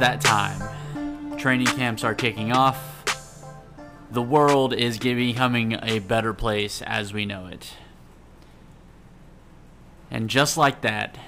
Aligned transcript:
that 0.00 0.20
time. 0.22 1.36
Training 1.36 1.66
camps 1.66 2.04
are 2.04 2.14
kicking 2.14 2.52
off. 2.52 3.44
The 4.10 4.22
world 4.22 4.72
is 4.72 4.98
becoming 4.98 5.78
a 5.82 5.98
better 5.98 6.32
place 6.32 6.80
as 6.82 7.12
we 7.12 7.26
know 7.26 7.46
it. 7.46 7.74
And 10.10 10.30
just 10.30 10.56
like 10.56 10.80
that, 10.80 11.18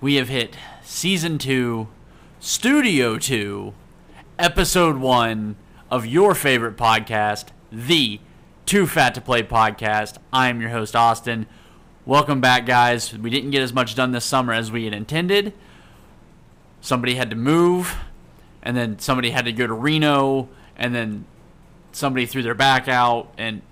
we 0.00 0.14
have 0.14 0.28
hit 0.28 0.56
season 0.82 1.38
2, 1.38 1.88
studio 2.38 3.18
2, 3.18 3.74
episode 4.38 4.98
1 4.98 5.56
of 5.90 6.06
your 6.06 6.36
favorite 6.36 6.76
podcast, 6.76 7.48
the 7.72 8.20
Too 8.64 8.86
Fat 8.86 9.14
to 9.16 9.20
Play 9.20 9.42
podcast. 9.42 10.18
I 10.32 10.48
am 10.48 10.60
your 10.60 10.70
host, 10.70 10.94
Austin. 10.94 11.46
Welcome 12.06 12.40
back, 12.40 12.64
guys. 12.64 13.12
We 13.12 13.30
didn't 13.30 13.50
get 13.50 13.62
as 13.62 13.72
much 13.72 13.96
done 13.96 14.12
this 14.12 14.24
summer 14.24 14.52
as 14.52 14.70
we 14.70 14.84
had 14.84 14.94
intended 14.94 15.52
somebody 16.84 17.14
had 17.14 17.30
to 17.30 17.36
move, 17.36 17.96
and 18.64 18.76
then 18.76 18.98
somebody 18.98 19.30
had 19.30 19.44
to 19.44 19.52
go 19.52 19.66
to 19.66 19.74
Reno, 19.74 20.48
and 20.76 20.94
then 20.94 21.26
somebody 21.92 22.26
threw 22.26 22.42
their 22.42 22.54
back 22.54 22.88
out, 22.88 23.32
and 23.38 23.62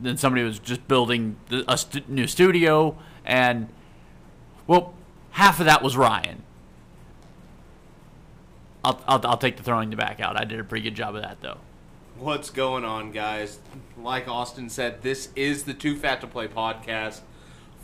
then 0.00 0.16
somebody 0.16 0.42
was 0.42 0.58
just 0.58 0.88
building 0.88 1.36
a 1.68 1.78
st- 1.78 2.08
new 2.08 2.26
studio, 2.26 2.98
and 3.24 3.68
well, 4.66 4.94
half 5.32 5.60
of 5.60 5.66
that 5.66 5.82
was 5.82 5.96
Ryan. 5.96 6.42
I'll, 8.84 9.00
I'll, 9.06 9.20
I'll 9.26 9.36
take 9.36 9.56
the 9.56 9.62
throwing 9.62 9.90
the 9.90 9.96
back 9.96 10.20
out. 10.20 10.40
I 10.40 10.44
did 10.44 10.58
a 10.58 10.64
pretty 10.64 10.82
good 10.82 10.96
job 10.96 11.14
of 11.14 11.22
that, 11.22 11.40
though. 11.40 11.58
What's 12.18 12.50
going 12.50 12.84
on, 12.84 13.12
guys? 13.12 13.58
Like 13.96 14.28
Austin 14.28 14.68
said, 14.68 15.02
this 15.02 15.28
is 15.36 15.64
the 15.64 15.74
Too 15.74 15.96
Fat 15.96 16.20
to 16.22 16.26
Play 16.26 16.48
podcast 16.48 17.20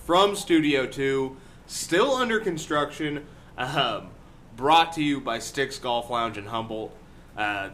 from 0.05 0.35
Studio 0.35 0.87
2, 0.87 1.37
still 1.67 2.13
under 2.13 2.41
construction. 2.41 3.27
Um, 3.57 4.09
brought 4.59 4.93
to 4.93 5.03
you 5.05 5.21
by 5.21 5.39
Sticks 5.39 5.79
Golf 5.79 6.11
Lounge 6.11 6.37
in 6.37 6.47
Humboldt. 6.47 6.93
Uh, 7.37 7.71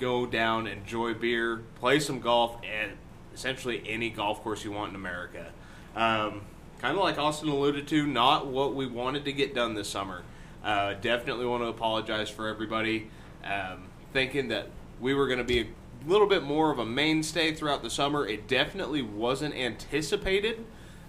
go 0.00 0.24
down, 0.24 0.66
enjoy 0.66 1.12
beer, 1.12 1.60
play 1.78 2.00
some 2.00 2.20
golf, 2.20 2.56
and 2.64 2.92
essentially 3.34 3.82
any 3.86 4.08
golf 4.08 4.42
course 4.42 4.64
you 4.64 4.72
want 4.72 4.88
in 4.90 4.96
America. 4.96 5.52
Um, 5.94 6.40
kind 6.80 6.96
of 6.96 7.04
like 7.04 7.18
Austin 7.18 7.50
alluded 7.50 7.86
to, 7.88 8.06
not 8.06 8.46
what 8.46 8.74
we 8.74 8.86
wanted 8.86 9.26
to 9.26 9.32
get 9.32 9.54
done 9.54 9.74
this 9.74 9.90
summer. 9.90 10.22
Uh, 10.64 10.94
definitely 10.94 11.44
want 11.44 11.62
to 11.62 11.68
apologize 11.68 12.30
for 12.30 12.48
everybody 12.48 13.10
um, 13.44 13.84
thinking 14.14 14.48
that 14.48 14.68
we 14.98 15.12
were 15.12 15.26
going 15.26 15.38
to 15.38 15.44
be 15.44 15.60
a 15.60 15.66
little 16.06 16.26
bit 16.26 16.42
more 16.42 16.70
of 16.70 16.78
a 16.78 16.86
mainstay 16.86 17.54
throughout 17.54 17.82
the 17.82 17.90
summer. 17.90 18.26
It 18.26 18.48
definitely 18.48 19.02
wasn't 19.02 19.54
anticipated 19.54 20.64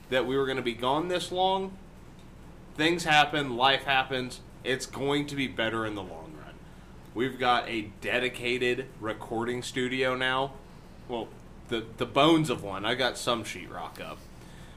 that 0.09 0.27
we 0.27 0.35
were 0.35 0.45
going 0.45 0.57
to 0.57 0.63
be 0.63 0.73
gone 0.73 1.07
this 1.07 1.31
long. 1.31 1.77
Things 2.75 3.05
happen, 3.05 3.55
life 3.55 3.85
happens 3.85 4.41
it's 4.67 4.85
going 4.85 5.25
to 5.27 5.35
be 5.35 5.47
better 5.47 5.85
in 5.85 5.95
the 5.95 6.01
long 6.01 6.33
run. 6.37 6.53
We've 7.15 7.39
got 7.39 7.67
a 7.69 7.89
dedicated 8.01 8.87
recording 8.99 9.63
studio 9.63 10.13
now. 10.13 10.53
Well, 11.07 11.29
the 11.69 11.85
the 11.97 12.05
bones 12.05 12.49
of 12.49 12.63
one. 12.63 12.85
I 12.85 12.93
got 12.93 13.17
some 13.17 13.43
sheetrock 13.43 14.01
up. 14.01 14.19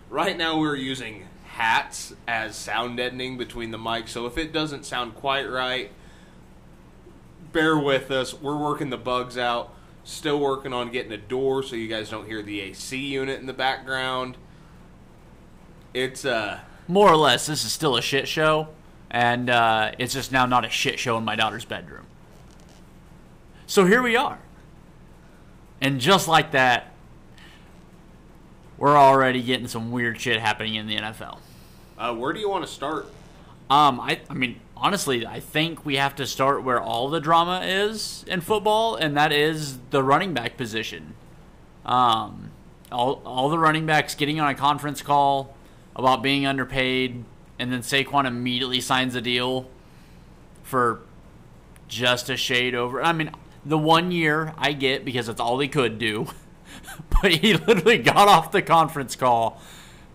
Right 0.09 0.37
now 0.37 0.59
we're 0.59 0.77
using 0.77 1.27
hats 1.45 2.15
as 2.29 2.57
sound 2.57 2.97
deadening 2.97 3.37
between 3.37 3.73
the 3.73 3.79
mics. 3.79 4.11
So 4.11 4.27
if 4.27 4.39
it 4.39 4.53
doesn't 4.53 4.87
sound 4.87 5.17
quite 5.17 5.51
right, 5.51 5.91
bear 7.53 7.77
with 7.77 8.11
us. 8.13 8.33
We're 8.33 8.57
working 8.57 8.91
the 8.91 8.97
bugs 8.97 9.37
out. 9.37 9.75
Still 10.05 10.39
working 10.39 10.73
on 10.73 10.91
getting 10.91 11.13
a 11.13 11.19
door 11.19 11.63
so 11.63 11.77
you 11.77 11.89
guys 11.89 12.09
don't 12.09 12.27
hear 12.27 12.43
the 12.43 12.61
AC 12.61 12.97
unit 12.97 13.41
in 13.41 13.47
the 13.47 13.53
background. 13.53 14.37
It's 15.93 16.25
uh 16.25 16.61
more 16.87 17.09
or 17.09 17.17
less 17.17 17.47
this 17.47 17.65
is 17.65 17.73
still 17.73 17.97
a 17.97 18.03
shit 18.03 18.29
show 18.29 18.69
and 19.11 19.51
uh, 19.51 19.93
it's 19.99 20.15
just 20.15 20.33
now 20.33 20.47
not 20.47 20.65
a 20.65 20.71
shit 20.71 20.99
show 20.99 21.19
in 21.19 21.25
my 21.25 21.37
daughter's 21.37 21.65
bedroom. 21.65 22.07
So 23.67 23.85
here 23.87 24.03
we 24.03 24.17
are. 24.17 24.39
And 25.81 26.01
just 26.01 26.29
like 26.29 26.53
that, 26.53 26.93
we're 28.77 28.97
already 28.97 29.43
getting 29.43 29.69
some 29.69 29.91
weird 29.91 30.21
shit 30.21 30.41
happening 30.41 30.75
in 30.75 30.87
the 30.87 30.97
NFL. 30.97 31.39
Uh, 31.99 32.15
where 32.15 32.33
do 32.33 32.41
you 32.41 32.49
want 32.49 32.65
to 32.65 32.71
start? 32.71 33.07
Um, 33.69 34.01
I, 34.01 34.21
I 34.29 34.35
mean, 34.35 34.61
honestly, 34.77 35.27
I 35.27 35.41
think 35.41 35.85
we 35.85 35.97
have 35.97 36.17
to 36.17 36.27
start 36.27 36.65
where 36.65 36.81
all 36.81 37.09
the 37.09 37.21
drama 37.21 37.61
is 37.65 38.25
in 38.27 38.41
football, 38.41 38.97
and 38.97 39.17
that 39.17 39.33
is 39.33 39.79
the 39.91 40.03
running 40.03 40.35
back 40.35 40.57
position. 40.57 41.15
Um, 41.85 42.51
all, 42.91 43.23
all 43.25 43.49
the 43.49 43.59
running 43.59 43.87
backs 43.87 44.15
getting 44.15 44.41
on 44.41 44.49
a 44.49 44.55
conference 44.55 45.03
call 45.03 45.55
about 45.95 46.23
being 46.23 46.47
underpaid, 46.47 47.25
and 47.61 47.71
then 47.71 47.81
Saquon 47.81 48.25
immediately 48.25 48.81
signs 48.81 49.15
a 49.15 49.21
deal 49.21 49.69
for 50.63 51.01
just 51.89 52.31
a 52.31 52.37
shade 52.37 52.75
over. 52.75 53.03
I 53.03 53.13
mean, 53.13 53.31
the 53.67 53.77
one 53.77 54.11
year 54.11 54.55
I 54.57 54.73
get 54.73 55.05
because 55.05 55.27
that's 55.27 55.41
all 55.41 55.59
he 55.59 55.69
could 55.69 55.99
do, 55.99 56.29
but 57.23 57.33
he 57.33 57.53
literally 57.53 57.99
got 57.99 58.29
off 58.29 58.51
the 58.51 58.63
conference 58.63 59.15
call 59.15 59.61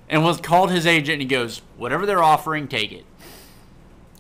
and 0.10 0.24
was 0.24 0.42
called 0.42 0.72
his 0.72 0.88
agent 0.88 1.14
and 1.14 1.22
he 1.22 1.28
goes, 1.28 1.62
"Whatever 1.78 2.08
they're 2.08 2.24
offering, 2.24 2.68
take 2.68 2.92
it. 2.92 3.06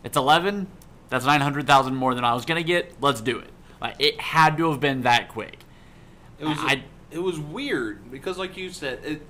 It's 0.03 0.15
11. 0.15 0.67
That's 1.09 1.25
900,000 1.25 1.95
more 1.95 2.13
than 2.13 2.23
I 2.23 2.35
was 2.35 2.45
gonna 2.45 2.61
get. 2.61 2.93
Let's 3.01 3.21
do 3.21 3.39
it." 3.39 3.49
Like 3.81 3.95
it 3.97 4.19
had 4.21 4.55
to 4.57 4.69
have 4.69 4.79
been 4.79 5.01
that 5.01 5.29
quick. 5.29 5.57
It 6.37 6.45
was. 6.45 6.57
I, 6.59 6.83
it 7.09 7.19
was 7.19 7.39
weird 7.39 8.11
because, 8.11 8.37
like 8.37 8.55
you 8.55 8.69
said, 8.69 8.99
it, 9.03 9.21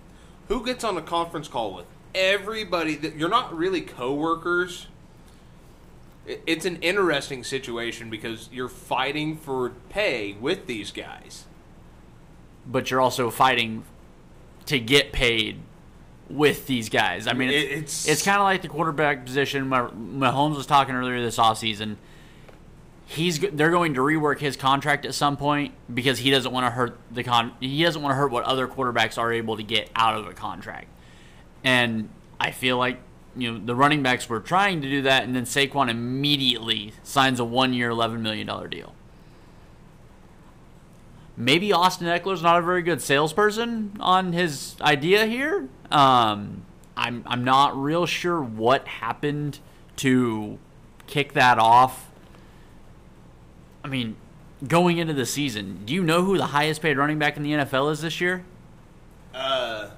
who 0.50 0.66
gets 0.66 0.84
on 0.84 0.98
a 0.98 1.02
conference 1.02 1.48
call 1.48 1.74
with 1.74 1.86
everybody 2.16 2.96
that 2.96 3.16
you're 3.16 3.30
not 3.30 3.56
really 3.56 3.82
coworkers. 3.82 4.88
It's 6.26 6.66
an 6.66 6.78
interesting 6.78 7.44
situation 7.44 8.10
because 8.10 8.50
you're 8.52 8.70
fighting 8.70 9.38
for 9.38 9.70
pay 9.90 10.34
with 10.34 10.66
these 10.66 10.92
guys. 10.92 11.46
But 12.66 12.90
you're 12.90 13.02
also 13.02 13.30
fighting 13.30 13.84
to 14.66 14.80
get 14.80 15.12
paid 15.12 15.60
with 16.30 16.66
these 16.66 16.90
guys. 16.90 17.28
I 17.28 17.34
mean, 17.34 17.50
it's 17.50 17.72
it's, 17.72 18.08
it's 18.08 18.24
kind 18.24 18.38
of 18.38 18.44
like 18.44 18.62
the 18.64 18.68
quarterback 18.68 19.26
position. 19.26 19.70
Mahomes 19.70 20.56
was 20.56 20.66
talking 20.66 20.96
earlier 20.96 21.22
this 21.22 21.38
offseason. 21.38 21.98
He's 23.06 23.40
they're 23.40 23.70
going 23.70 23.94
to 23.94 24.02
rework 24.02 24.40
his 24.40 24.58
contract 24.58 25.06
at 25.06 25.14
some 25.14 25.38
point 25.38 25.74
because 25.94 26.18
he 26.18 26.32
doesn't 26.32 26.52
want 26.52 26.66
to 26.66 26.72
hurt 26.72 26.98
the 27.12 27.24
con. 27.24 27.52
He 27.60 27.84
doesn't 27.84 28.02
want 28.02 28.14
to 28.14 28.16
hurt 28.16 28.32
what 28.32 28.46
other 28.46 28.68
quarterbacks 28.68 29.20
are 29.20 29.32
able 29.32 29.58
to 29.58 29.64
get 29.64 29.92
out 29.96 30.18
of 30.18 30.28
a 30.28 30.34
contract. 30.34 30.88
And 31.66 32.10
I 32.40 32.52
feel 32.52 32.78
like 32.78 33.00
you 33.36 33.52
know 33.52 33.60
the 33.60 33.76
running 33.76 34.04
backs 34.04 34.30
were 34.30 34.40
trying 34.40 34.82
to 34.82 34.90
do 34.90 35.02
that, 35.02 35.24
and 35.24 35.36
then 35.36 35.44
Saquon 35.44 35.90
immediately 35.90 36.94
signs 37.04 37.40
a 37.40 37.44
one-year, 37.44 37.90
eleven 37.90 38.22
million 38.22 38.48
dollar 38.48 38.68
deal. 38.68 38.94
Maybe 41.36 41.74
Austin 41.74 42.08
Ekeler's 42.08 42.42
not 42.42 42.60
a 42.60 42.62
very 42.62 42.82
good 42.82 43.02
salesperson 43.02 43.98
on 44.00 44.32
his 44.32 44.78
idea 44.80 45.26
here. 45.26 45.68
Um, 45.92 46.64
I'm 46.96 47.24
I'm 47.26 47.44
not 47.44 47.76
real 47.76 48.06
sure 48.06 48.42
what 48.42 48.88
happened 48.88 49.60
to 49.98 50.58
kick 51.08 51.34
that 51.34 51.60
off. 51.60 52.10
I 53.84 53.88
mean, 53.88 54.16
going 54.66 54.98
into 54.98 55.14
the 55.14 55.26
season, 55.26 55.82
do 55.86 55.94
you 55.94 56.04
know 56.04 56.24
who 56.24 56.38
the 56.38 56.48
highest 56.48 56.82
paid 56.82 56.98
running 56.98 57.20
back 57.20 57.38
in 57.38 57.44
the 57.44 57.52
NFL 57.52 57.92
is 57.92 58.02
this 58.02 58.22
year? 58.22 58.46
Uh, 59.34 59.90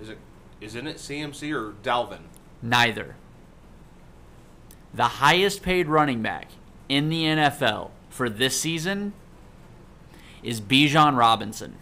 is 0.00 0.08
it 0.08 0.18
isn't 0.60 0.86
it 0.86 0.96
CMC 0.96 1.54
or 1.54 1.72
Dalvin? 1.82 2.22
Neither. 2.62 3.16
The 4.94 5.04
highest 5.04 5.62
paid 5.62 5.88
running 5.88 6.22
back 6.22 6.48
in 6.88 7.08
the 7.08 7.24
NFL 7.24 7.90
for 8.08 8.30
this 8.30 8.58
season 8.58 9.12
is 10.42 10.60
Bijan 10.60 11.16
Robinson. 11.16 11.76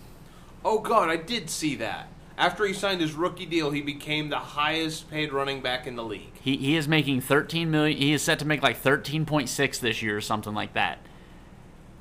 Oh 0.65 0.81
God, 0.81 1.09
I 1.11 1.17
did 1.17 1.50
see 1.50 1.76
that. 1.76 2.09
After 2.37 2.67
he 2.67 2.73
signed 2.73 3.00
his 3.00 3.12
rookie 3.12 3.47
deal, 3.47 3.71
he 3.71 3.81
became 3.81 4.29
the 4.29 4.38
highest 4.38 5.09
paid 5.09 5.32
running 5.32 5.61
back 5.61 5.87
in 5.87 5.94
the 5.94 6.03
league. 6.03 6.32
He, 6.41 6.56
he 6.56 6.77
is 6.77 6.88
making 6.88 7.20
13 7.20 7.70
million. 7.70 7.97
He 7.97 8.12
is 8.12 8.23
set 8.23 8.41
to 8.41 8.44
make 8.44 8.62
like 8.62 8.82
13.6 8.82 9.81
this 9.81 10.03
year 10.03 10.17
or 10.17 10.20
something 10.20 10.55
like 10.55 10.75
that. 10.75 10.99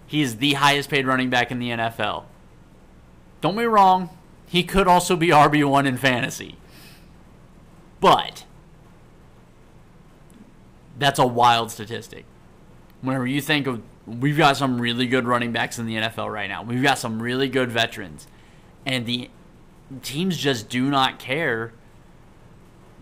He 0.07 0.21
is 0.21 0.37
the 0.37 0.53
highest 0.53 0.89
paid 0.89 1.05
running 1.05 1.29
back 1.29 1.51
in 1.51 1.59
the 1.59 1.69
NFL. 1.69 2.23
Don't 3.41 3.55
be 3.55 3.65
wrong. 3.65 4.09
He 4.47 4.63
could 4.63 4.87
also 4.87 5.15
be 5.15 5.27
RB1 5.27 5.85
in 5.85 5.97
fantasy. 5.97 6.55
But 8.03 8.43
that's 10.99 11.19
a 11.19 11.25
wild 11.25 11.71
statistic. 11.71 12.25
Whenever 12.99 13.25
you 13.25 13.39
think 13.39 13.65
of, 13.65 13.81
we've 14.05 14.37
got 14.37 14.57
some 14.57 14.81
really 14.81 15.07
good 15.07 15.25
running 15.25 15.53
backs 15.53 15.79
in 15.79 15.85
the 15.85 15.95
NFL 15.95 16.29
right 16.29 16.49
now. 16.49 16.63
We've 16.63 16.83
got 16.83 16.97
some 16.97 17.21
really 17.21 17.47
good 17.47 17.71
veterans, 17.71 18.27
and 18.85 19.05
the 19.05 19.29
teams 20.01 20.35
just 20.35 20.67
do 20.67 20.89
not 20.89 21.17
care 21.17 21.71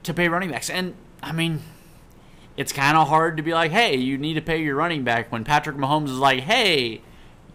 to 0.03 0.13
pay 0.13 0.27
running 0.27 0.51
backs. 0.51 0.69
And 0.69 0.93
I 1.23 1.31
mean, 1.31 1.63
it's 2.55 2.71
kind 2.71 2.95
of 2.95 3.07
hard 3.07 3.37
to 3.37 3.43
be 3.43 3.55
like, 3.55 3.71
hey, 3.71 3.95
you 3.95 4.19
need 4.19 4.35
to 4.35 4.41
pay 4.41 4.61
your 4.61 4.75
running 4.75 5.03
back 5.03 5.31
when 5.31 5.43
Patrick 5.43 5.77
Mahomes 5.77 6.09
is 6.09 6.19
like, 6.19 6.41
hey, 6.41 7.01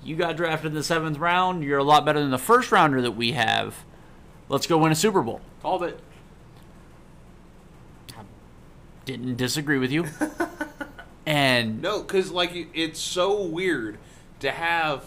you 0.02 0.16
got 0.16 0.36
drafted 0.36 0.72
in 0.72 0.74
the 0.74 0.82
seventh 0.82 1.18
round. 1.18 1.62
You're 1.62 1.78
a 1.78 1.84
lot 1.84 2.04
better 2.04 2.18
than 2.18 2.30
the 2.30 2.38
first 2.38 2.72
rounder 2.72 3.00
that 3.02 3.12
we 3.12 3.32
have. 3.32 3.84
Let's 4.48 4.66
go 4.66 4.78
win 4.78 4.90
a 4.90 4.96
Super 4.96 5.22
Bowl. 5.22 5.40
Called 5.62 5.84
it 5.84 6.00
didn't 9.06 9.36
disagree 9.36 9.78
with 9.78 9.90
you. 9.90 10.04
And 11.28 11.82
No, 11.82 12.02
because 12.02 12.30
like 12.30 12.52
it's 12.72 13.00
so 13.00 13.42
weird 13.42 13.98
to 14.38 14.52
have 14.52 15.04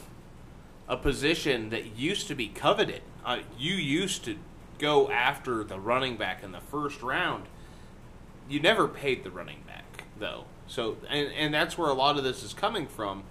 a 0.90 0.98
position 0.98 1.69
that 1.69 1.98
used 1.98 2.28
to 2.28 2.36
be 2.36 2.50
coveted. 2.50 3.01
Uh, 3.24 3.40
you 3.57 3.75
used 3.75 4.25
to 4.25 4.36
go 4.80 5.10
after 5.10 5.63
the 5.63 5.80
running 5.80 6.18
back 6.18 6.44
in 6.44 6.51
the 6.51 6.60
first 6.60 7.01
round. 7.01 7.46
You 8.50 8.60
never 8.60 8.86
paid 8.88 9.24
the 9.24 9.31
running 9.31 9.62
back 9.66 10.04
though, 10.19 10.44
so 10.68 10.98
and 11.10 11.31
and 11.31 11.54
that's 11.54 11.78
where 11.78 11.90
a 11.90 11.94
lot 11.94 12.18
of 12.18 12.25
this 12.25 12.44
is 12.44 12.54
coming 12.54 12.86
from, 12.86 13.24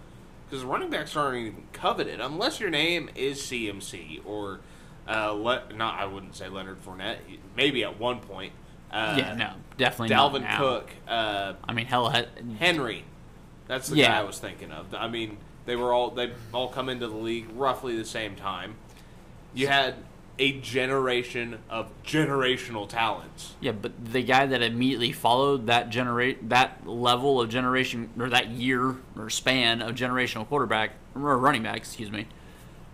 because 0.48 0.64
running 0.64 0.88
backs 0.88 1.14
aren't 1.14 1.36
even 1.36 1.64
coveted 1.74 2.20
unless 2.22 2.58
your 2.58 2.70
name 2.70 3.10
is 3.14 3.40
CMC 3.42 4.24
or. 4.24 4.60
Uh, 5.06 5.32
Le- 5.32 5.62
not 5.74 5.98
I 5.98 6.04
wouldn't 6.04 6.36
say 6.36 6.48
Leonard 6.48 6.84
Fournette. 6.84 7.16
Maybe 7.56 7.82
at 7.82 7.98
one 7.98 8.20
point. 8.20 8.52
Uh, 8.92 9.14
yeah, 9.18 9.34
no, 9.34 9.50
definitely 9.76 10.14
not 10.14 10.32
Dalvin 10.32 10.42
now. 10.42 10.58
Cook. 10.58 10.90
Uh, 11.06 11.52
I 11.64 11.72
mean, 11.72 11.86
hell, 11.86 12.12
Henry. 12.58 13.04
That's 13.66 13.88
the 13.88 13.96
Yeah. 13.96 14.08
guy 14.08 14.20
I 14.20 14.22
was 14.22 14.38
thinking 14.38 14.70
of. 14.72 14.94
I 14.94 15.08
mean, 15.08 15.36
they 15.66 15.76
were 15.76 15.92
all 15.92 16.10
they 16.10 16.32
all 16.52 16.68
come 16.68 16.88
into 16.88 17.06
the 17.06 17.16
league 17.16 17.48
roughly 17.54 17.96
the 17.96 18.04
same 18.04 18.34
time. 18.34 18.76
You 19.52 19.66
had 19.66 19.96
a 20.38 20.52
generation 20.60 21.58
of 21.68 21.90
generational 22.04 22.88
talents. 22.88 23.54
Yeah, 23.60 23.72
but 23.72 23.92
the 24.12 24.22
guy 24.22 24.46
that 24.46 24.62
immediately 24.62 25.12
followed 25.12 25.66
that 25.66 25.90
generate 25.90 26.48
that 26.48 26.86
level 26.86 27.40
of 27.40 27.50
generation 27.50 28.08
or 28.18 28.30
that 28.30 28.48
year 28.50 28.96
or 29.16 29.28
span 29.30 29.82
of 29.82 29.96
generational 29.96 30.46
quarterback 30.48 30.92
or 31.14 31.36
running 31.36 31.64
back, 31.64 31.76
excuse 31.78 32.10
me, 32.10 32.26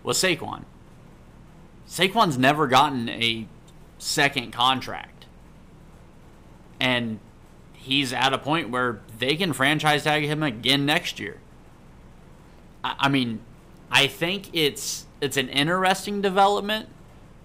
was 0.03 0.17
Saquon. 0.17 0.63
Saquon's 1.87 2.37
never 2.37 2.67
gotten 2.67 3.07
a 3.09 3.47
second 3.99 4.51
contract. 4.51 5.14
And 6.79 7.19
he's 7.73 8.11
at 8.13 8.33
a 8.33 8.37
point 8.37 8.69
where 8.69 9.01
they 9.17 9.35
can 9.35 9.53
franchise 9.53 10.03
tag 10.03 10.23
him 10.23 10.43
again 10.43 10.85
next 10.85 11.19
year. 11.19 11.37
I, 12.83 12.95
I 12.99 13.09
mean, 13.09 13.41
I 13.91 14.07
think 14.07 14.49
it's 14.53 15.05
it's 15.21 15.37
an 15.37 15.49
interesting 15.49 16.21
development 16.21 16.89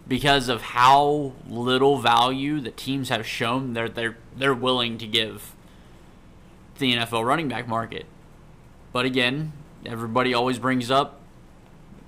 because 0.09 0.49
of 0.49 0.63
how 0.63 1.33
little 1.49 1.99
value 1.99 2.61
the 2.61 2.71
teams 2.71 3.11
have 3.11 3.27
shown 3.27 3.75
they're 3.75 3.89
they're 3.89 4.17
they're 4.37 4.55
willing 4.55 4.99
to 4.99 5.07
give 5.07 5.55
the 6.79 6.95
NFL 6.95 7.25
running 7.25 7.49
back 7.49 7.69
market. 7.69 8.07
But 8.93 9.05
again, 9.05 9.53
everybody 9.87 10.35
always 10.35 10.59
brings 10.59 10.91
up 10.91 11.21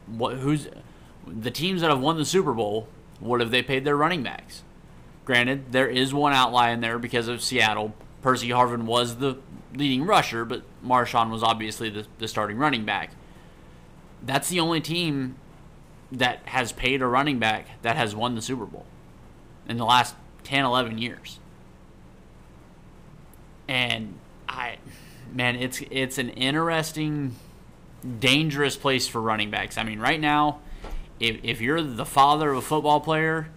what 0.06 0.38
who's 0.38 0.68
the 1.26 1.50
teams 1.50 1.80
that 1.80 1.90
have 1.90 2.00
won 2.00 2.16
the 2.16 2.24
Super 2.24 2.52
Bowl, 2.52 2.88
what 3.20 3.40
have 3.40 3.50
they 3.50 3.62
paid 3.62 3.84
their 3.84 3.96
running 3.96 4.22
backs? 4.22 4.62
Granted, 5.24 5.72
there 5.72 5.88
is 5.88 6.12
one 6.12 6.32
outlier 6.32 6.72
in 6.72 6.80
there 6.80 6.98
because 6.98 7.28
of 7.28 7.42
Seattle. 7.42 7.94
Percy 8.22 8.48
Harvin 8.48 8.82
was 8.82 9.16
the 9.16 9.38
leading 9.74 10.04
rusher, 10.04 10.44
but 10.44 10.62
Marshawn 10.84 11.30
was 11.30 11.42
obviously 11.42 11.90
the, 11.90 12.06
the 12.18 12.28
starting 12.28 12.56
running 12.56 12.84
back. 12.84 13.12
That's 14.22 14.48
the 14.48 14.60
only 14.60 14.80
team 14.80 15.36
that 16.10 16.40
has 16.44 16.72
paid 16.72 17.02
a 17.02 17.06
running 17.06 17.38
back 17.38 17.66
that 17.82 17.96
has 17.96 18.14
won 18.14 18.34
the 18.34 18.42
Super 18.42 18.66
Bowl 18.66 18.84
in 19.68 19.76
the 19.78 19.84
last 19.84 20.14
10, 20.44 20.64
11 20.64 20.98
years. 20.98 21.38
And 23.68 24.18
I, 24.48 24.76
man, 25.32 25.56
it's 25.56 25.80
it's 25.90 26.18
an 26.18 26.30
interesting, 26.30 27.36
dangerous 28.18 28.76
place 28.76 29.08
for 29.08 29.20
running 29.20 29.50
backs. 29.50 29.78
I 29.78 29.84
mean, 29.84 29.98
right 29.98 30.20
now, 30.20 30.60
if 31.18 31.38
if 31.42 31.60
you're 31.60 31.80
the 31.80 32.04
father 32.04 32.50
of 32.50 32.58
a 32.58 32.62
football 32.62 33.00
player, 33.00 33.48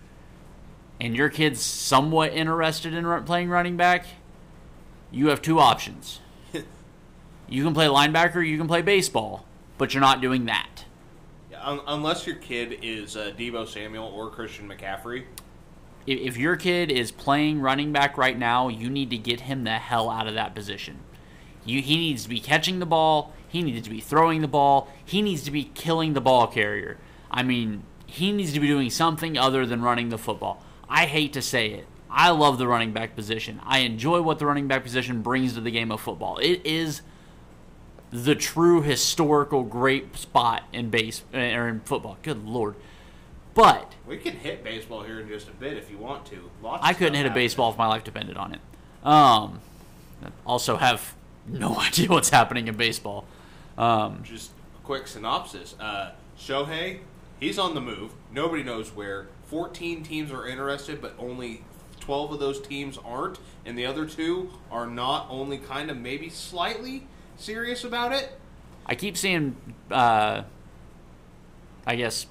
and 1.00 1.16
your 1.16 1.30
kid's 1.30 1.62
somewhat 1.62 2.34
interested 2.34 2.94
in 2.94 3.24
playing 3.24 3.50
running 3.50 3.78
back, 3.78 4.06
you 5.12 5.28
have 5.28 5.42
two 5.42 5.60
options. 5.60 6.20
you 7.50 7.64
can 7.64 7.74
play 7.74 7.88
linebacker, 7.88 8.46
you 8.46 8.58
can 8.58 8.68
play 8.68 8.82
baseball, 8.82 9.46
but 9.78 9.94
you're 9.94 10.02
not 10.02 10.22
doing 10.22 10.46
that. 10.46 10.86
Un- 11.62 11.82
unless 11.88 12.28
your 12.28 12.36
kid 12.36 12.80
is 12.82 13.18
uh, 13.18 13.32
Deebo 13.38 13.68
Samuel 13.68 14.08
or 14.08 14.30
Christian 14.30 14.70
McCaffrey. 14.70 15.26
if, 16.06 16.20
if 16.20 16.38
your 16.38 16.56
kid 16.56 16.92
is 16.92 17.12
playing 17.12 17.60
running 17.60 17.92
back 17.92 18.18
right 18.18 18.38
now, 18.38 18.68
you 18.68 18.90
need 18.90 19.10
to 19.10 19.18
get 19.18 19.42
him 19.42 19.64
the 19.64 19.72
hell 19.72 20.10
out 20.10 20.28
of 20.28 20.36
that 20.36 20.54
position. 20.54 21.00
You, 21.66 21.82
he 21.82 21.98
needs 21.98 22.24
to 22.24 22.30
be 22.30 22.40
catching 22.40 22.80
the 22.80 22.86
ball. 22.86 23.34
He 23.48 23.62
needs 23.62 23.82
to 23.84 23.90
be 23.90 24.02
throwing 24.02 24.42
the 24.42 24.48
ball. 24.48 24.90
He 25.04 25.22
needs 25.22 25.44
to 25.44 25.52
be 25.52 25.64
killing 25.64 26.14
the 26.14 26.22
ball 26.22 26.48
carrier. 26.48 26.98
I 27.32 27.42
mean, 27.42 27.84
he 28.06 28.32
needs 28.32 28.54
to 28.54 28.60
be 28.60 28.68
doing 28.68 28.90
something 28.90 29.38
other 29.38 29.66
than 29.66 29.82
running 29.82 30.10
the 30.10 30.18
football. 30.18 30.62
I 30.90 31.06
hate 31.06 31.34
to 31.34 31.42
say 31.42 31.72
it. 31.72 31.88
I 32.10 32.30
love 32.30 32.58
the 32.58 32.68
running 32.68 32.94
back 32.94 33.16
position. 33.16 33.60
I 33.66 33.80
enjoy 33.80 34.22
what 34.22 34.40
the 34.40 34.46
running 34.46 34.68
back 34.68 34.84
position 34.84 35.22
brings 35.22 35.54
to 35.54 35.62
the 35.62 35.72
game 35.72 35.92
of 35.92 36.00
football. 36.00 36.38
It 36.38 36.62
is 36.64 37.02
the 38.12 38.36
true 38.36 38.82
historical 38.82 39.64
great 39.64 40.16
spot 40.16 40.64
in 40.72 40.90
base 40.90 41.24
or 41.34 41.68
in 41.68 41.82
football. 41.82 42.18
Good 42.24 42.46
lord. 42.46 42.76
But 43.54 43.94
We 44.06 44.18
can 44.18 44.34
hit 44.36 44.64
baseball 44.64 45.04
here 45.04 45.20
in 45.20 45.28
just 45.28 45.48
a 45.48 45.52
bit 45.52 45.78
if 45.78 45.90
you 45.90 45.98
want 45.98 46.26
to. 46.28 46.50
Lots 46.62 46.86
I 46.86 46.94
couldn't 46.94 47.16
hit 47.16 47.26
a 47.26 47.32
baseball 47.32 47.72
if 47.72 47.78
my 47.78 47.88
life 47.88 48.04
depended 48.04 48.38
on 48.38 48.54
it. 48.54 48.60
Um, 49.06 49.60
also 50.46 50.78
have 50.78 51.16
no 51.48 51.76
idea 51.80 52.10
what's 52.10 52.30
happening 52.30 52.68
in 52.68 52.76
baseball. 52.76 53.26
Um, 53.78 54.24
Just 54.24 54.52
a 54.52 54.86
quick 54.86 55.08
synopsis. 55.08 55.76
Uh, 55.80 56.12
Shohei, 56.38 57.00
he's 57.40 57.58
on 57.58 57.76
the 57.76 57.82
move. 57.82 58.12
Nobody 58.32 58.64
knows 58.64 58.96
where. 58.96 59.28
14 59.56 60.04
teams 60.04 60.34
are 60.34 60.46
interested, 60.46 61.02
but 61.02 61.16
only 61.18 61.64
12 62.02 62.34
of 62.34 62.40
those 62.42 62.60
teams 62.60 63.00
aren't. 63.06 63.40
And 63.66 63.78
the 63.78 63.86
other 63.86 64.06
two 64.06 64.52
are 64.70 64.86
not 64.86 65.28
only 65.30 65.58
kind 65.58 65.90
of 65.90 65.96
maybe 65.96 66.28
slightly 66.28 67.08
serious 67.38 67.86
about 67.86 68.12
it. 68.12 68.38
I 68.86 68.96
keep 68.96 69.16
seeing, 69.16 69.56
uh, 69.90 70.44
I 71.88 71.96
guess, 71.96 72.28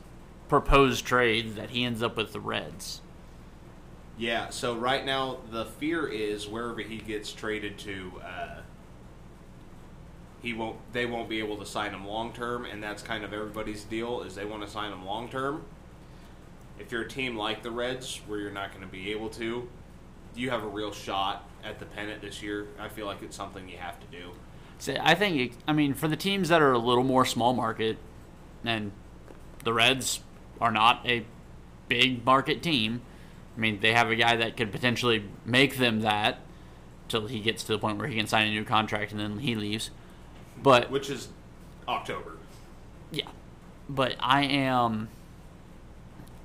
proposed 0.51 1.07
trades 1.07 1.55
that 1.55 1.71
he 1.71 1.83
ends 1.83 2.03
up 2.03 2.19
with 2.19 2.35
the 2.35 2.41
Reds. 2.41 3.01
Yeah, 4.19 4.51
so 4.51 4.75
right 4.75 5.07
now 5.07 5.39
the 5.51 5.65
fear 5.65 6.07
is 6.07 6.47
wherever 6.47 6.83
he 6.83 6.99
gets 6.99 7.33
traded 7.33 7.79
to, 7.79 8.13
uh, 8.23 8.61
he 10.43 10.53
won't. 10.53 10.77
They 10.93 11.07
won't 11.07 11.31
be 11.31 11.39
able 11.39 11.57
to 11.57 11.65
sign 11.65 11.93
him 11.93 12.07
long 12.07 12.35
term, 12.35 12.67
and 12.67 12.83
that's 12.83 13.03
kind 13.03 13.25
of 13.25 13.33
everybody's 13.33 13.83
deal. 13.85 14.21
Is 14.21 14.35
they 14.35 14.45
want 14.45 14.63
to 14.63 14.69
sign 14.69 14.93
him 14.93 15.07
long 15.07 15.31
term. 15.31 15.65
If 16.79 16.91
you're 16.91 17.03
a 17.03 17.09
team 17.09 17.37
like 17.37 17.63
the 17.63 17.71
Reds, 17.71 18.21
where 18.27 18.39
you're 18.39 18.51
not 18.51 18.71
going 18.71 18.83
to 18.83 18.91
be 18.91 19.11
able 19.13 19.29
to, 19.31 19.69
do 20.35 20.41
you 20.41 20.51
have 20.51 20.65
a 20.65 20.69
real 20.69 20.93
shot 20.93 21.49
at 21.65 21.79
the 21.79 21.87
pennant 21.87 22.21
this 22.21 22.43
year. 22.43 22.69
I 22.79 22.89
feel 22.89 23.07
like 23.07 23.23
it's 23.23 23.37
something 23.37 23.69
you 23.69 23.79
have 23.79 23.99
to 24.01 24.07
do. 24.07 24.31
So 24.79 24.97
I 25.01 25.15
think, 25.15 25.41
it, 25.41 25.57
I 25.67 25.73
mean, 25.73 25.95
for 25.95 26.09
the 26.09 26.17
teams 26.17 26.49
that 26.49 26.61
are 26.61 26.73
a 26.73 26.79
little 26.79 27.05
more 27.05 27.25
small 27.25 27.55
market, 27.55 27.97
and 28.65 28.93
the 29.63 29.73
Reds 29.73 30.21
are 30.61 30.71
not 30.71 31.07
a 31.07 31.25
big 31.89 32.25
market 32.25 32.63
team. 32.63 33.03
I 33.57 33.61
mean, 33.61 33.81
they 33.81 33.93
have 33.93 34.11
a 34.11 34.17
guy 34.17 34.37
that 34.37 34.57
could 34.57 34.73
potentially 34.73 35.25
make 35.45 35.77
them 35.77 36.01
that 36.01 36.41
till 37.09 37.27
he 37.27 37.41
gets 37.41 37.63
to 37.65 37.73
the 37.73 37.79
point 37.79 37.99
where 37.99 38.09
he 38.09 38.17
can 38.17 38.27
sign 38.27 38.49
a 38.49 38.51
new 38.51 38.65
contract 38.65 39.13
and 39.13 39.21
then 39.21 39.39
he 39.39 39.55
leaves. 39.55 39.91
But 40.61 40.91
Which 40.91 41.11
is 41.11 41.29
October. 41.87 42.37
yeah, 43.11 43.29
but 43.89 44.17
I 44.21 44.43
am. 44.43 45.09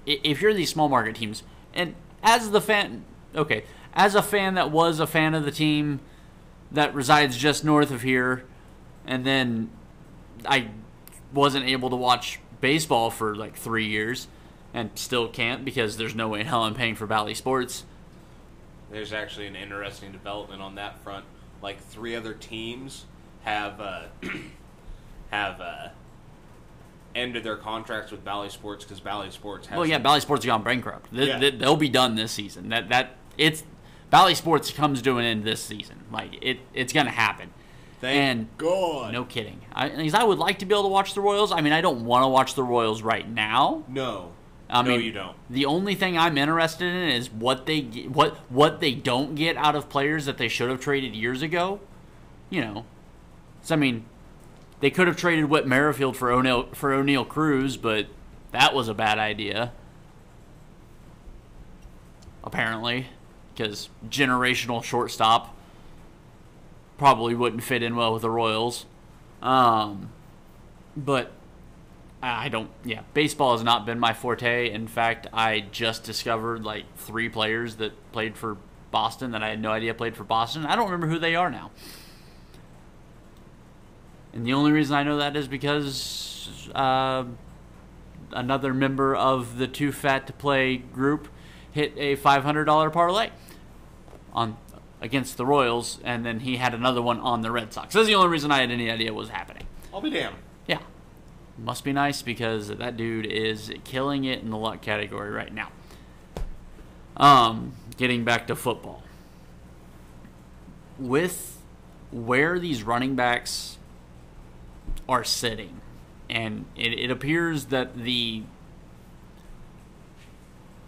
If 0.06 0.42
you're 0.42 0.54
these 0.54 0.70
small 0.70 0.90
market 0.90 1.16
teams, 1.16 1.44
and 1.74 1.96
as 2.24 2.52
the 2.52 2.62
fan, 2.62 3.04
okay, 3.36 3.64
as 3.94 4.16
a 4.16 4.22
fan 4.22 4.56
that 4.56 4.72
was 4.72 5.00
a 5.00 5.08
fan 5.08 5.34
of 5.34 5.46
the 5.46 5.52
team 5.52 6.00
that 6.72 6.94
resides 6.94 7.38
just 7.38 7.64
north 7.64 7.92
of 7.92 8.02
here, 8.02 8.44
and 9.06 9.26
then 9.26 9.70
I 10.46 10.70
wasn't 11.34 11.66
able 11.66 11.90
to 11.90 11.96
watch 11.96 12.40
baseball 12.62 13.10
for 13.10 13.36
like 13.36 13.56
three 13.56 13.88
years, 13.88 14.28
and 14.74 14.92
still 14.96 15.28
can't 15.28 15.66
because 15.66 15.98
there's 15.98 16.16
no 16.16 16.28
way 16.28 16.42
in 16.42 16.46
hell 16.46 16.64
I'm 16.64 16.76
paying 16.76 16.96
for 16.96 17.08
Bally 17.08 17.34
Sports. 17.34 17.84
There's 18.92 19.14
actually 19.14 19.48
an 19.48 19.56
interesting 19.56 20.12
development 20.12 20.62
on 20.62 20.76
that 20.76 21.00
front. 21.04 21.26
Like 21.62 21.80
three 21.80 22.16
other 22.16 22.34
teams 22.34 23.06
have 23.44 23.80
uh, 23.80 24.04
have 25.32 25.62
uh, 25.62 25.90
ended 27.20 27.44
their 27.44 27.56
contracts 27.58 28.12
with 28.12 28.24
Bally 28.24 28.50
Sports 28.50 28.84
because 28.84 29.00
Bally 29.00 29.32
Sports 29.32 29.68
has. 29.68 29.78
Well, 29.78 29.86
yeah, 29.86 29.98
Bally 30.00 30.20
Sports 30.20 30.44
has 30.44 30.48
gone 30.50 30.64
bankrupt. 30.64 31.12
They, 31.12 31.28
Yeah. 31.28 31.40
they, 31.40 31.52
they'll 31.52 31.76
be 31.76 31.90
done 31.90 32.16
this 32.16 32.32
season. 32.32 32.70
That 32.70 32.90
that 32.90 33.16
it's 33.38 33.64
Bally 34.10 34.36
Sports 34.36 34.72
comes 34.72 35.02
to 35.04 35.18
an 35.18 35.26
end 35.26 35.44
this 35.44 35.62
season. 35.64 36.04
Like 36.12 36.38
it, 36.42 36.60
it's 36.74 36.94
gonna 36.94 37.12
happen. 37.12 37.52
Thank 38.02 38.18
and 38.18 38.58
God. 38.58 39.12
no 39.12 39.26
kidding. 39.26 39.62
I, 39.74 39.90
because 39.90 40.14
I 40.14 40.24
would 40.24 40.40
like 40.40 40.60
to 40.60 40.66
be 40.66 40.74
able 40.74 40.84
to 40.84 40.90
watch 40.90 41.14
the 41.14 41.22
Royals. 41.22 41.52
I 41.52 41.60
mean, 41.62 41.74
I 41.74 41.82
don't 41.82 42.06
want 42.06 42.24
to 42.24 42.30
watch 42.30 42.56
the 42.56 42.64
Royals 42.64 43.02
right 43.02 43.30
now. 43.30 43.84
No. 43.90 44.32
I 44.70 44.84
no, 44.84 44.90
mean, 44.92 45.02
you 45.02 45.12
don't. 45.12 45.36
The 45.50 45.66
only 45.66 45.96
thing 45.96 46.18
I'm 46.18 46.38
interested 46.38 46.86
in 46.86 47.10
is 47.10 47.30
what 47.32 47.66
they 47.66 47.82
get, 47.82 48.12
what 48.12 48.36
what 48.50 48.80
they 48.80 48.94
don't 48.94 49.36
get 49.36 49.58
out 49.58 49.76
of 49.76 49.90
players 49.90 50.26
that 50.26 50.38
they 50.38 50.48
should 50.48 50.70
have 50.70 50.80
traded 50.80 51.16
years 51.16 51.42
ago. 51.42 51.80
You 52.50 52.62
know, 52.62 52.86
so 53.64 53.76
I 53.76 53.78
mean, 53.78 54.06
they 54.80 54.90
could 54.90 55.08
have 55.08 55.18
traded 55.18 55.46
Whit 55.46 55.68
Merrifield 55.68 56.16
for 56.16 56.32
O'Neal 56.32 56.68
for 56.74 56.92
Oneil 56.92 57.28
Cruz, 57.28 57.78
but 57.78 58.08
that 58.52 58.74
was 58.74 58.88
a 58.88 58.94
bad 58.94 59.20
idea. 59.20 59.74
Apparently, 62.44 63.08
because 63.54 63.90
generational 64.10 64.84
shortstop. 64.84 65.56
probably 66.98 67.36
wouldn't 67.36 67.64
fit 67.64 67.84
in 67.84 67.96
well 67.96 68.14
with 68.14 68.22
the 68.22 68.30
Royals. 68.30 68.86
Um, 69.42 70.10
but 70.96 71.32
I 72.22 72.50
don't. 72.50 72.70
Yeah, 72.84 73.02
baseball 73.14 73.54
has 73.54 73.64
not 73.64 73.86
been 73.86 74.00
my 74.00 74.14
forte. 74.14 74.70
In 74.70 74.88
fact, 74.88 75.28
I 75.32 75.62
just 75.72 76.04
discovered 76.04 76.64
like 76.64 76.86
three 76.98 77.30
players 77.30 77.76
that 77.76 77.94
played 78.12 78.38
for 78.38 78.58
Boston 78.92 79.32
that 79.32 79.44
I 79.44 79.50
had 79.50 79.62
no 79.62 79.72
idea 79.72 79.94
played 79.94 80.16
for 80.16 80.24
Boston. 80.24 80.66
I 80.66 80.76
don't 80.76 80.86
remember 80.86 81.08
who 81.08 81.20
they 81.20 81.36
are 81.36 81.50
now. 81.50 81.72
And 84.34 84.46
the 84.46 84.54
only 84.54 84.72
reason 84.72 84.96
I 84.96 85.04
know 85.04 85.18
that 85.18 85.36
is 85.36 85.48
because 85.48 86.70
uh, 86.76 87.26
another 88.32 88.74
member 88.74 89.16
of 89.16 89.58
the 89.58 89.68
Too 89.68 89.92
Fat 89.92 90.28
to 90.28 90.34
Play 90.34 90.78
group 90.78 91.28
hit 91.72 91.94
a 91.98 92.16
$500 92.16 92.94
parlay 92.94 93.30
on 94.34 94.58
against 95.02 95.38
the 95.38 95.46
Royals, 95.46 96.00
and 96.04 96.26
then 96.26 96.42
he 96.42 96.58
had 96.58 96.74
another 96.74 97.02
one 97.02 97.20
on 97.20 97.42
the 97.42 97.52
Red 97.52 97.74
Sox. 97.74 97.94
That's 97.94 98.08
the 98.08 98.16
only 98.16 98.28
reason 98.28 98.52
I 98.52 98.60
had 98.60 98.70
any 98.72 98.92
idea 98.92 99.14
what 99.14 99.22
was 99.22 99.30
happening. 99.30 99.66
I'll 99.94 100.02
be 100.02 100.10
damned. 100.10 100.36
Yeah. 100.68 100.80
Must 101.58 101.84
be 101.84 101.94
nice 101.94 102.22
because 102.22 102.68
that 102.68 102.98
dude 102.98 103.26
is 103.26 103.72
killing 103.84 104.26
it 104.26 104.42
in 104.42 104.50
the 104.50 104.58
luck 104.58 104.82
category 104.82 105.30
right 105.30 105.54
now. 105.54 105.70
Um, 107.18 107.74
getting 107.98 108.24
back 108.24 108.48
to 108.48 108.56
football. 108.56 109.04
With 110.98 111.58
where 112.12 112.60
these 112.60 112.84
running 112.84 113.16
backs 113.16 113.79
are 115.10 115.24
sitting, 115.24 115.82
and 116.30 116.66
it, 116.76 116.94
it 116.94 117.12
appears 117.12 117.66
that 117.66 117.98
the 117.98 118.44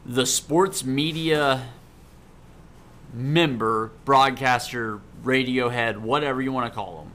the 0.06 0.26
sports 0.26 0.84
media 0.84 1.68
member, 3.14 3.92
broadcaster, 4.06 5.00
radio 5.24 5.70
head, 5.70 6.02
whatever 6.02 6.42
you 6.42 6.52
want 6.52 6.72
to 6.72 6.76
call 6.76 7.04
them, 7.04 7.12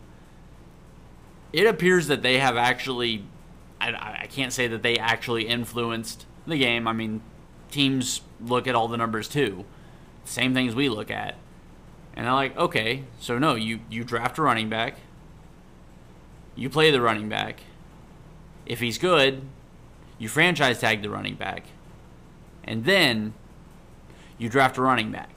it 1.52 1.66
appears 1.66 2.08
that 2.08 2.22
they 2.22 2.38
have 2.38 2.56
actually, 2.56 3.24
I, 3.80 4.18
I 4.22 4.26
can't 4.30 4.52
say 4.52 4.68
that 4.68 4.82
they 4.82 4.98
actually 4.98 5.48
influenced 5.48 6.26
the 6.46 6.58
game. 6.58 6.86
I 6.86 6.92
mean, 6.92 7.22
teams 7.70 8.20
look 8.40 8.66
at 8.66 8.74
all 8.74 8.88
the 8.88 8.96
numbers 8.96 9.28
too, 9.28 9.64
same 10.24 10.54
things 10.54 10.74
we 10.74 10.88
look 10.88 11.10
at. 11.10 11.36
And 12.14 12.24
they're 12.24 12.32
like, 12.32 12.56
okay, 12.56 13.04
so 13.20 13.38
no, 13.38 13.54
you, 13.54 13.80
you 13.90 14.04
draft 14.04 14.38
a 14.38 14.42
running 14.42 14.68
back, 14.68 14.96
you 16.56 16.70
play 16.70 16.90
the 16.90 17.00
running 17.00 17.28
back. 17.28 17.60
If 18.64 18.80
he's 18.80 18.98
good, 18.98 19.42
you 20.18 20.28
franchise 20.28 20.80
tag 20.80 21.02
the 21.02 21.10
running 21.10 21.34
back. 21.34 21.64
And 22.64 22.84
then 22.84 23.34
you 24.38 24.48
draft 24.48 24.76
a 24.78 24.82
running 24.82 25.12
back. 25.12 25.30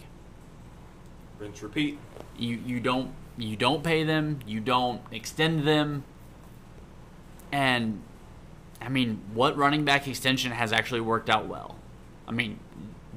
Rinse, 1.38 1.61
repeat. 1.61 1.99
You 2.38 2.59
you 2.65 2.79
don't 2.79 3.11
you 3.38 3.55
don't 3.55 3.83
pay 3.83 4.03
them, 4.03 4.39
you 4.47 4.59
don't 4.59 5.01
extend 5.11 5.67
them. 5.67 6.03
And 7.51 8.01
I 8.81 8.89
mean, 8.89 9.21
what 9.33 9.57
running 9.57 9.85
back 9.85 10.07
extension 10.07 10.51
has 10.51 10.73
actually 10.73 11.01
worked 11.01 11.29
out 11.29 11.47
well? 11.47 11.75
I 12.27 12.31
mean, 12.31 12.59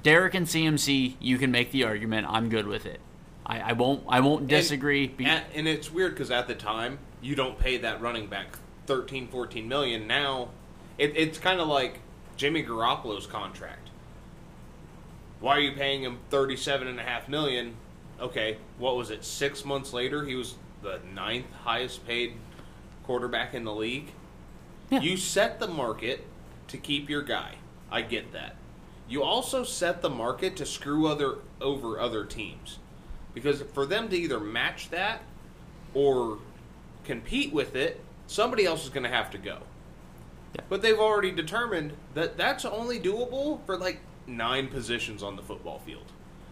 Derrick 0.02 0.34
and 0.34 0.46
CMC, 0.46 1.14
you 1.20 1.38
can 1.38 1.50
make 1.50 1.70
the 1.70 1.84
argument. 1.84 2.26
I'm 2.28 2.48
good 2.48 2.66
with 2.66 2.86
it. 2.86 3.00
I, 3.44 3.60
I 3.60 3.72
won't 3.72 4.04
I 4.08 4.20
won't 4.20 4.46
disagree. 4.46 5.14
And, 5.18 5.26
and, 5.26 5.44
and 5.54 5.68
it's 5.68 5.90
weird 5.90 6.14
because 6.14 6.30
at 6.30 6.46
the 6.46 6.54
time 6.54 6.98
you 7.22 7.34
don't 7.34 7.58
pay 7.58 7.78
that 7.78 8.02
running 8.02 8.26
back 8.26 8.58
13, 8.86 9.28
14 9.28 9.66
million. 9.66 10.06
Now 10.06 10.50
it, 10.98 11.16
it's 11.16 11.38
kind 11.38 11.60
of 11.60 11.68
like 11.68 12.00
Jimmy 12.36 12.62
Garoppolo's 12.62 13.26
contract. 13.26 13.88
Why 15.40 15.56
are 15.56 15.60
you 15.60 15.72
paying 15.72 16.02
him 16.02 16.18
thirty-seven 16.30 16.86
and 16.86 17.00
a 17.00 17.02
half 17.02 17.28
million? 17.28 17.74
Okay, 18.20 18.58
what 18.78 18.96
was 18.96 19.10
it? 19.10 19.24
Six 19.24 19.64
months 19.64 19.92
later, 19.92 20.24
he 20.24 20.36
was 20.36 20.54
the 20.82 21.00
ninth 21.14 21.50
highest 21.64 22.06
paid 22.06 22.34
quarterback 23.04 23.52
in 23.52 23.64
the 23.64 23.74
league. 23.74 24.12
Yeah. 24.90 25.00
You 25.00 25.16
set 25.16 25.58
the 25.58 25.66
market 25.66 26.24
to 26.68 26.78
keep 26.78 27.10
your 27.10 27.22
guy. 27.22 27.56
I 27.90 28.02
get 28.02 28.32
that. 28.32 28.54
You 29.08 29.22
also 29.22 29.64
set 29.64 30.00
the 30.00 30.10
market 30.10 30.56
to 30.56 30.66
screw 30.66 31.08
other 31.08 31.38
over 31.60 31.98
other 31.98 32.24
teams. 32.24 32.78
Because 33.34 33.62
for 33.62 33.84
them 33.84 34.08
to 34.10 34.16
either 34.16 34.38
match 34.38 34.90
that 34.90 35.22
or 35.94 36.38
compete 37.04 37.52
with 37.52 37.74
it, 37.76 38.00
somebody 38.26 38.64
else 38.64 38.84
is 38.84 38.90
going 38.90 39.02
to 39.04 39.08
have 39.08 39.30
to 39.32 39.38
go. 39.38 39.58
Yeah. 40.54 40.62
But 40.68 40.82
they've 40.82 40.98
already 40.98 41.30
determined 41.32 41.92
that 42.14 42.36
that's 42.36 42.64
only 42.64 43.00
doable 43.00 43.64
for 43.66 43.76
like 43.76 44.00
nine 44.26 44.68
positions 44.68 45.22
on 45.22 45.36
the 45.36 45.42
football 45.42 45.78
field. 45.80 46.04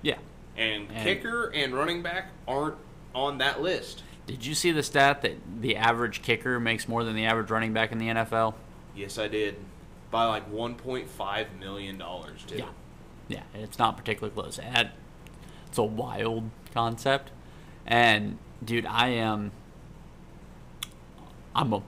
yeah. 0.02 0.16
And, 0.57 0.88
And- 0.92 1.04
kicker 1.04 1.50
and 1.54 1.73
running 1.75 2.02
back 2.02 2.30
aren't 2.49 2.76
on 3.14 3.38
that 3.38 3.61
list. 3.62 4.02
Did 4.26 4.45
you 4.45 4.54
see 4.54 4.71
the 4.73 4.83
stat 4.83 5.23
that 5.23 5.37
the 5.61 5.76
average 5.76 6.23
kicker 6.23 6.61
makes 6.61 6.87
more 6.88 7.02
than 7.04 7.14
the 7.16 7.25
average 7.25 7.50
running 7.50 7.73
back 7.73 7.92
in 7.92 7.99
the 7.99 8.09
NFL? 8.09 8.54
Yes, 8.95 9.19
I 9.19 9.28
did. 9.28 9.57
By 10.11 10.26
like 10.26 10.50
$1.5 10.52 11.47
million, 11.59 11.99
too. 11.99 12.57
Yeah. 12.57 12.64
Yeah, 13.28 13.42
and 13.54 13.62
it's 13.62 13.78
not 13.78 13.97
particularly 13.97 14.35
close. 14.35 14.59
It's 15.69 15.78
a 15.78 15.83
wild 15.83 16.50
concept. 16.75 17.30
And 17.87 18.38
dude, 18.64 18.87
I 18.87 19.09
am 19.09 19.52
I'm 21.54 21.73
a, 21.73 21.83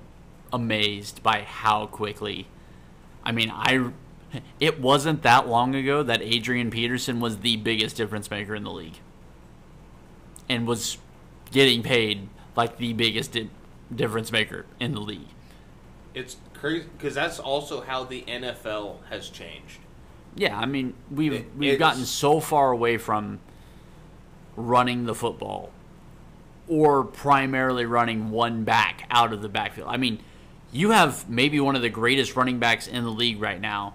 amazed 0.53 1.23
by 1.23 1.43
how 1.43 1.87
quickly 1.87 2.47
I 3.25 3.33
mean, 3.33 3.51
I 3.53 3.91
it 4.59 4.81
wasn't 4.81 5.23
that 5.23 5.47
long 5.47 5.75
ago 5.75 6.03
that 6.03 6.23
Adrian 6.23 6.71
Peterson 6.71 7.21
was 7.21 7.39
the 7.39 7.57
biggest 7.57 7.97
difference 7.97 8.31
maker 8.31 8.55
in 8.55 8.65
the 8.65 8.71
league. 8.71 8.99
And 10.49 10.67
was 10.67 10.99
getting 11.51 11.83
paid 11.83 12.29
like 12.57 12.79
the 12.79 12.93
biggest 12.93 13.33
di- 13.33 13.51
difference 13.95 14.33
maker 14.33 14.67
in 14.81 14.93
the 14.93 15.01
league. 15.01 15.29
It's 16.15 16.37
crazy 16.55 16.87
because 16.97 17.15
that's 17.15 17.39
also 17.39 17.83
how 17.83 18.05
the 18.05 18.23
NFL 18.23 18.97
has 19.11 19.29
changed. 19.29 19.79
Yeah, 20.35 20.59
I 20.59 20.67
mean, 20.67 20.95
we've 21.11 21.33
It- 21.33 21.51
we've 21.57 21.79
gotten 21.79 22.05
so 22.05 22.41
far 22.41 22.73
away 22.73 22.97
from 22.97 23.39
running 24.57 25.05
the 25.05 25.15
football 25.15 25.71
or 26.73 27.05
primarily 27.05 27.85
running 27.85 28.31
one 28.31 28.65
back 28.65 29.07
out 29.11 29.31
of 29.35 29.43
the 29.43 29.49
backfield. 29.49 29.89
I 29.91 29.99
mean, 29.99 30.21
you 30.73 30.93
have 30.93 31.29
maybe 31.29 31.61
one 31.61 31.77
of 31.77 31.83
the 31.83 31.91
greatest 31.91 32.35
running 32.35 32.59
backs 32.59 32.87
in 32.87 33.05
the 33.05 33.11
league 33.11 33.43
right 33.43 33.61
now. 33.61 33.93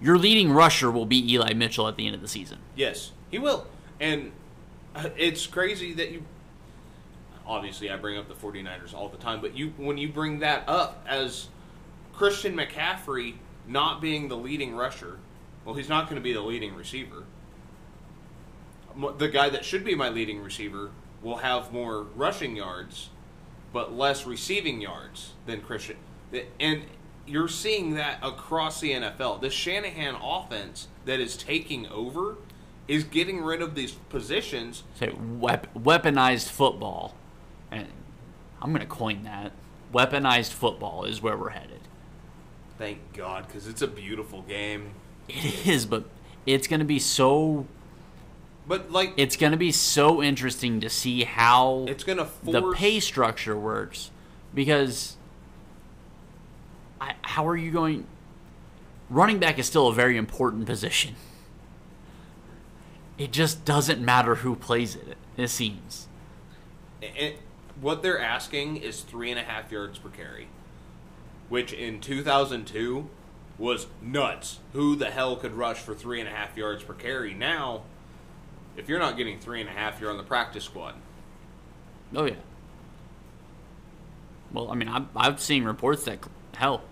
Your 0.00 0.16
leading 0.16 0.50
rusher 0.50 0.90
will 0.90 1.04
be 1.04 1.34
Eli 1.34 1.52
Mitchell 1.52 1.86
at 1.86 1.96
the 1.96 2.06
end 2.06 2.14
of 2.14 2.22
the 2.22 2.28
season. 2.28 2.60
Yes, 2.74 3.12
he 3.30 3.38
will. 3.38 3.66
And 4.00 4.32
uh, 4.96 5.10
it's 5.18 5.46
crazy 5.46 5.92
that 5.92 6.10
you 6.10 6.24
obviously 7.46 7.90
I 7.90 7.96
bring 7.98 8.16
up 8.16 8.26
the 8.26 8.34
49ers 8.34 8.94
all 8.94 9.10
the 9.10 9.18
time, 9.18 9.42
but 9.42 9.54
you 9.54 9.74
when 9.76 9.98
you 9.98 10.08
bring 10.08 10.38
that 10.38 10.64
up 10.66 11.04
as 11.06 11.48
Christian 12.14 12.56
McCaffrey 12.56 13.34
not 13.68 14.00
being 14.00 14.28
the 14.28 14.36
leading 14.36 14.74
rusher, 14.74 15.18
well 15.66 15.74
he's 15.74 15.90
not 15.90 16.06
going 16.06 16.16
to 16.16 16.22
be 16.22 16.32
the 16.32 16.40
leading 16.40 16.74
receiver. 16.74 17.24
The 19.18 19.28
guy 19.28 19.48
that 19.48 19.64
should 19.64 19.84
be 19.84 19.94
my 19.94 20.08
leading 20.08 20.40
receiver 20.40 20.90
will 21.22 21.38
have 21.38 21.72
more 21.72 22.02
rushing 22.14 22.56
yards 22.56 23.10
but 23.72 23.94
less 23.94 24.26
receiving 24.26 24.80
yards 24.80 25.32
than 25.46 25.60
Christian. 25.60 25.96
And 26.60 26.82
you're 27.26 27.48
seeing 27.48 27.94
that 27.94 28.18
across 28.22 28.80
the 28.80 28.92
NFL. 28.92 29.40
The 29.40 29.50
Shanahan 29.50 30.16
offense 30.22 30.88
that 31.04 31.20
is 31.20 31.36
taking 31.36 31.86
over 31.86 32.36
is 32.88 33.04
getting 33.04 33.42
rid 33.42 33.62
of 33.62 33.74
these 33.74 33.92
positions. 33.92 34.82
Say 34.94 35.12
wep- 35.38 35.72
weaponized 35.74 36.48
football, 36.48 37.14
and 37.70 37.86
I'm 38.60 38.70
going 38.70 38.80
to 38.80 38.86
coin 38.86 39.22
that. 39.24 39.52
Weaponized 39.92 40.52
football 40.52 41.04
is 41.04 41.22
where 41.22 41.36
we're 41.36 41.50
headed. 41.50 41.80
Thank 42.78 43.12
God, 43.12 43.46
because 43.46 43.68
it's 43.68 43.82
a 43.82 43.86
beautiful 43.86 44.42
game. 44.42 44.94
It 45.28 45.66
is, 45.66 45.86
but 45.86 46.04
it's 46.46 46.66
going 46.66 46.80
to 46.80 46.86
be 46.86 46.98
so 46.98 47.66
But 48.66 48.92
like, 48.92 49.14
it's 49.16 49.36
going 49.36 49.52
to 49.52 49.58
be 49.58 49.72
so 49.72 50.22
interesting 50.22 50.80
to 50.80 50.88
see 50.88 51.24
how 51.24 51.84
it's 51.88 52.04
gonna 52.04 52.26
force 52.26 52.52
the 52.52 52.72
pay 52.72 53.00
structure 53.00 53.56
works 53.56 54.10
because 54.54 55.16
I, 57.00 57.14
how 57.22 57.46
are 57.48 57.56
you 57.56 57.72
going 57.72 58.06
running 59.10 59.38
back 59.38 59.58
is 59.58 59.66
still 59.66 59.88
a 59.88 59.92
very 59.92 60.16
important 60.16 60.66
position 60.66 61.16
it 63.18 63.32
just 63.32 63.64
doesn't 63.64 64.00
matter 64.00 64.36
who 64.36 64.54
plays 64.54 64.94
it 64.94 65.16
it 65.36 65.48
seems 65.48 66.06
it, 67.02 67.38
what 67.80 68.02
they're 68.02 68.20
asking 68.20 68.76
is 68.76 69.00
three 69.00 69.30
and 69.30 69.38
a 69.38 69.42
half 69.42 69.72
yards 69.72 69.98
per 69.98 70.08
carry, 70.08 70.48
which 71.48 71.72
in 71.72 72.00
2002 72.00 73.08
was 73.58 73.86
nuts. 74.00 74.60
Who 74.72 74.96
the 74.96 75.10
hell 75.10 75.36
could 75.36 75.54
rush 75.54 75.78
for 75.78 75.94
three 75.94 76.20
and 76.20 76.28
a 76.28 76.32
half 76.32 76.56
yards 76.56 76.84
per 76.84 76.94
carry? 76.94 77.34
Now, 77.34 77.82
if 78.76 78.88
you're 78.88 78.98
not 78.98 79.16
getting 79.16 79.38
three 79.38 79.60
and 79.60 79.68
a 79.68 79.72
half, 79.72 80.00
you're 80.00 80.10
on 80.10 80.16
the 80.16 80.22
practice 80.22 80.64
squad. 80.64 80.94
oh 82.14 82.24
yeah 82.24 82.34
well 84.52 84.70
i 84.70 84.74
mean 84.74 84.88
i've, 84.88 85.06
I've 85.16 85.40
seen 85.40 85.64
reports 85.64 86.04
that 86.04 86.18
hell 86.54 86.82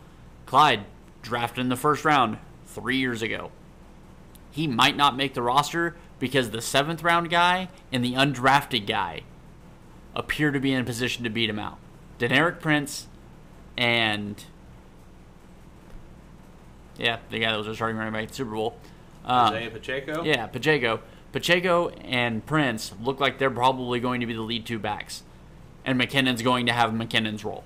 clyde 0.47 0.87
drafted 1.21 1.61
in 1.61 1.69
the 1.69 1.77
first 1.77 2.05
round 2.07 2.39
three 2.65 2.97
years 2.97 3.21
ago 3.21 3.51
he 4.51 4.67
might 4.67 4.97
not 4.97 5.17
make 5.17 5.35
the 5.35 5.43
roster 5.43 5.97
because 6.19 6.51
the 6.51 6.61
seventh 6.61 7.03
round 7.03 7.31
guy 7.31 7.69
and 7.93 8.05
the 8.05 8.15
undrafted 8.15 8.87
guy 8.87 9.23
appear 10.15 10.51
to 10.51 10.59
be 10.61 10.73
in 10.73 10.81
a 10.81 10.85
position 10.85 11.25
to 11.25 11.31
beat 11.31 11.49
him 11.49 11.59
out. 11.59 11.79
Deneric 12.19 12.61
Prince 12.61 13.07
and 13.77 14.45
yeah, 16.99 17.19
the 17.31 17.39
guy 17.39 17.53
that 17.53 17.57
was 17.59 17.67
a 17.69 17.75
starting 17.75 17.97
running 17.97 18.13
back 18.13 18.25
at 18.25 18.29
the 18.31 18.35
Super 18.35 18.51
Bowl. 18.51 18.77
Um, 19.25 19.55
Isaiah 19.55 19.71
Pacheco. 19.71 20.25
yeah, 20.25 20.47
Pacheco. 20.47 21.01
Pacheco 21.33 21.89
and 21.89 22.45
Prince 22.45 22.93
look 23.01 23.21
like 23.21 23.39
they're 23.39 23.51
probably 23.51 24.01
going 24.01 24.21
to 24.21 24.27
be 24.27 24.35
the 24.35 24.43
lead 24.43 24.67
two 24.67 24.79
backs. 24.79 25.23
And 25.85 25.99
McKinnon's 26.01 26.43
going 26.43 26.67
to 26.67 26.73
have 26.73 26.91
McKinnon's 26.91 27.45
role. 27.45 27.65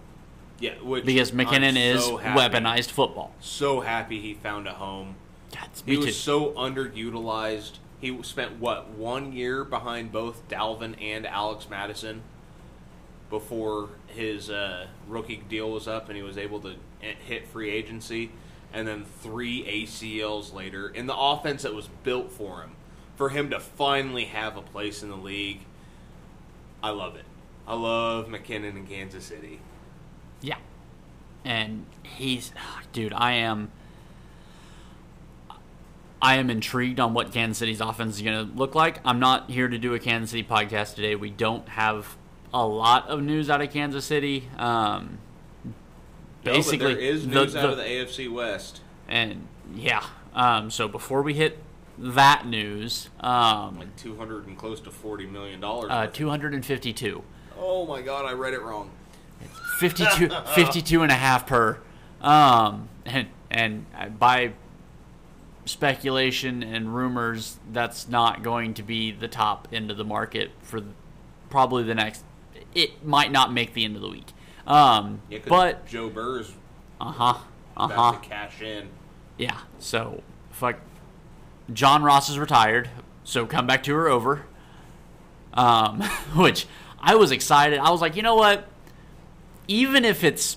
Yeah, 0.61 0.75
which 0.83 1.04
Because 1.04 1.33
McKinnon 1.33 1.71
I'm 1.71 1.76
is 1.76 2.04
so 2.04 2.18
weaponized 2.18 2.90
football. 2.90 3.33
So 3.40 3.80
happy 3.80 4.21
he 4.21 4.35
found 4.35 4.68
a 4.68 4.73
home. 4.73 5.16
God, 5.52 5.68
He 5.85 5.97
was 5.97 6.06
too. 6.06 6.12
so 6.12 6.50
underutilized. 6.52 7.78
He 8.00 8.23
spent 8.23 8.61
what 8.61 8.90
one 8.90 9.33
year 9.33 9.64
behind 9.64 10.12
both 10.12 10.47
Dalvin 10.49 10.94
and 11.02 11.26
Alex 11.26 11.68
Mattison 11.68 12.23
before 13.30 13.90
his 14.06 14.50
uh, 14.50 14.87
rookie 15.09 15.42
deal 15.49 15.71
was 15.71 15.88
up, 15.88 16.09
and 16.09 16.16
he 16.16 16.23
was 16.23 16.38
able 16.38 16.61
to 16.61 16.75
eh, 17.02 17.14
hit 17.26 17.47
free 17.49 17.71
agency. 17.71 18.30
And 18.73 18.87
then 18.87 19.04
three 19.04 19.64
ACLs 19.64 20.52
later, 20.52 20.88
in 20.88 21.06
the 21.06 21.16
offense 21.16 21.62
that 21.62 21.75
was 21.75 21.88
built 22.02 22.30
for 22.33 22.61
him, 22.62 22.73
for 23.16 23.28
him 23.30 23.50
to 23.50 23.61
finally 23.61 24.25
have 24.26 24.56
a 24.56 24.62
place 24.62 25.02
in 25.02 25.09
the 25.11 25.16
league, 25.16 25.61
I 26.83 26.90
love 26.90 27.16
it. 27.16 27.25
I 27.66 27.75
love 27.75 28.26
McKinnon 28.28 28.76
in 28.76 28.87
Kansas 28.87 29.25
City. 29.25 29.61
Yeah. 30.40 30.59
And 31.44 31.87
he's 32.02 32.52
dude, 32.92 33.12
I 33.14 33.33
am 33.33 33.71
I 36.21 36.37
am 36.37 36.49
intrigued 36.49 37.00
on 37.00 37.12
what 37.12 37.33
Kansas 37.33 37.59
City's 37.59 37.80
offense 37.80 38.16
is 38.16 38.23
going 38.23 38.49
to 38.49 38.54
look 38.56 38.75
like. 38.75 38.99
I'm 39.04 39.21
not 39.21 39.50
here 39.50 39.68
to 39.68 39.76
do 39.78 39.92
a 39.94 39.99
Kansas 39.99 40.30
City 40.30 40.42
podcast 40.42 40.94
today. 40.94 41.14
We 41.16 41.28
don't 41.30 41.68
have 41.68 42.16
a 42.52 42.64
lot 42.66 43.09
of 43.09 43.21
news 43.23 43.50
out 43.50 43.61
of 43.61 43.71
Kansas 43.73 44.04
City. 44.04 44.49
Um 44.59 45.18
No, 46.44 46.52
basically 46.52 46.78
but 46.78 46.85
there 46.94 46.99
is 46.99 47.26
the- 47.26 47.35
news 47.35 47.52
the- 47.54 47.61
out 47.61 47.71
of 47.71 47.76
the 47.76 47.83
AFC 47.85 48.28
West. 48.33 48.80
and 49.09 49.47
yeah. 49.75 50.04
Um 50.35 50.71
so 50.71 50.87
before 50.88 51.23
we 51.23 51.35
hit 51.35 51.59
that 51.99 52.47
news, 52.47 53.09
um 53.21 53.79
Like 53.79 53.97
two 53.97 54.17
hundred 54.17 54.47
and 54.47 54.57
close 54.59 54.81
to 54.81 54.91
forty 54.91 55.27
million 55.27 55.61
dollars. 55.61 55.91
uh 55.91 56.07
252 56.09 57.23
oh 57.59 57.87
my 57.87 58.03
god, 58.03 58.25
I 58.27 58.33
read 58.33 58.53
it 58.55 58.63
wrong. 58.63 58.91
52, 59.79 60.29
52 60.55 61.03
and 61.03 61.11
a 61.13 61.15
half 61.15 61.47
per. 61.47 61.79
Um, 62.21 62.89
and, 63.05 63.29
and 63.51 63.87
by 64.19 64.53
speculation 65.65 66.63
and 66.63 66.95
rumors, 66.95 67.59
that's 67.73 68.09
not 68.09 68.43
going 68.43 68.75
to 68.75 68.83
be 68.83 69.11
the 69.12 69.29
top 69.29 69.68
end 69.73 69.90
of 69.90 69.97
the 69.97 70.05
market 70.05 70.51
for 70.62 70.83
probably 71.51 71.83
the 71.85 71.95
next. 71.95 72.25
It 72.75 73.05
might 73.05 73.31
not 73.33 73.53
make 73.53 73.75
the 73.75 73.85
end 73.85 73.97
of 73.97 74.03
the 74.03 74.09
week. 74.11 74.33
Um, 74.66 75.21
Yeah, 75.29 75.38
'cause 75.38 75.49
but 75.49 75.87
Joe 75.87 76.09
Burr's 76.09 76.53
uh 77.01 77.12
huh, 77.12 77.38
uh 77.77 77.88
huh 77.88 78.18
cash 78.21 78.62
in. 78.62 78.88
yeah. 79.38 79.61
So 79.79 80.23
fuck. 80.51 80.77
John 81.72 82.03
Ross 82.03 82.29
is 82.29 82.38
retired, 82.38 82.90
so 83.24 83.46
come 83.46 83.66
back 83.66 83.83
to 83.85 83.94
her 83.94 84.09
over. 84.09 84.46
Um, 85.53 86.03
which 86.35 86.66
I 87.00 87.14
was 87.14 87.31
excited. 87.31 87.79
I 87.79 87.90
was 87.90 88.00
like, 88.00 88.16
you 88.16 88.22
know 88.22 88.35
what? 88.35 88.66
Even 89.68 90.05
if 90.05 90.24
it's 90.24 90.57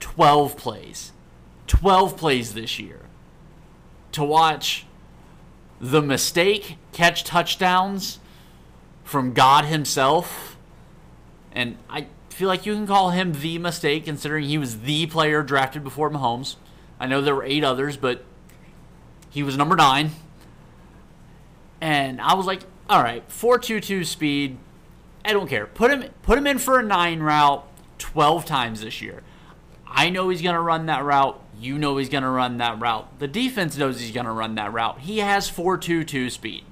12 0.00 0.56
plays, 0.56 1.12
12 1.66 2.16
plays 2.16 2.54
this 2.54 2.78
year, 2.78 3.00
to 4.12 4.22
watch 4.22 4.86
the 5.80 6.00
mistake 6.00 6.78
catch 6.92 7.24
touchdowns 7.24 8.18
from 9.04 9.32
God 9.32 9.64
Himself, 9.64 10.56
and 11.52 11.76
I 11.88 12.06
feel 12.30 12.48
like 12.48 12.66
you 12.66 12.74
can 12.74 12.86
call 12.86 13.10
him 13.10 13.32
the 13.32 13.58
mistake 13.58 14.04
considering 14.04 14.44
he 14.44 14.58
was 14.58 14.80
the 14.80 15.06
player 15.06 15.42
drafted 15.42 15.82
before 15.82 16.10
Mahomes. 16.10 16.56
I 17.00 17.06
know 17.06 17.22
there 17.22 17.34
were 17.34 17.44
eight 17.44 17.64
others, 17.64 17.96
but 17.96 18.24
he 19.30 19.42
was 19.42 19.56
number 19.56 19.74
nine. 19.74 20.10
And 21.80 22.20
I 22.20 22.34
was 22.34 22.46
like, 22.46 22.62
all 22.88 23.02
right, 23.02 23.22
422 23.30 24.04
speed. 24.04 24.58
I 25.24 25.32
don't 25.32 25.48
care. 25.48 25.66
Put 25.66 25.90
him 25.90 26.04
put 26.22 26.38
him 26.38 26.46
in 26.46 26.58
for 26.58 26.78
a 26.78 26.82
nine 26.82 27.20
route 27.20 27.66
12 27.98 28.44
times 28.46 28.80
this 28.80 29.02
year. 29.02 29.22
I 29.86 30.10
know 30.10 30.28
he's 30.28 30.42
going 30.42 30.54
to 30.54 30.60
run 30.60 30.86
that 30.86 31.04
route. 31.04 31.40
You 31.58 31.78
know 31.78 31.96
he's 31.96 32.08
going 32.08 32.22
to 32.22 32.28
run 32.28 32.58
that 32.58 32.78
route. 32.80 33.18
The 33.18 33.26
defense 33.26 33.76
knows 33.76 33.98
he's 34.00 34.12
going 34.12 34.26
to 34.26 34.32
run 34.32 34.54
that 34.56 34.72
route. 34.72 35.00
He 35.00 35.18
has 35.18 35.48
422 35.48 36.30
speed. 36.30 36.64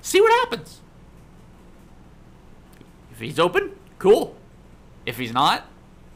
See 0.00 0.20
what 0.20 0.32
happens. 0.40 0.80
If 3.12 3.18
he's 3.20 3.38
open, 3.38 3.72
cool. 3.98 4.36
If 5.04 5.18
he's 5.18 5.32
not, 5.32 5.66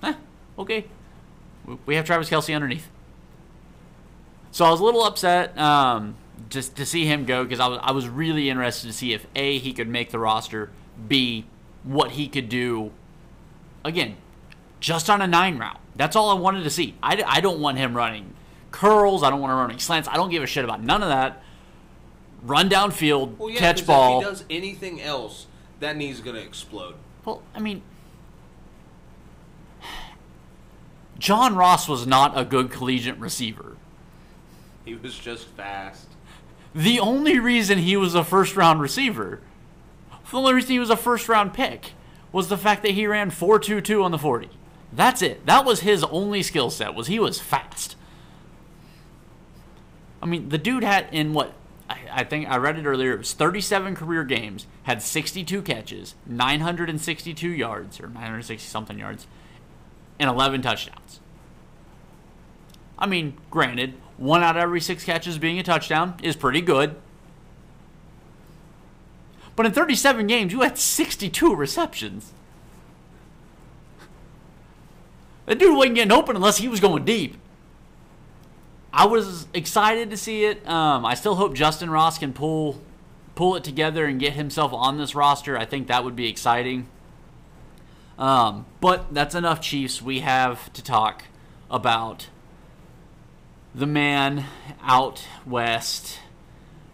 eh, 0.03 0.15
okay. 0.59 0.87
We- 1.67 1.79
We 1.87 1.95
have 1.97 2.05
Travis 2.05 2.31
Kelce 2.31 2.55
underneath. 2.55 2.89
So 4.51 4.65
I 4.65 4.71
was 4.71 4.81
a 4.81 4.85
little 4.85 5.03
upset 5.05 5.57
um, 5.59 6.15
just 6.49 6.77
to 6.77 6.87
see 6.87 7.07
him 7.07 7.25
go 7.25 7.45
because 7.45 7.61
I 7.61 7.67
was 7.67 7.79
I 7.83 7.93
was 7.93 8.09
really 8.09 8.49
interested 8.51 8.87
to 8.87 8.93
see 8.93 9.13
if 9.13 9.27
a 9.35 9.59
he 9.59 9.73
could 9.73 9.89
make 9.89 10.11
the 10.11 10.19
roster, 10.19 10.71
b 11.09 11.47
what 11.85 12.13
he 12.13 12.29
could 12.29 12.49
do. 12.49 12.93
Again, 13.85 14.17
just 14.81 15.11
on 15.11 15.21
a 15.21 15.27
nine 15.27 15.59
route. 15.59 15.81
That's 15.97 16.17
all 16.17 16.31
I 16.31 16.35
wanted 16.35 16.65
to 16.65 16.71
see. 16.71 16.95
I, 17.03 17.23
I 17.27 17.41
don't 17.41 17.61
want 17.61 17.79
him 17.79 17.97
running 17.97 18.35
curls. 18.71 19.23
I 19.23 19.31
don't 19.31 19.41
want 19.41 19.53
him 19.53 19.59
running 19.59 19.79
slants. 19.79 20.09
I 20.09 20.15
don't 20.15 20.31
give 20.31 20.43
a 20.43 20.47
shit 20.47 20.65
about 20.65 20.83
none 20.83 21.03
of 21.03 21.09
that. 21.09 21.43
Run 22.43 22.69
downfield, 22.69 23.39
Well, 23.39 23.51
yeah, 23.51 23.59
catch 23.61 23.87
ball. 23.87 24.21
If 24.21 24.25
he 24.25 24.31
does 24.31 24.45
anything 24.51 25.01
else, 25.01 25.47
that 25.81 25.97
knee's 25.97 26.21
gonna 26.21 26.41
explode. 26.41 26.95
Well, 27.25 27.43
I 27.55 27.61
mean, 27.61 27.83
John 31.19 31.55
Ross 31.55 31.89
was 31.89 32.05
not 32.05 32.37
a 32.37 32.45
good 32.45 32.71
collegiate 32.73 33.19
receiver. 33.19 33.77
He 34.85 34.97
was 34.97 35.17
just 35.17 35.47
fast. 35.49 36.09
The 36.75 37.01
only 37.01 37.39
reason 37.39 37.79
he 37.79 37.97
was 37.97 38.15
a 38.15 38.25
first 38.25 38.57
round 38.57 38.81
receiver, 38.81 39.41
the 40.31 40.37
only 40.39 40.55
reason 40.55 40.71
he 40.71 40.79
was 40.79 40.91
a 40.91 40.97
first 40.97 41.29
round 41.29 41.53
pick, 41.53 41.93
was 42.33 42.49
the 42.49 42.57
fact 42.57 42.83
that 42.83 42.93
he 42.93 43.07
ran 43.07 43.31
4.22 43.31 44.03
on 44.03 44.11
the 44.11 44.19
40. 44.19 44.49
That's 44.93 45.23
it. 45.23 45.45
That 45.47 45.65
was 45.65 45.81
his 45.81 46.03
only 46.05 46.43
skill 46.43 46.71
set. 46.71 46.95
Was 46.95 47.07
he 47.07 47.19
was 47.19 47.41
fast. 47.41 47.97
I 50.23 50.27
mean, 50.27 50.49
the 50.51 50.59
dude 50.59 50.85
had 50.85 51.09
in 51.13 51.33
what 51.33 51.53
I, 51.91 51.99
I 52.11 52.25
think 52.25 52.49
I 52.49 52.57
read 52.57 52.79
it 52.79 52.87
earlier. 52.87 53.13
It 53.13 53.19
was 53.19 53.33
37 53.33 53.95
career 53.95 54.25
games, 54.25 54.67
had 54.85 55.03
62 55.03 55.63
catches, 55.63 56.15
962 56.27 57.49
yards 57.49 58.01
or 58.01 58.07
960 58.07 58.69
something 58.69 58.99
yards, 58.99 59.27
and 60.19 60.31
11 60.31 60.63
touchdowns. 60.63 61.21
I 62.99 63.07
mean, 63.07 63.37
granted, 63.51 63.95
one 64.23 64.43
out 64.43 64.57
of 64.57 64.63
every 64.63 64.81
six 64.81 65.05
catches 65.05 65.37
being 65.37 65.59
a 65.59 65.65
touchdown 65.65 66.15
is 66.23 66.37
pretty 66.37 66.61
good. 66.61 66.95
But 69.57 69.67
in 69.67 69.73
37 69.73 70.29
games, 70.29 70.53
you 70.53 70.61
had 70.61 70.79
62 70.79 71.55
receptions. 71.55 72.33
That 75.47 75.59
dude 75.59 75.77
wasn't 75.77 75.97
getting 75.97 76.13
open 76.13 76.37
unless 76.37 76.59
he 76.59 76.69
was 76.69 76.79
going 76.79 77.05
deep. 77.05 77.37
I 78.93 79.07
was 79.07 79.49
excited 79.53 80.11
to 80.11 80.17
see 80.17 80.45
it. 80.45 80.67
Um, 80.69 81.05
I 81.05 81.15
still 81.15 81.35
hope 81.35 81.55
Justyn 81.55 81.91
Ross 81.91 82.19
can 82.19 82.33
pull 82.33 82.81
pull 83.35 83.57
it 83.57 83.65
together 83.65 84.05
and 84.05 84.21
get 84.21 84.35
himself 84.35 84.73
on 84.75 84.99
this 84.99 85.15
roster. 85.15 85.59
I 85.59 85.65
think 85.65 85.89
that 85.89 86.05
would 86.05 86.15
be 86.15 86.29
exciting. 86.29 86.87
Um, 88.19 88.67
but 88.81 89.13
that's 89.13 89.35
enough 89.35 89.61
Chiefs. 89.61 90.03
We 90.03 90.21
have 90.21 90.73
to 90.75 90.85
talk 90.85 91.25
about 91.71 92.29
the 93.75 93.87
man 93.87 94.45
out 94.83 95.27
west 95.47 96.19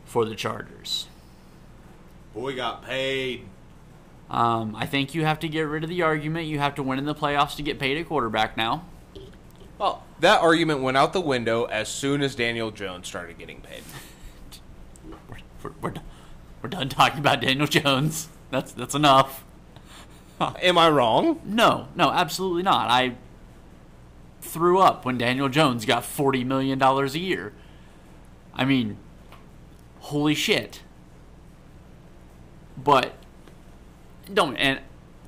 for 0.04 0.24
the 0.24 0.34
Chargers. 0.34 1.06
Boy 2.34 2.54
got 2.56 2.84
paid. 2.84 3.46
Um, 4.30 4.76
I 4.76 4.86
think 4.86 5.14
you 5.14 5.24
have 5.24 5.40
to 5.40 5.48
get 5.48 5.62
rid 5.62 5.82
of 5.84 5.88
the 5.90 6.02
argument 6.02 6.46
you 6.46 6.58
have 6.58 6.74
to 6.76 6.82
win 6.82 6.98
in 6.98 7.06
the 7.06 7.14
playoffs 7.14 7.56
to 7.56 7.62
get 7.62 7.78
paid 7.78 7.96
at 7.96 8.06
quarterback 8.06 8.56
now. 8.56 8.84
Well, 9.78 10.04
that 10.20 10.40
argument 10.40 10.82
went 10.82 10.96
out 10.96 11.12
the 11.12 11.20
window 11.20 11.64
as 11.64 11.88
soon 11.88 12.20
as 12.22 12.34
Daniel 12.34 12.70
Jones 12.70 13.06
started 13.08 13.38
getting 13.38 13.60
paid. 13.60 13.82
We're, 15.08 15.16
we're, 15.62 15.72
we're, 15.80 15.90
done- 15.90 16.04
we're 16.62 16.68
done 16.68 16.88
talking 16.88 17.20
about 17.20 17.40
Daniel 17.40 17.66
Jones. 17.66 18.28
That's 18.50 18.72
that's 18.72 18.94
enough. 18.94 19.44
Am 20.40 20.78
I 20.78 20.88
wrong? 20.90 21.40
No, 21.44 21.88
no, 21.96 22.10
absolutely 22.10 22.62
not. 22.62 22.88
I 22.90 23.14
threw 24.40 24.78
up 24.78 25.04
when 25.04 25.18
Daniel 25.18 25.48
Jones 25.48 25.84
got 25.84 26.04
forty 26.04 26.44
million 26.44 26.78
dollars 26.78 27.14
a 27.14 27.18
year. 27.18 27.52
I 28.54 28.64
mean, 28.64 28.98
holy 30.00 30.34
shit. 30.34 30.82
But 32.76 33.14
don't 34.32 34.56
and 34.56 34.80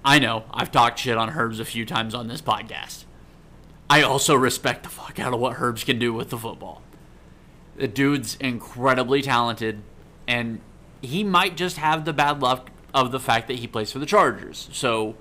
I 0.04 0.18
know 0.18 0.44
I've 0.52 0.70
talked 0.70 0.98
shit 0.98 1.16
on 1.16 1.30
Herbs 1.30 1.60
a 1.60 1.64
few 1.64 1.84
times 1.84 2.14
on 2.14 2.28
this 2.28 2.40
podcast. 2.40 3.04
I 3.88 4.02
also 4.02 4.34
respect 4.34 4.84
the 4.84 4.88
fuck 4.88 5.18
out 5.18 5.34
of 5.34 5.40
what 5.40 5.56
Herbs 5.60 5.82
can 5.84 5.98
do 5.98 6.12
with 6.12 6.30
the 6.30 6.38
football. 6.38 6.82
The 7.76 7.88
dude's 7.88 8.36
incredibly 8.36 9.20
talented. 9.22 9.82
and 10.28 10.60
he 11.02 11.24
might 11.24 11.56
just 11.56 11.78
have 11.78 12.04
the 12.04 12.12
bad 12.12 12.40
luck 12.42 12.70
of 12.92 13.10
the 13.10 13.18
fact 13.18 13.48
that 13.48 13.60
he 13.60 13.66
plays 13.66 13.90
for 13.90 13.98
the 13.98 14.06
Chargers. 14.06 14.68
So, 14.72 15.16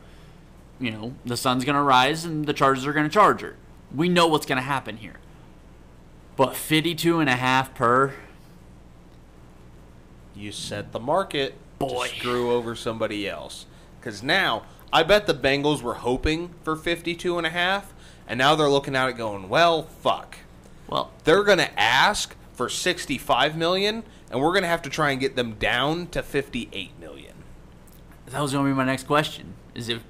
you 0.80 0.92
know, 0.92 1.14
the 1.26 1.38
sun's 1.38 1.64
going 1.64 1.76
to 1.78 1.82
rise 1.82 2.26
and 2.26 2.46
the 2.46 2.54
Chargers 2.54 2.86
are 2.86 2.94
going 2.94 3.06
to 3.08 3.14
charge 3.14 3.42
her. 3.42 3.56
We 3.94 4.10
know 4.10 4.28
what's 4.28 4.46
going 4.46 4.58
to 4.58 4.64
happen 4.64 4.98
here. 4.98 5.16
But 6.36 6.56
52 6.56 7.20
and 7.20 7.30
a 7.30 7.36
half 7.36 7.74
per 7.74 8.14
You 10.36 10.52
set 10.52 10.92
the 10.92 11.00
market 11.00 11.56
Boy. 11.80 12.08
to 12.08 12.16
screw 12.16 12.52
over 12.52 12.76
somebody 12.76 13.28
else. 13.28 13.66
Because 14.00 14.24
now, 14.24 14.64
I 14.94 15.04
bet 15.04 15.28
the 15.28 15.34
Bengals 15.34 15.82
were 15.82 15.96
hoping 15.96 16.54
for 16.64 16.76
52 16.76 17.38
and 17.38 17.46
a 17.46 17.50
half, 17.50 17.94
and 18.28 18.38
now 18.38 18.56
they're 18.56 18.70
looking 18.70 18.96
at 18.96 19.10
it 19.10 19.14
going, 19.18 19.50
well, 19.50 19.84
fuck. 19.84 20.38
well, 20.88 21.12
They're 21.26 21.44
going 21.44 21.58
to 21.58 21.80
ask 21.80 22.36
for 22.54 22.70
65 22.70 23.58
million, 23.58 24.04
and 24.32 24.40
we're 24.42 24.52
going 24.52 24.64
to 24.64 24.70
have 24.70 24.82
to 24.84 24.90
try 24.90 25.12
and 25.12 25.20
get 25.20 25.36
them 25.36 25.54
down 25.56 26.08
to 26.08 26.24
58 26.24 26.98
million. 27.00 27.34
that 28.28 28.42
was 28.42 28.54
going 28.54 28.66
to 28.66 28.72
be 28.72 28.76
my 28.78 28.86
next 28.86 29.08
question. 29.08 29.54
Is 29.76 29.90
if 29.90 30.04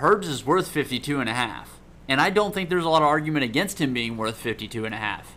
Herbs 0.00 0.26
is 0.28 0.44
worth 0.44 0.68
52 0.68 1.20
and 1.20 1.28
a 1.28 1.34
half, 1.34 1.77
and 2.08 2.20
I 2.20 2.30
don't 2.30 2.54
think 2.54 2.70
there's 2.70 2.84
a 2.84 2.88
lot 2.88 3.02
of 3.02 3.08
argument 3.08 3.44
against 3.44 3.80
him 3.80 3.92
being 3.92 4.16
worth 4.16 4.36
52 4.36 4.84
and 4.84 4.94
a 4.94 4.98
half. 4.98 5.36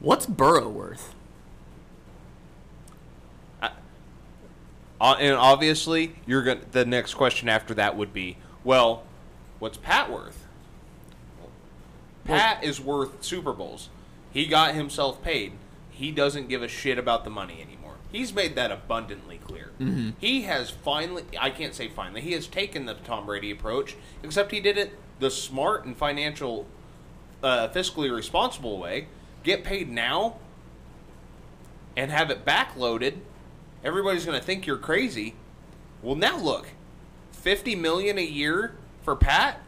What's 0.00 0.26
Burrow 0.26 0.68
worth? 0.68 1.14
Uh, 5.00 5.16
and 5.20 5.34
obviously, 5.34 6.14
you're 6.24 6.42
going 6.42 6.60
the 6.72 6.84
next 6.84 7.14
question 7.14 7.48
after 7.48 7.74
that 7.74 7.96
would 7.96 8.12
be, 8.12 8.38
well, 8.62 9.02
what's 9.58 9.76
Pat 9.76 10.10
worth? 10.10 10.46
Pat 12.24 12.64
is 12.64 12.80
worth 12.80 13.22
Super 13.22 13.52
Bowls. 13.52 13.90
He 14.32 14.46
got 14.46 14.74
himself 14.74 15.22
paid. 15.22 15.52
He 15.90 16.10
doesn't 16.10 16.48
give 16.48 16.62
a 16.62 16.68
shit 16.68 16.98
about 16.98 17.24
the 17.24 17.30
money 17.30 17.60
anymore. 17.60 17.73
He's 18.14 18.32
made 18.32 18.54
that 18.54 18.70
abundantly 18.70 19.38
clear. 19.38 19.72
He 20.20 20.42
has 20.42 20.70
finally, 20.70 21.24
I 21.38 21.50
can't 21.50 21.74
say 21.74 21.88
finally, 21.88 22.20
he 22.20 22.32
has 22.32 22.46
taken 22.46 22.86
the 22.86 22.94
Tom 22.94 23.26
Brady 23.26 23.50
approach, 23.50 23.96
except 24.22 24.52
he 24.52 24.60
did 24.60 24.78
it 24.78 24.96
the 25.18 25.30
smart 25.30 25.84
and 25.84 25.96
financial, 25.96 26.66
uh, 27.42 27.68
fiscally 27.68 28.14
responsible 28.14 28.78
way. 28.78 29.08
Get 29.42 29.64
paid 29.64 29.90
now 29.90 30.36
and 31.96 32.10
have 32.10 32.30
it 32.30 32.44
backloaded. 32.44 33.14
Everybody's 33.82 34.24
going 34.24 34.38
to 34.38 34.44
think 34.44 34.66
you're 34.66 34.78
crazy. 34.78 35.34
Well, 36.02 36.14
now 36.14 36.38
look, 36.38 36.68
50 37.32 37.74
million 37.76 38.16
a 38.16 38.24
year 38.24 38.76
for 39.02 39.14
Pat? 39.16 39.60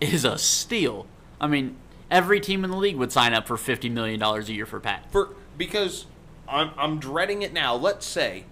Is 0.00 0.24
a 0.24 0.38
steal. 0.38 1.06
I 1.40 1.46
mean, 1.48 1.76
every 2.10 2.40
team 2.40 2.62
in 2.62 2.70
the 2.70 2.76
league 2.76 2.96
would 2.96 3.10
sign 3.10 3.34
up 3.34 3.46
for 3.48 3.56
$50 3.56 3.90
million 3.90 4.22
a 4.22 4.40
year 4.42 4.66
for 4.66 4.78
Pat. 4.80 5.10
for 5.10 5.34
because 5.56 6.06
I'm 6.48 6.70
I'm 6.76 6.98
dreading 6.98 7.42
it 7.42 7.52
now. 7.52 7.74
Let's 7.74 8.06
say 8.06 8.44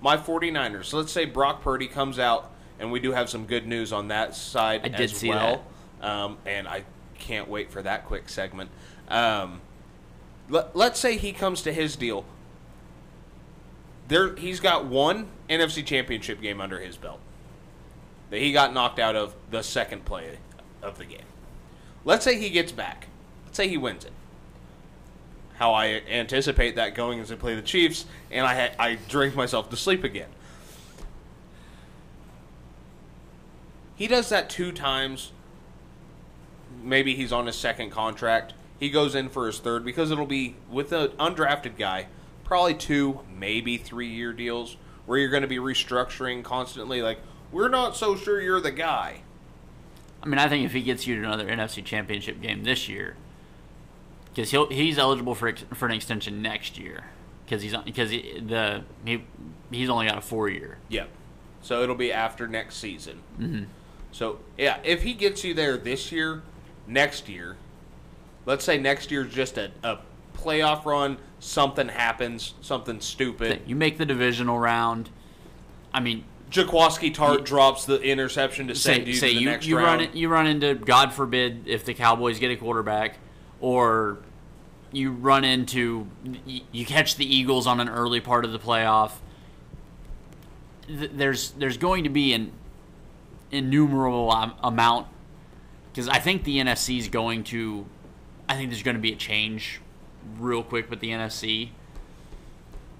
my 0.00 0.16
49ers. 0.16 0.92
Let's 0.92 1.12
say 1.12 1.24
Brock 1.24 1.62
Purdy 1.62 1.88
comes 1.88 2.18
out 2.18 2.50
and 2.78 2.90
we 2.90 3.00
do 3.00 3.12
have 3.12 3.30
some 3.30 3.46
good 3.46 3.66
news 3.66 3.92
on 3.92 4.08
that 4.08 4.34
side 4.34 4.82
I 4.84 4.88
did 4.88 5.00
as 5.00 5.16
see 5.16 5.28
well. 5.28 5.64
Um, 6.00 6.38
and 6.44 6.66
I 6.66 6.84
can't 7.18 7.48
wait 7.48 7.70
for 7.70 7.82
that 7.82 8.06
quick 8.06 8.28
segment. 8.28 8.70
Um, 9.08 9.60
let, 10.48 10.74
let's 10.74 10.98
say 10.98 11.16
he 11.16 11.32
comes 11.32 11.62
to 11.62 11.72
his 11.72 11.94
deal. 11.94 12.24
There, 14.08 14.34
he's 14.34 14.58
got 14.58 14.86
one 14.86 15.28
NFC 15.48 15.86
Championship 15.86 16.40
game 16.40 16.60
under 16.60 16.80
his 16.80 16.96
belt 16.96 17.20
that 18.30 18.40
he 18.40 18.52
got 18.52 18.74
knocked 18.74 18.98
out 18.98 19.14
of 19.14 19.34
the 19.50 19.62
second 19.62 20.04
play 20.04 20.38
of 20.82 20.98
the 20.98 21.04
game. 21.04 21.20
Let's 22.04 22.24
say 22.24 22.38
he 22.38 22.50
gets 22.50 22.72
back. 22.72 23.06
Let's 23.44 23.56
say 23.56 23.68
he 23.68 23.78
wins 23.78 24.04
it 24.04 24.12
how 25.62 25.74
I 25.74 26.02
anticipate 26.10 26.74
that 26.74 26.96
going 26.96 27.20
as 27.20 27.30
I 27.30 27.36
play 27.36 27.54
the 27.54 27.62
Chiefs, 27.62 28.04
and 28.32 28.44
I 28.44 28.74
I 28.80 28.98
drink 29.08 29.36
myself 29.36 29.70
to 29.70 29.76
sleep 29.76 30.02
again. 30.02 30.28
He 33.94 34.08
does 34.08 34.28
that 34.30 34.50
two 34.50 34.72
times. 34.72 35.30
Maybe 36.82 37.14
he's 37.14 37.30
on 37.30 37.46
his 37.46 37.54
second 37.54 37.90
contract. 37.90 38.54
He 38.80 38.90
goes 38.90 39.14
in 39.14 39.28
for 39.28 39.46
his 39.46 39.60
third 39.60 39.84
because 39.84 40.10
it'll 40.10 40.26
be 40.26 40.56
with 40.68 40.90
an 40.90 41.10
undrafted 41.10 41.78
guy, 41.78 42.08
probably 42.42 42.74
two, 42.74 43.20
maybe 43.32 43.76
three 43.76 44.08
year 44.08 44.32
deals 44.32 44.76
where 45.06 45.16
you're 45.16 45.30
going 45.30 45.42
to 45.42 45.48
be 45.48 45.58
restructuring 45.58 46.42
constantly. 46.42 47.02
Like, 47.02 47.18
we're 47.52 47.68
not 47.68 47.96
so 47.96 48.16
sure 48.16 48.40
you're 48.40 48.60
the 48.60 48.72
guy. 48.72 49.22
I 50.20 50.26
mean, 50.26 50.40
I 50.40 50.48
think 50.48 50.64
if 50.64 50.72
he 50.72 50.82
gets 50.82 51.06
you 51.06 51.20
to 51.20 51.22
another 51.24 51.46
NFC 51.46 51.84
Championship 51.84 52.42
game 52.42 52.64
this 52.64 52.88
year, 52.88 53.14
because 54.34 54.50
he'll 54.50 54.68
he's 54.68 54.98
eligible 54.98 55.34
for 55.34 55.48
ex- 55.48 55.64
for 55.74 55.86
an 55.86 55.92
extension 55.92 56.42
next 56.42 56.78
year, 56.78 57.04
because 57.44 57.62
he's 57.62 57.76
because 57.76 58.10
he, 58.10 58.40
the 58.40 58.82
he 59.04 59.22
he's 59.70 59.88
only 59.88 60.06
got 60.06 60.18
a 60.18 60.22
four 60.22 60.48
year. 60.48 60.78
Yep. 60.88 61.08
So 61.62 61.82
it'll 61.82 61.94
be 61.94 62.12
after 62.12 62.48
next 62.48 62.76
season. 62.76 63.20
Mm-hmm. 63.38 63.64
So 64.10 64.40
yeah, 64.58 64.78
if 64.84 65.02
he 65.02 65.14
gets 65.14 65.44
you 65.44 65.54
there 65.54 65.76
this 65.76 66.12
year, 66.12 66.42
next 66.86 67.28
year, 67.28 67.56
let's 68.46 68.64
say 68.64 68.78
next 68.78 69.10
year's 69.10 69.32
just 69.32 69.58
a, 69.58 69.70
a 69.82 69.98
playoff 70.36 70.84
run, 70.84 71.18
something 71.38 71.88
happens, 71.88 72.54
something 72.60 73.00
stupid. 73.00 73.62
You 73.66 73.76
make 73.76 73.98
the 73.98 74.06
divisional 74.06 74.58
round. 74.58 75.10
I 75.94 76.00
mean, 76.00 76.24
Jaquiski 76.50 77.14
Tartt 77.14 77.44
drops 77.44 77.84
the 77.84 78.00
interception 78.00 78.68
to 78.68 78.74
send 78.74 79.06
you 79.06 79.14
say 79.14 79.28
to 79.28 79.34
the 79.34 79.40
you, 79.40 79.58
you 79.62 79.78
run 79.78 80.00
it, 80.00 80.14
you 80.14 80.28
run 80.28 80.46
into 80.46 80.74
God 80.74 81.12
forbid 81.12 81.66
if 81.66 81.84
the 81.84 81.94
Cowboys 81.94 82.38
get 82.38 82.50
a 82.50 82.56
quarterback, 82.56 83.18
or 83.62 84.18
you 84.92 85.12
run 85.12 85.44
into 85.44 86.06
you, 86.44 86.84
catch 86.84 87.16
the 87.16 87.24
Eagles 87.24 87.66
on 87.66 87.80
an 87.80 87.88
early 87.88 88.20
part 88.20 88.44
of 88.44 88.52
the 88.52 88.58
playoff. 88.58 89.12
There's 90.86 91.52
there's 91.52 91.78
going 91.78 92.04
to 92.04 92.10
be 92.10 92.34
an 92.34 92.52
innumerable 93.50 94.30
amount 94.62 95.06
because 95.90 96.08
I 96.08 96.18
think 96.18 96.44
the 96.44 96.58
NFC 96.58 96.98
is 96.98 97.08
going 97.08 97.44
to. 97.44 97.86
I 98.46 98.56
think 98.56 98.68
there's 98.68 98.82
going 98.82 98.96
to 98.96 99.00
be 99.00 99.12
a 99.12 99.16
change 99.16 99.80
real 100.38 100.62
quick 100.62 100.90
with 100.90 101.00
the 101.00 101.08
NFC 101.08 101.70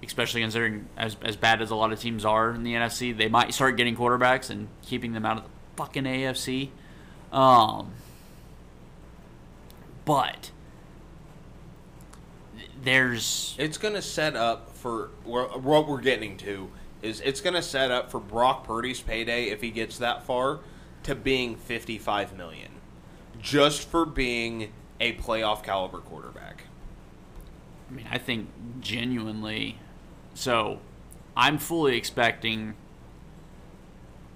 especially 0.05 0.41
considering 0.41 0.87
as 0.97 1.15
as 1.21 1.35
bad 1.35 1.61
as 1.61 1.71
a 1.71 1.75
lot 1.75 1.91
of 1.91 1.99
teams 1.99 2.25
are 2.25 2.51
in 2.51 2.63
the 2.63 2.73
NFC, 2.73 3.15
they 3.15 3.27
might 3.27 3.53
start 3.53 3.77
getting 3.77 3.95
quarterbacks 3.95 4.49
and 4.49 4.67
keeping 4.81 5.13
them 5.13 5.25
out 5.25 5.37
of 5.37 5.43
the 5.43 5.49
fucking 5.75 6.03
AFC. 6.03 6.69
Um, 7.31 7.91
but 10.05 10.51
there's 12.83 13.55
It's 13.57 13.77
going 13.77 13.93
to 13.93 14.01
set 14.01 14.35
up 14.35 14.75
for 14.75 15.09
what 15.23 15.87
we're 15.87 16.01
getting 16.01 16.37
to 16.37 16.69
is 17.01 17.21
it's 17.21 17.41
going 17.41 17.53
to 17.53 17.61
set 17.61 17.91
up 17.91 18.09
for 18.09 18.19
Brock 18.19 18.65
Purdy's 18.65 19.01
payday 19.01 19.45
if 19.45 19.61
he 19.61 19.71
gets 19.71 19.97
that 19.97 20.23
far 20.23 20.59
to 21.03 21.15
being 21.15 21.55
55 21.55 22.37
million 22.37 22.71
just 23.41 23.89
for 23.89 24.05
being 24.05 24.71
a 24.99 25.13
playoff 25.15 25.63
caliber 25.63 25.99
quarterback. 25.99 26.63
I 27.89 27.93
mean, 27.93 28.07
I 28.09 28.17
think 28.17 28.49
genuinely. 28.79 29.77
So, 30.33 30.79
I'm 31.35 31.57
fully 31.57 31.97
expecting. 31.97 32.75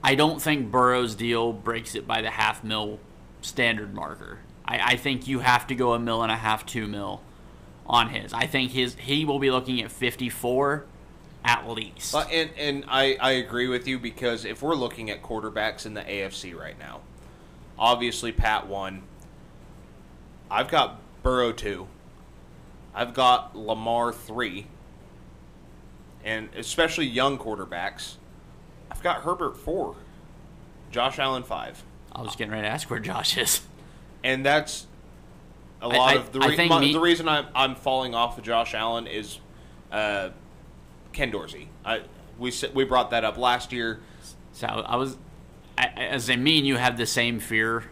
I 0.04 0.16
don't 0.16 0.42
think 0.42 0.70
Burrow's 0.70 1.16
deal 1.16 1.54
breaks 1.54 1.96
it 1.96 2.06
by 2.06 2.22
the 2.22 2.32
half 2.32 2.64
mil 2.64 3.00
standard 3.42 3.94
marker. 3.94 4.40
I, 4.66 4.94
I 4.94 4.96
think 4.98 5.28
you 5.28 5.40
have 5.40 5.68
to 5.68 5.76
go 5.76 5.94
a 5.94 6.00
mil 6.00 6.22
and 6.22 6.32
a 6.32 6.36
half, 6.36 6.66
two 6.66 6.88
mil 6.88 7.22
on 7.88 8.10
his. 8.10 8.34
I 8.34 8.46
think 8.46 8.72
his 8.72 8.96
he 8.96 9.26
will 9.26 9.40
be 9.40 9.52
looking 9.52 9.82
at 9.82 9.92
54 9.92 10.86
at 11.44 11.68
least. 11.68 12.14
Uh, 12.14 12.26
and 12.32 12.50
and 12.58 12.86
I, 12.88 13.18
I 13.20 13.32
agree 13.32 13.68
with 13.68 13.88
you 13.88 14.00
because 14.00 14.46
if 14.46 14.62
we're 14.62 14.76
looking 14.76 15.10
at 15.10 15.24
quarterbacks 15.24 15.86
in 15.86 15.94
the 15.94 16.02
AFC 16.02 16.56
right 16.56 16.78
now, 16.78 17.02
obviously 17.80 18.32
Pat 18.32 18.68
one. 18.68 19.04
I've 20.50 20.70
got 20.70 21.00
Burrow 21.24 21.52
two. 21.52 21.88
I've 22.94 23.14
got 23.14 23.56
Lamar 23.56 24.12
three. 24.12 24.68
And 26.24 26.50
especially 26.58 27.06
young 27.06 27.38
quarterbacks, 27.38 28.16
I've 28.92 29.02
got 29.02 29.22
Herbert 29.22 29.56
four, 29.56 29.96
Josh 30.92 31.20
Allen 31.20 31.44
five, 31.44 31.84
I 32.12 32.22
was 32.22 32.36
getting 32.36 32.52
ready 32.52 32.64
to 32.64 32.70
ask 32.70 32.90
where 32.90 33.00
Josh 33.00 33.38
is. 33.38 33.62
and 34.24 34.46
that's 34.46 34.87
a 35.82 35.88
lot 35.88 36.10
I- 36.12 36.14
of 36.16 36.32
the, 36.32 36.40
re- 36.40 36.68
my- 36.68 36.80
me- 36.80 36.94
the 36.94 37.00
reason 37.00 37.28
I'm 37.28 37.46
I'm 37.56 37.76
falling 37.76 38.16
off 38.16 38.38
of 38.38 38.44
Josh 38.44 38.74
Allen 38.74 39.08
is 39.08 39.40
uh, 39.92 40.30
Ken 41.14 41.32
Dorsey. 41.32 41.70
I 41.86 42.02
we 42.40 42.52
we 42.74 42.84
brought 42.84 43.12
that 43.12 43.24
up 43.24 43.38
last 43.38 43.72
year. 43.72 44.00
So 44.54 44.68
I 44.68 44.96
was, 44.96 45.18
I- 45.78 45.88
as 45.96 46.30
I 46.30 46.36
mean, 46.36 46.66
you 46.66 46.78
have 46.78 46.98
the 46.98 47.06
same 47.06 47.40
fear 47.40 47.84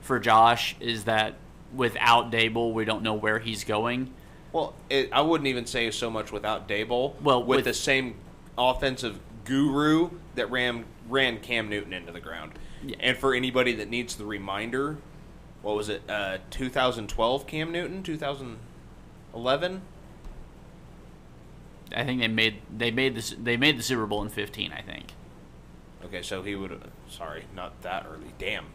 for 0.00 0.18
Josh. 0.20 0.76
Is 0.80 1.04
that 1.04 1.34
without 1.74 2.30
Daboll, 2.30 2.72
we 2.72 2.84
don't 2.84 3.02
know 3.02 3.14
where 3.14 3.38
he's 3.40 3.64
going. 3.64 4.12
Well, 4.52 4.74
it, 4.88 5.08
I 5.12 5.20
wouldn't 5.22 5.48
even 5.48 5.66
say 5.66 5.90
so 5.90 6.08
much 6.10 6.30
without 6.30 6.68
Daboll. 6.68 7.20
Well, 7.20 7.40
with, 7.42 7.56
with- 7.58 7.64
the 7.64 7.74
same 7.74 8.14
offensive 8.56 9.18
guru 9.44 10.10
that 10.36 10.50
ran 10.50 10.84
ran 11.08 11.40
Cam 11.40 11.68
Newton 11.68 11.92
into 11.92 12.12
the 12.12 12.20
ground. 12.20 12.52
Yeah. 12.86 12.96
And 13.00 13.16
for 13.16 13.34
anybody 13.34 13.72
that 13.74 13.88
needs 13.88 14.14
the 14.16 14.24
reminder, 14.24 14.98
what 15.64 15.76
was 15.76 15.88
it? 15.88 16.02
Uh, 16.08 16.38
2012 16.50 17.46
Cam 17.46 17.72
Newton, 17.72 18.02
2011. 18.02 19.82
I 21.96 22.04
think 22.04 22.20
they 22.20 22.28
made 22.28 22.60
they 22.76 22.90
made 22.90 23.14
this 23.14 23.34
they 23.42 23.56
made 23.56 23.78
the 23.78 23.82
Super 23.82 24.06
Bowl 24.06 24.22
in 24.22 24.28
15. 24.28 24.72
I 24.72 24.82
think. 24.82 25.12
Okay, 26.04 26.22
so 26.22 26.42
he 26.42 26.54
would. 26.54 26.80
Sorry, 27.08 27.44
not 27.54 27.80
that 27.82 28.06
early. 28.08 28.32
Damn. 28.38 28.66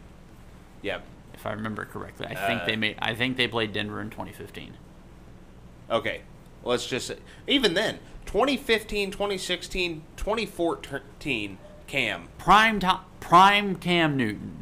Yeah. 0.82 1.00
If 1.32 1.46
I 1.46 1.52
remember 1.52 1.84
correctly, 1.84 2.26
I 2.26 2.34
think 2.34 2.62
Uh, 2.62 2.66
they 2.66 2.76
made. 2.76 2.96
I 2.98 3.14
think 3.14 3.36
they 3.36 3.46
played 3.46 3.72
Denver 3.72 4.00
in 4.00 4.10
2015. 4.10 4.74
Okay. 5.90 6.22
Let's 6.62 6.86
just 6.86 7.12
even 7.46 7.74
then 7.74 8.00
2015, 8.26 9.12
2016, 9.12 10.02
2014 10.16 11.58
Cam. 11.86 12.28
Prime 12.38 12.80
time, 12.80 13.00
prime 13.20 13.76
Cam 13.76 14.16
Newton. 14.16 14.59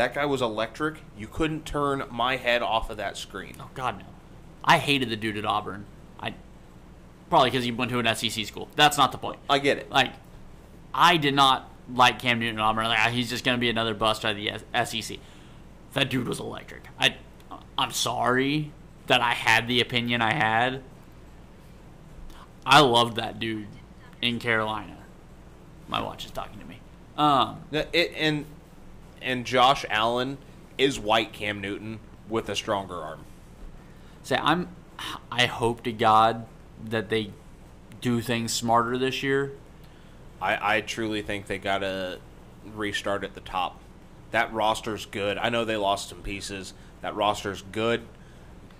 That 0.00 0.14
guy 0.14 0.24
was 0.24 0.40
electric. 0.40 1.02
You 1.14 1.26
couldn't 1.26 1.66
turn 1.66 2.04
my 2.10 2.36
head 2.36 2.62
off 2.62 2.88
of 2.88 2.96
that 2.96 3.18
screen. 3.18 3.56
Oh 3.60 3.68
God 3.74 3.98
no! 3.98 4.06
I 4.64 4.78
hated 4.78 5.10
the 5.10 5.16
dude 5.16 5.36
at 5.36 5.44
Auburn. 5.44 5.84
I 6.18 6.32
probably 7.28 7.50
because 7.50 7.66
he 7.66 7.70
went 7.70 7.90
to 7.90 7.98
an 7.98 8.16
SEC 8.16 8.46
school. 8.46 8.70
That's 8.76 8.96
not 8.96 9.12
the 9.12 9.18
point. 9.18 9.40
I 9.50 9.58
get 9.58 9.76
it. 9.76 9.90
Like, 9.90 10.14
I 10.94 11.18
did 11.18 11.34
not 11.34 11.70
like 11.92 12.18
Cam 12.18 12.38
Newton 12.38 12.58
at 12.58 12.62
Auburn. 12.62 12.86
Like, 12.86 12.98
ah, 12.98 13.10
he's 13.10 13.28
just 13.28 13.44
going 13.44 13.58
to 13.58 13.60
be 13.60 13.68
another 13.68 13.92
bust 13.92 14.24
out 14.24 14.30
of 14.30 14.38
the 14.38 14.86
SEC. 14.86 15.18
That 15.92 16.08
dude 16.08 16.26
was 16.26 16.40
electric. 16.40 16.84
I, 16.98 17.16
I'm 17.76 17.90
sorry 17.90 18.72
that 19.06 19.20
I 19.20 19.34
had 19.34 19.68
the 19.68 19.82
opinion 19.82 20.22
I 20.22 20.32
had. 20.32 20.82
I 22.64 22.80
loved 22.80 23.16
that 23.16 23.38
dude 23.38 23.68
in 24.22 24.38
Carolina. 24.38 24.96
My 25.88 26.00
watch 26.00 26.24
is 26.24 26.30
talking 26.30 26.58
to 26.58 26.64
me. 26.64 26.80
Um, 27.18 27.60
It, 27.70 28.14
and 28.16 28.46
and 29.22 29.44
Josh 29.44 29.84
Allen 29.90 30.38
is 30.78 30.98
white 30.98 31.32
Cam 31.32 31.60
Newton 31.60 32.00
with 32.28 32.48
a 32.48 32.56
stronger 32.56 32.96
arm. 32.96 33.24
say 34.22 34.36
I'm. 34.36 34.68
I 35.32 35.46
hope 35.46 35.82
to 35.84 35.92
God 35.92 36.46
that 36.84 37.08
they 37.08 37.32
do 38.00 38.20
things 38.20 38.52
smarter 38.52 38.98
this 38.98 39.22
year. 39.22 39.52
I, 40.42 40.76
I 40.76 40.80
truly 40.82 41.22
think 41.22 41.46
they 41.46 41.58
got 41.58 41.78
to 41.78 42.18
restart 42.74 43.24
at 43.24 43.34
the 43.34 43.40
top. 43.40 43.80
That 44.30 44.52
roster's 44.52 45.06
good. 45.06 45.38
I 45.38 45.48
know 45.48 45.64
they 45.64 45.76
lost 45.76 46.10
some 46.10 46.22
pieces. 46.22 46.74
That 47.00 47.14
roster's 47.14 47.62
good. 47.72 48.02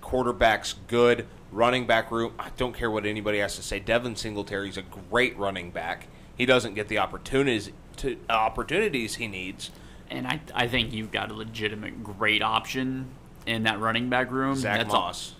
Quarterback's 0.00 0.74
good. 0.88 1.26
Running 1.50 1.86
back 1.86 2.10
room. 2.10 2.34
I 2.38 2.50
don't 2.56 2.74
care 2.74 2.90
what 2.90 3.04
anybody 3.04 3.38
has 3.38 3.56
to 3.56 3.62
say. 3.62 3.80
Devin 3.80 4.16
Singletary's 4.16 4.76
a 4.76 4.82
great 4.82 5.36
running 5.38 5.70
back. 5.70 6.06
He 6.36 6.46
doesn't 6.46 6.74
get 6.74 6.88
the 6.88 6.98
opportunities 6.98 7.70
to 7.96 8.16
uh, 8.28 8.32
opportunities 8.32 9.16
he 9.16 9.26
needs. 9.26 9.70
And 10.10 10.26
I, 10.26 10.40
I 10.54 10.66
think 10.66 10.92
you've 10.92 11.12
got 11.12 11.30
a 11.30 11.34
legitimate 11.34 12.02
great 12.02 12.42
option 12.42 13.06
in 13.46 13.62
that 13.62 13.78
running 13.80 14.08
back 14.10 14.30
room. 14.30 14.56
Zach 14.56 14.78
That's 14.78 14.92
all- 14.94 15.02
Moss. 15.02 15.34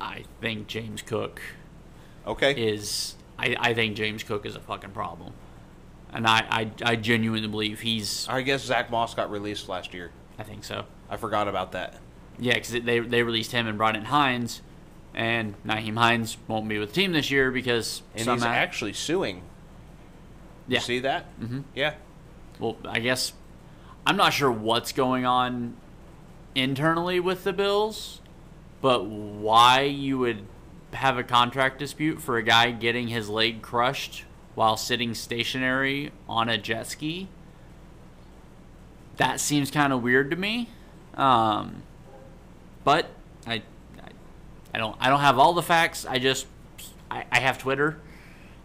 I 0.00 0.24
think 0.40 0.66
James 0.66 1.00
Cook 1.02 1.40
Okay. 2.26 2.52
is. 2.52 3.14
I, 3.38 3.56
I 3.58 3.74
think 3.74 3.96
James 3.96 4.22
Cook 4.22 4.44
is 4.46 4.54
a 4.56 4.60
fucking 4.60 4.90
problem, 4.90 5.32
and 6.12 6.26
I, 6.26 6.44
I, 6.50 6.70
I 6.92 6.96
genuinely 6.96 7.48
believe 7.48 7.80
he's. 7.80 8.28
I 8.28 8.42
guess 8.42 8.62
Zach 8.64 8.90
Moss 8.90 9.14
got 9.14 9.30
released 9.30 9.68
last 9.68 9.94
year. 9.94 10.10
I 10.38 10.42
think 10.42 10.64
so. 10.64 10.84
I 11.08 11.16
forgot 11.16 11.48
about 11.48 11.72
that. 11.72 11.98
Yeah, 12.38 12.54
because 12.54 12.70
they 12.72 12.98
they 13.00 13.22
released 13.22 13.52
him 13.52 13.66
and 13.66 13.78
brought 13.78 13.96
in 13.96 14.04
Hines, 14.06 14.60
and 15.14 15.54
Nyheim 15.64 15.96
Hines 15.96 16.36
won't 16.48 16.68
be 16.68 16.78
with 16.78 16.90
the 16.90 16.94
team 16.94 17.12
this 17.12 17.30
year 17.30 17.50
because 17.50 18.02
And 18.14 18.24
some 18.24 18.38
he's 18.38 18.44
actually 18.44 18.92
suing. 18.92 19.42
yeah. 20.68 20.78
You 20.78 20.84
see 20.84 20.98
that? 21.00 21.40
Mm-hmm. 21.40 21.60
Yeah. 21.74 21.94
Well, 22.62 22.76
I 22.88 23.00
guess 23.00 23.32
I'm 24.06 24.16
not 24.16 24.32
sure 24.32 24.50
what's 24.50 24.92
going 24.92 25.26
on 25.26 25.76
internally 26.54 27.18
with 27.18 27.42
the 27.42 27.52
Bills, 27.52 28.20
but 28.80 29.04
why 29.04 29.80
you 29.80 30.16
would 30.18 30.46
have 30.92 31.18
a 31.18 31.24
contract 31.24 31.80
dispute 31.80 32.22
for 32.22 32.36
a 32.36 32.42
guy 32.44 32.70
getting 32.70 33.08
his 33.08 33.28
leg 33.28 33.62
crushed 33.62 34.26
while 34.54 34.76
sitting 34.76 35.12
stationary 35.12 36.12
on 36.28 36.48
a 36.48 36.56
jet 36.56 36.86
ski? 36.86 37.26
That 39.16 39.40
seems 39.40 39.72
kind 39.72 39.92
of 39.92 40.00
weird 40.00 40.30
to 40.30 40.36
me. 40.36 40.68
Um, 41.14 41.82
but 42.84 43.08
I, 43.44 43.54
I, 43.54 44.10
I 44.72 44.78
don't, 44.78 44.96
I 45.00 45.08
don't 45.08 45.18
have 45.18 45.36
all 45.36 45.52
the 45.52 45.62
facts. 45.62 46.06
I 46.06 46.20
just, 46.20 46.46
I, 47.10 47.24
I 47.32 47.40
have 47.40 47.58
Twitter, 47.58 47.98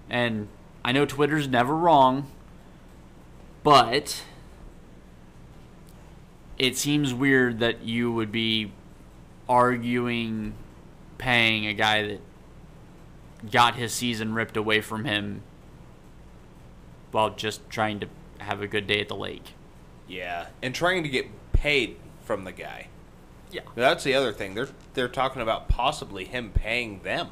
and 0.07 0.49
I 0.85 0.91
know 0.91 1.07
Twitter's 1.07 1.47
never 1.47 1.75
wrong. 1.75 2.29
But 3.67 4.23
it 6.57 6.77
seems 6.77 7.13
weird 7.13 7.59
that 7.59 7.83
you 7.83 8.09
would 8.13 8.31
be 8.31 8.71
arguing 9.49 10.53
paying 11.17 11.67
a 11.67 11.73
guy 11.73 12.07
that 12.07 12.21
got 13.51 13.75
his 13.75 13.93
season 13.93 14.33
ripped 14.33 14.55
away 14.55 14.79
from 14.79 15.03
him 15.03 15.41
while 17.11 17.31
just 17.31 17.69
trying 17.69 17.99
to 17.99 18.07
have 18.37 18.61
a 18.61 18.67
good 18.67 18.87
day 18.87 19.01
at 19.01 19.09
the 19.09 19.17
lake. 19.17 19.51
Yeah. 20.07 20.45
And 20.61 20.73
trying 20.73 21.03
to 21.03 21.09
get 21.09 21.25
paid 21.51 21.97
from 22.21 22.45
the 22.45 22.53
guy. 22.53 22.87
Yeah. 23.51 23.63
That's 23.75 24.05
the 24.05 24.13
other 24.13 24.31
thing. 24.31 24.55
They're 24.55 24.69
they're 24.93 25.09
talking 25.09 25.41
about 25.41 25.67
possibly 25.67 26.23
him 26.23 26.51
paying 26.51 27.01
them. 27.01 27.31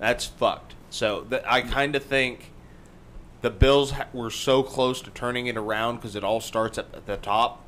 That's 0.00 0.24
fucked. 0.24 0.74
So 0.90 1.20
th- 1.20 1.44
I 1.46 1.60
kind 1.60 1.94
of 1.94 2.02
think 2.02 2.51
the 3.42 3.50
Bills 3.50 3.92
were 4.12 4.30
so 4.30 4.62
close 4.62 5.02
to 5.02 5.10
turning 5.10 5.48
it 5.48 5.56
around 5.56 5.96
because 5.96 6.16
it 6.16 6.24
all 6.24 6.40
starts 6.40 6.78
at, 6.78 7.06
the 7.06 7.16
top. 7.16 7.60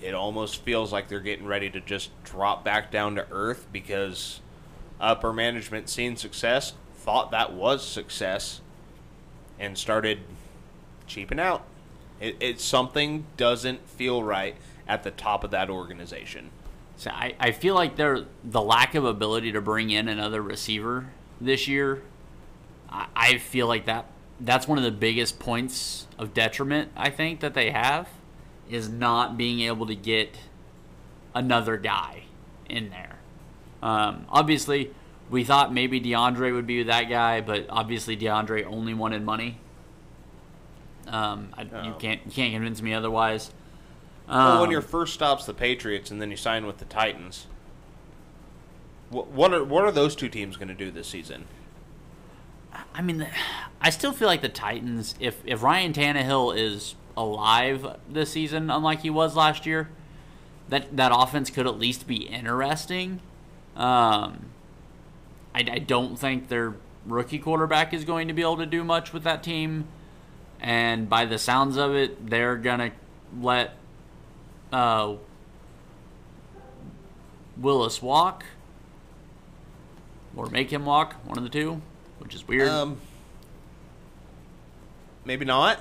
It 0.00 0.14
almost 0.14 0.62
feels 0.62 0.92
like 0.92 1.08
they're 1.08 1.20
getting 1.20 1.46
ready 1.46 1.70
to 1.70 1.80
just 1.80 2.10
drop 2.22 2.62
back 2.62 2.90
down 2.90 3.14
to 3.14 3.26
earth 3.32 3.66
because 3.72 4.40
upper 5.00 5.32
management 5.32 5.88
seen 5.88 6.16
success, 6.16 6.74
thought 6.96 7.30
that 7.30 7.54
was 7.54 7.86
success, 7.86 8.60
and 9.58 9.78
started 9.78 10.18
cheaping 11.06 11.40
out. 11.40 11.64
It, 12.20 12.36
it 12.40 12.60
something 12.60 13.24
doesn't 13.38 13.88
feel 13.88 14.22
right 14.22 14.54
at 14.86 15.02
the 15.02 15.10
top 15.10 15.44
of 15.44 15.50
that 15.52 15.70
organization. 15.70 16.50
So 16.96 17.10
I, 17.10 17.34
I 17.40 17.52
feel 17.52 17.74
like 17.74 17.96
they're 17.96 18.26
the 18.44 18.60
lack 18.60 18.94
of 18.94 19.06
ability 19.06 19.52
to 19.52 19.62
bring 19.62 19.90
in 19.90 20.08
another 20.08 20.42
receiver 20.42 21.06
this 21.40 21.66
year. 21.66 22.02
I, 22.90 23.06
I 23.16 23.38
feel 23.38 23.66
like 23.66 23.86
that 23.86 24.06
that's 24.40 24.66
one 24.68 24.78
of 24.78 24.84
the 24.84 24.90
biggest 24.90 25.38
points 25.38 26.06
of 26.18 26.34
detriment 26.34 26.90
I 26.96 27.10
think 27.10 27.40
that 27.40 27.54
they 27.54 27.70
have 27.70 28.08
is 28.68 28.88
not 28.88 29.36
being 29.36 29.60
able 29.60 29.86
to 29.86 29.94
get 29.94 30.36
another 31.34 31.76
guy 31.76 32.24
in 32.68 32.90
there. 32.90 33.18
Um, 33.82 34.26
obviously, 34.28 34.90
we 35.30 35.44
thought 35.44 35.72
maybe 35.72 36.00
DeAndre 36.00 36.52
would 36.54 36.66
be 36.66 36.82
that 36.84 37.04
guy, 37.04 37.40
but 37.40 37.66
obviously 37.68 38.16
DeAndre 38.16 38.64
only 38.64 38.94
wanted 38.94 39.22
money. 39.24 39.58
Um, 41.06 41.48
I, 41.56 41.62
You 41.62 41.68
Oh. 41.92 41.96
can't 41.98 42.20
you 42.24 42.32
can't 42.32 42.52
convince 42.54 42.80
me 42.80 42.94
otherwise. 42.94 43.50
Well, 44.26 44.60
when 44.60 44.68
Um, 44.68 44.72
your 44.72 44.80
first 44.80 45.12
stop's 45.12 45.44
the 45.44 45.52
Patriots 45.52 46.10
and 46.10 46.20
then 46.20 46.30
you 46.30 46.36
sign 46.36 46.64
with 46.66 46.78
the 46.78 46.86
Titans, 46.86 47.46
what, 49.10 49.28
what 49.28 49.52
are 49.52 49.62
what 49.62 49.84
are 49.84 49.92
those 49.92 50.16
two 50.16 50.30
teams 50.30 50.56
going 50.56 50.68
to 50.68 50.74
do 50.74 50.90
this 50.90 51.06
season? 51.08 51.44
I 52.94 53.02
mean, 53.02 53.26
I 53.80 53.90
still 53.90 54.12
feel 54.12 54.28
like 54.28 54.40
the 54.40 54.48
Titans. 54.48 55.14
If 55.18 55.42
if 55.44 55.62
Ryan 55.62 55.92
Tannehill 55.92 56.56
is 56.56 56.94
alive 57.16 57.86
this 58.08 58.30
season, 58.30 58.70
unlike 58.70 59.00
he 59.00 59.10
was 59.10 59.34
last 59.34 59.66
year, 59.66 59.88
that 60.68 60.96
that 60.96 61.10
offense 61.12 61.50
could 61.50 61.66
at 61.66 61.78
least 61.78 62.06
be 62.06 62.26
interesting. 62.26 63.20
Um, 63.76 64.46
I, 65.54 65.64
I 65.70 65.78
don't 65.80 66.16
think 66.16 66.48
their 66.48 66.74
rookie 67.04 67.38
quarterback 67.38 67.92
is 67.92 68.04
going 68.04 68.28
to 68.28 68.34
be 68.34 68.42
able 68.42 68.58
to 68.58 68.66
do 68.66 68.84
much 68.84 69.12
with 69.12 69.24
that 69.24 69.42
team, 69.42 69.88
and 70.60 71.08
by 71.08 71.24
the 71.24 71.38
sounds 71.38 71.76
of 71.76 71.94
it, 71.94 72.30
they're 72.30 72.56
gonna 72.56 72.92
let 73.40 73.74
uh, 74.72 75.16
Willis 77.56 78.00
walk 78.00 78.44
or 80.36 80.46
make 80.46 80.72
him 80.72 80.84
walk, 80.84 81.14
one 81.24 81.38
of 81.38 81.44
the 81.44 81.50
two, 81.50 81.80
which 82.24 82.34
is 82.34 82.48
weird. 82.48 82.68
Um, 82.68 83.00
maybe 85.24 85.44
not. 85.44 85.78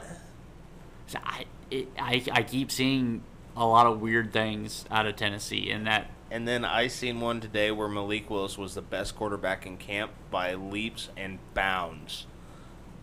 So 1.07 1.17
I, 1.23 1.45
it, 1.71 1.87
I 1.97 2.23
I 2.31 2.43
keep 2.43 2.71
seeing 2.71 3.23
a 3.55 3.65
lot 3.65 3.87
of 3.87 4.01
weird 4.01 4.31
things 4.31 4.85
out 4.91 5.07
of 5.07 5.15
Tennessee, 5.15 5.71
and 5.71 5.87
that 5.87 6.11
And 6.29 6.47
then 6.47 6.65
I 6.65 6.87
seen 6.87 7.19
one 7.19 7.41
today 7.41 7.71
where 7.71 7.87
Malik 7.87 8.29
Willis 8.29 8.57
was 8.57 8.75
the 8.75 8.81
best 8.81 9.15
quarterback 9.15 9.65
in 9.65 9.77
camp 9.77 10.11
by 10.29 10.53
leaps 10.53 11.09
and 11.17 11.39
bounds. 11.55 12.27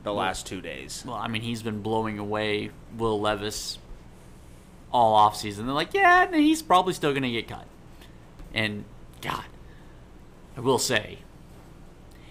The 0.03 0.14
last 0.14 0.46
two 0.46 0.62
days. 0.62 1.05
well, 1.07 1.16
I 1.16 1.29
mean, 1.29 1.42
he's 1.42 1.62
been 1.62 1.83
blowing 1.83 2.18
away 2.18 2.70
Will 2.96 3.20
Levis 3.20 3.79
all 4.90 5.31
offseason. 5.31 5.66
They're 5.66 5.74
like, 5.74 5.92
yeah, 5.92 6.35
he's 6.35 6.62
probably 6.62 6.94
still 6.94 7.11
going 7.11 7.22
to 7.22 7.31
get 7.31 7.46
cut. 7.46 7.66
And 8.55 8.85
God, 9.20 9.44
I 10.57 10.61
will 10.61 10.79
say, 10.79 11.18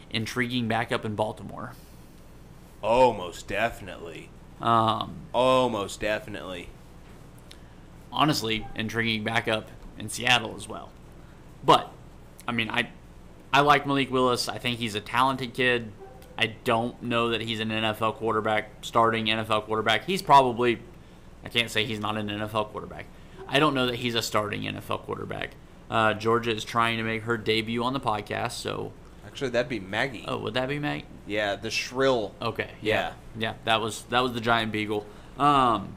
intriguing 0.09 0.67
backup 0.67 1.05
in 1.05 1.15
Baltimore. 1.15 1.73
Oh, 2.81 3.13
most 3.13 3.47
definitely. 3.47 4.29
Um, 4.61 5.15
Oh, 5.33 5.69
most 5.69 5.99
definitely. 6.01 6.69
honestly, 8.11 8.65
intriguing 8.75 9.23
backup 9.23 9.69
in 9.97 10.09
Seattle 10.09 10.55
as 10.55 10.67
well. 10.67 10.89
But, 11.63 11.91
I 12.47 12.51
mean, 12.51 12.69
I 12.69 12.89
I 13.51 13.61
like 13.61 13.85
Malik 13.87 14.11
Willis. 14.11 14.47
I 14.47 14.57
think 14.59 14.79
he's 14.79 14.95
a 14.95 15.01
talented 15.01 15.53
kid. 15.53 15.91
I 16.37 16.55
don't 16.63 17.01
know 17.03 17.29
that 17.29 17.41
he's 17.41 17.59
an 17.59 17.69
NFL 17.69 18.15
quarterback, 18.15 18.69
starting 18.81 19.25
NFL 19.25 19.63
quarterback. 19.65 20.05
He's 20.05 20.21
probably, 20.21 20.79
I 21.43 21.49
can't 21.49 21.69
say 21.69 21.83
he's 21.85 21.99
not 21.99 22.15
an 22.17 22.29
NFL 22.29 22.67
quarterback. 22.69 23.05
I 23.47 23.59
don't 23.59 23.73
know 23.73 23.87
that 23.87 23.95
he's 23.95 24.15
a 24.15 24.21
starting 24.21 24.61
NFL 24.61 25.01
quarterback. 25.01 25.51
Uh, 25.89 26.13
Georgia 26.13 26.51
is 26.51 26.63
trying 26.63 26.97
to 26.97 27.03
make 27.03 27.23
her 27.23 27.35
debut 27.37 27.83
on 27.83 27.93
the 27.93 27.99
podcast, 27.99 28.51
so. 28.53 28.93
Actually, 29.39 29.51
that'd 29.51 29.69
be 29.69 29.79
Maggie. 29.79 30.25
Oh, 30.27 30.37
would 30.39 30.55
that 30.55 30.67
be 30.67 30.79
Maggie? 30.79 31.05
Yeah, 31.25 31.55
the 31.55 31.71
shrill. 31.71 32.35
Okay. 32.41 32.71
Yeah. 32.81 33.13
Yeah, 33.37 33.53
that 33.63 33.79
was 33.79 34.01
that 34.09 34.19
was 34.19 34.33
the 34.33 34.41
giant 34.41 34.73
beagle. 34.73 35.05
Um, 35.37 35.95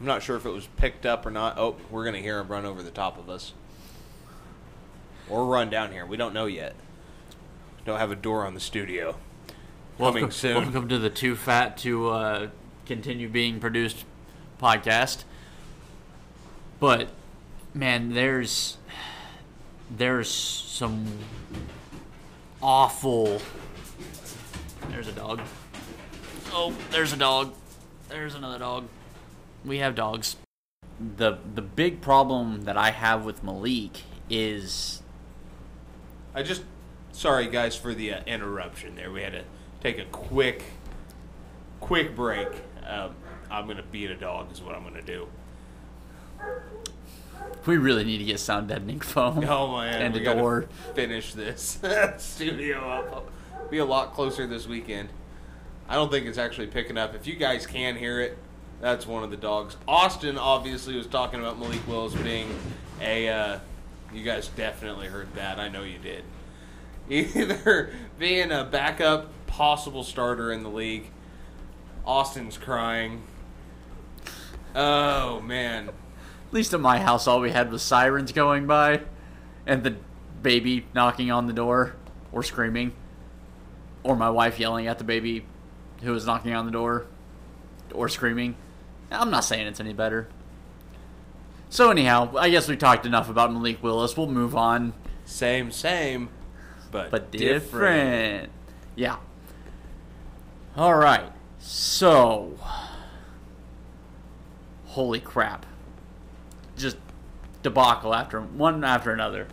I'm 0.00 0.06
not 0.06 0.24
sure 0.24 0.34
if 0.34 0.44
it 0.44 0.50
was 0.50 0.66
picked 0.76 1.06
up 1.06 1.24
or 1.24 1.30
not. 1.30 1.56
Oh, 1.56 1.76
we're 1.88 2.04
gonna 2.04 2.18
hear 2.18 2.40
him 2.40 2.48
run 2.48 2.64
over 2.64 2.82
the 2.82 2.90
top 2.90 3.16
of 3.16 3.30
us, 3.30 3.52
or 5.30 5.46
run 5.46 5.70
down 5.70 5.92
here. 5.92 6.04
We 6.04 6.16
don't 6.16 6.34
know 6.34 6.46
yet. 6.46 6.74
Don't 7.84 8.00
have 8.00 8.10
a 8.10 8.16
door 8.16 8.44
on 8.44 8.54
the 8.54 8.60
studio. 8.60 9.14
Coming 9.96 10.14
welcome, 10.14 10.30
soon. 10.32 10.56
Welcome 10.56 10.88
to 10.88 10.98
the 10.98 11.10
Too 11.10 11.36
Fat 11.36 11.76
to 11.78 12.08
uh, 12.08 12.48
Continue 12.86 13.28
Being 13.28 13.60
Produced 13.60 14.04
podcast. 14.60 15.22
But 16.80 17.10
man, 17.72 18.14
there's 18.14 18.78
there's 19.88 20.28
some 20.28 21.06
awful. 22.62 23.40
There's 24.90 25.08
a 25.08 25.12
dog. 25.12 25.40
Oh, 26.52 26.74
there's 26.90 27.12
a 27.12 27.16
dog. 27.16 27.54
There's 28.08 28.34
another 28.34 28.58
dog. 28.58 28.88
We 29.64 29.78
have 29.78 29.94
dogs. 29.94 30.36
The 31.16 31.38
the 31.54 31.62
big 31.62 32.00
problem 32.00 32.62
that 32.62 32.76
I 32.76 32.90
have 32.90 33.24
with 33.24 33.44
Malik 33.44 34.02
is 34.28 35.02
I 36.34 36.42
just 36.42 36.62
sorry 37.12 37.48
guys 37.48 37.76
for 37.76 37.94
the 37.94 38.14
uh, 38.14 38.20
interruption 38.26 38.96
there. 38.96 39.10
We 39.12 39.22
had 39.22 39.32
to 39.32 39.44
take 39.80 39.98
a 39.98 40.04
quick 40.06 40.64
quick 41.80 42.16
break. 42.16 42.48
Um, 42.86 43.14
I'm 43.50 43.66
gonna 43.66 43.82
beat 43.82 44.10
a 44.10 44.16
dog 44.16 44.50
is 44.52 44.60
what 44.60 44.74
I'm 44.74 44.82
gonna 44.82 45.02
do. 45.02 45.28
We 47.68 47.76
really 47.76 48.02
need 48.02 48.18
to 48.18 48.24
get 48.24 48.40
sound 48.40 48.68
deadening 48.68 48.98
foam. 48.98 49.44
Oh 49.48 49.76
man, 49.76 50.02
and 50.02 50.14
we 50.14 50.26
a 50.26 50.34
door. 50.34 50.66
Finish 50.94 51.34
this 51.34 51.78
studio 52.16 52.78
up. 52.78 53.30
Be 53.70 53.78
a 53.78 53.84
lot 53.84 54.14
closer 54.14 54.46
this 54.46 54.66
weekend. 54.66 55.10
I 55.86 55.94
don't 55.94 56.10
think 56.10 56.26
it's 56.26 56.38
actually 56.38 56.68
picking 56.68 56.96
up. 56.96 57.14
If 57.14 57.26
you 57.26 57.36
guys 57.36 57.66
can 57.66 57.96
hear 57.96 58.20
it, 58.20 58.38
that's 58.80 59.06
one 59.06 59.22
of 59.22 59.30
the 59.30 59.36
dogs. 59.36 59.76
Austin 59.86 60.38
obviously 60.38 60.96
was 60.96 61.06
talking 61.06 61.40
about 61.40 61.58
Malik 61.58 61.86
Willis 61.86 62.14
being 62.14 62.48
a. 63.00 63.28
Uh, 63.28 63.58
you 64.14 64.24
guys 64.24 64.48
definitely 64.48 65.08
heard 65.08 65.34
that. 65.34 65.60
I 65.60 65.68
know 65.68 65.82
you 65.82 65.98
did. 65.98 66.24
Either 67.10 67.92
being 68.18 68.50
a 68.50 68.64
backup, 68.64 69.28
possible 69.46 70.04
starter 70.04 70.50
in 70.52 70.62
the 70.62 70.70
league. 70.70 71.10
Austin's 72.06 72.56
crying. 72.56 73.22
Oh 74.74 75.40
man. 75.40 75.90
At 76.48 76.54
least 76.54 76.74
at 76.74 76.80
my 76.80 76.98
house, 76.98 77.26
all 77.26 77.40
we 77.40 77.50
had 77.50 77.70
was 77.70 77.82
sirens 77.82 78.32
going 78.32 78.66
by 78.66 79.02
and 79.66 79.84
the 79.84 79.96
baby 80.42 80.86
knocking 80.94 81.30
on 81.30 81.46
the 81.46 81.52
door 81.52 81.94
or 82.32 82.42
screaming, 82.42 82.92
or 84.02 84.16
my 84.16 84.30
wife 84.30 84.58
yelling 84.58 84.86
at 84.86 84.98
the 84.98 85.04
baby 85.04 85.44
who 86.02 86.12
was 86.12 86.26
knocking 86.26 86.54
on 86.54 86.64
the 86.64 86.72
door 86.72 87.06
or 87.92 88.08
screaming. 88.08 88.54
I'm 89.10 89.30
not 89.30 89.44
saying 89.44 89.66
it's 89.66 89.80
any 89.80 89.92
better. 89.92 90.28
So, 91.70 91.90
anyhow, 91.90 92.34
I 92.36 92.48
guess 92.48 92.66
we 92.66 92.76
talked 92.76 93.04
enough 93.04 93.28
about 93.28 93.52
Malik 93.52 93.82
Willis. 93.82 94.16
We'll 94.16 94.26
move 94.26 94.56
on. 94.56 94.94
Same, 95.26 95.70
same, 95.70 96.30
but 96.90 97.10
but 97.10 97.30
different. 97.30 98.50
Yeah. 98.96 99.16
All 100.76 100.94
right. 100.94 101.30
So, 101.58 102.58
holy 104.86 105.20
crap! 105.20 105.66
Just 106.78 106.96
debacle 107.62 108.14
after 108.14 108.40
one 108.40 108.84
after 108.84 109.12
another. 109.12 109.48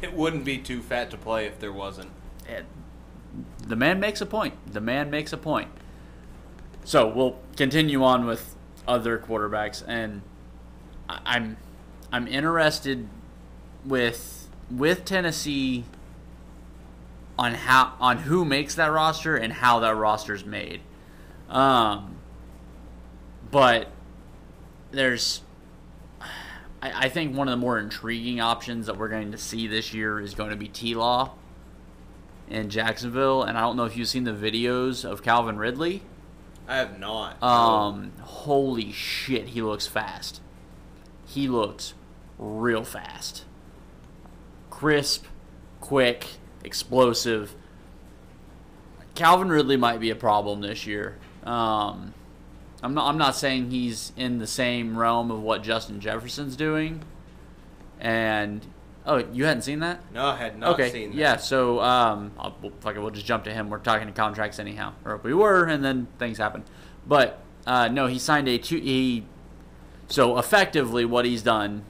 It 0.00 0.14
wouldn't 0.14 0.44
be 0.44 0.58
too 0.58 0.82
fat 0.82 1.10
to 1.10 1.16
play 1.16 1.46
if 1.46 1.58
there 1.58 1.72
wasn't. 1.72 2.10
And 2.48 2.66
the 3.66 3.76
man 3.76 4.00
makes 4.00 4.20
a 4.20 4.26
point. 4.26 4.54
The 4.72 4.80
man 4.80 5.10
makes 5.10 5.32
a 5.32 5.36
point. 5.36 5.70
So 6.84 7.08
we'll 7.08 7.38
continue 7.56 8.02
on 8.02 8.26
with 8.26 8.56
other 8.86 9.18
quarterbacks, 9.18 9.84
and 9.86 10.22
I'm 11.08 11.56
I'm 12.12 12.26
interested 12.26 13.08
with 13.84 14.48
with 14.70 15.04
Tennessee 15.04 15.84
on 17.38 17.54
how 17.54 17.94
on 18.00 18.18
who 18.18 18.44
makes 18.44 18.74
that 18.74 18.90
roster 18.90 19.36
and 19.36 19.52
how 19.52 19.78
that 19.80 19.96
roster's 19.96 20.44
made. 20.44 20.80
Um, 21.48 22.16
but 23.50 23.88
there's 24.90 25.42
I, 26.82 27.04
I 27.04 27.08
think 27.08 27.34
one 27.36 27.48
of 27.48 27.52
the 27.52 27.56
more 27.56 27.78
intriguing 27.78 28.40
options 28.40 28.86
that 28.86 28.98
we're 28.98 29.08
going 29.08 29.32
to 29.32 29.38
see 29.38 29.66
this 29.66 29.94
year 29.94 30.20
is 30.20 30.34
going 30.34 30.50
to 30.50 30.56
be 30.56 30.68
T 30.68 30.94
Law 30.94 31.32
in 32.50 32.68
Jacksonville, 32.68 33.44
and 33.44 33.56
I 33.56 33.62
don't 33.62 33.76
know 33.76 33.84
if 33.84 33.96
you've 33.96 34.08
seen 34.08 34.24
the 34.24 34.32
videos 34.32 35.08
of 35.08 35.22
Calvin 35.22 35.56
Ridley. 35.56 36.02
I 36.68 36.76
have 36.76 36.98
not. 36.98 37.42
Um, 37.42 38.12
holy 38.20 38.92
shit, 38.92 39.48
he 39.48 39.62
looks 39.62 39.86
fast. 39.86 40.40
He 41.26 41.48
looks 41.48 41.94
real 42.38 42.84
fast. 42.84 43.44
Crisp, 44.70 45.24
quick, 45.80 46.26
explosive. 46.62 47.54
Calvin 49.14 49.48
Ridley 49.48 49.76
might 49.76 50.00
be 50.00 50.10
a 50.10 50.16
problem 50.16 50.60
this 50.60 50.86
year. 50.86 51.18
Um, 51.44 52.14
I'm 52.82 52.94
not. 52.94 53.08
I'm 53.08 53.18
not 53.18 53.36
saying 53.36 53.70
he's 53.70 54.12
in 54.16 54.38
the 54.38 54.46
same 54.46 54.98
realm 54.98 55.30
of 55.30 55.40
what 55.40 55.62
Justin 55.62 56.00
Jefferson's 56.00 56.56
doing. 56.56 57.04
And 58.00 58.66
oh, 59.06 59.18
you 59.32 59.44
hadn't 59.44 59.62
seen 59.62 59.78
that? 59.80 60.00
no, 60.12 60.26
I 60.26 60.36
had 60.36 60.58
not 60.58 60.74
okay. 60.74 60.90
seen 60.90 61.10
that. 61.10 61.16
Yeah. 61.16 61.36
So 61.36 61.80
um, 61.80 62.32
I'll, 62.38 62.56
we'll, 62.60 62.72
fuck 62.80 62.96
it, 62.96 63.00
we'll 63.00 63.10
just 63.10 63.26
jump 63.26 63.44
to 63.44 63.52
him. 63.52 63.70
We're 63.70 63.78
talking 63.78 64.08
to 64.08 64.12
contracts 64.12 64.58
anyhow, 64.58 64.94
or 65.04 65.14
if 65.14 65.22
we 65.22 65.32
were, 65.32 65.64
and 65.64 65.84
then 65.84 66.08
things 66.18 66.38
happen. 66.38 66.64
But 67.06 67.40
uh, 67.66 67.88
no, 67.88 68.08
he 68.08 68.18
signed 68.18 68.48
a 68.48 68.58
two. 68.58 68.78
He 68.78 69.26
so 70.08 70.38
effectively 70.38 71.04
what 71.04 71.24
he's 71.24 71.42
done 71.42 71.84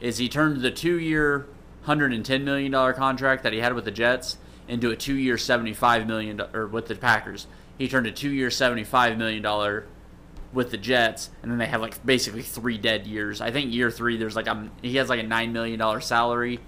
is 0.00 0.18
he 0.18 0.28
turned 0.28 0.60
the 0.62 0.70
two-year, 0.70 1.46
hundred 1.82 2.12
and 2.12 2.24
ten 2.24 2.44
million 2.44 2.70
dollar 2.70 2.92
contract 2.92 3.42
that 3.42 3.52
he 3.52 3.58
had 3.58 3.74
with 3.74 3.84
the 3.84 3.90
Jets 3.90 4.36
into 4.68 4.90
a 4.90 4.96
two-year, 4.96 5.36
seventy-five 5.36 6.06
million 6.06 6.40
or 6.54 6.68
with 6.68 6.86
the 6.86 6.94
Packers. 6.94 7.48
He 7.76 7.88
turned 7.88 8.06
a 8.06 8.12
two-year, 8.12 8.50
seventy-five 8.50 9.18
million 9.18 9.42
dollar 9.42 9.86
with 10.52 10.70
the 10.70 10.76
Jets, 10.76 11.30
and 11.42 11.50
then 11.50 11.58
they 11.58 11.66
have 11.66 11.80
like 11.80 12.04
basically 12.04 12.42
three 12.42 12.78
dead 12.78 13.06
years. 13.06 13.40
I 13.40 13.50
think 13.50 13.72
year 13.72 13.90
three 13.90 14.16
there's 14.16 14.36
like 14.36 14.46
a 14.46 14.70
he 14.82 14.96
has 14.96 15.08
like 15.08 15.20
a 15.20 15.26
nine 15.26 15.52
million 15.52 15.78
dollar 15.78 16.00
salary, 16.00 16.60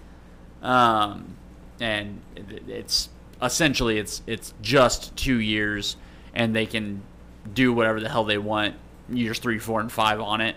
um, 0.62 1.36
and 1.80 2.20
it's 2.36 3.08
essentially 3.42 3.98
it's 3.98 4.22
it's 4.26 4.54
just 4.60 5.16
two 5.16 5.40
years, 5.40 5.96
and 6.34 6.54
they 6.54 6.66
can 6.66 7.02
do 7.52 7.72
whatever 7.72 8.00
the 8.00 8.08
hell 8.08 8.24
they 8.24 8.38
want 8.38 8.74
years 9.08 9.38
three, 9.38 9.58
four, 9.58 9.80
and 9.80 9.90
five 9.90 10.20
on 10.20 10.40
it. 10.40 10.56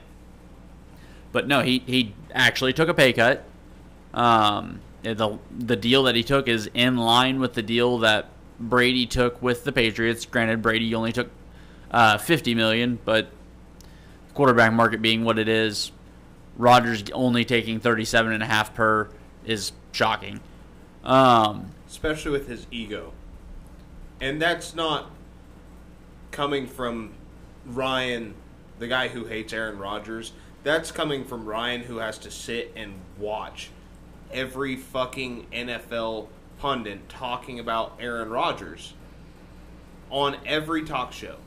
But 1.32 1.48
no, 1.48 1.62
he 1.62 1.80
he 1.86 2.14
actually 2.34 2.74
took 2.74 2.90
a 2.90 2.94
pay 2.94 3.14
cut. 3.14 3.46
Um, 4.14 4.82
the 5.04 5.40
the 5.58 5.76
deal 5.76 6.04
that 6.04 6.16
he 6.16 6.24
took 6.24 6.48
is 6.48 6.70
in 6.74 6.98
line 6.98 7.40
with 7.40 7.54
the 7.54 7.62
deal 7.62 8.00
that 8.00 8.30
Brady 8.60 9.06
took 9.06 9.42
with 9.42 9.64
the 9.64 9.72
Patriots. 9.72 10.26
Granted, 10.26 10.62
Brady 10.62 10.94
only 10.94 11.12
took 11.12 11.30
uh, 11.92 12.18
50 12.18 12.56
million, 12.56 13.00
but 13.06 13.30
quarterback 14.34 14.74
market 14.74 15.02
being 15.02 15.24
what 15.24 15.38
it 15.38 15.48
is, 15.48 15.92
Rodgers 16.58 17.04
only 17.14 17.46
taking 17.46 17.80
37 17.80 18.32
and 18.32 18.44
a 18.44 18.46
half 18.46 18.74
per 18.74 19.10
is 19.46 19.72
shocking. 19.92 20.40
Um, 21.04 21.72
especially 21.88 22.32
with 22.32 22.48
his 22.48 22.68
ego. 22.72 23.14
And 24.20 24.42
that's 24.42 24.76
not 24.76 25.12
coming 26.32 26.68
from 26.68 27.12
Ryan, 27.66 28.36
the 28.80 28.88
guy 28.88 29.08
who 29.08 29.26
hates 29.26 29.52
Aaron 29.54 29.78
Rodgers. 29.78 30.32
That's 30.64 30.92
coming 30.92 31.26
from 31.26 31.46
Ryan, 31.46 31.82
who 31.82 31.98
has 31.98 32.20
to 32.20 32.32
sit 32.32 32.72
and 32.76 32.94
watch 33.18 33.70
every 34.32 34.76
fucking 34.76 35.48
NFL 35.52 36.28
pundit 36.60 37.10
talking 37.10 37.60
about 37.60 37.98
Aaron 38.00 38.30
Rodgers 38.30 38.94
on 40.12 40.38
every 40.46 40.84
talk 40.86 41.12
show. 41.12 41.38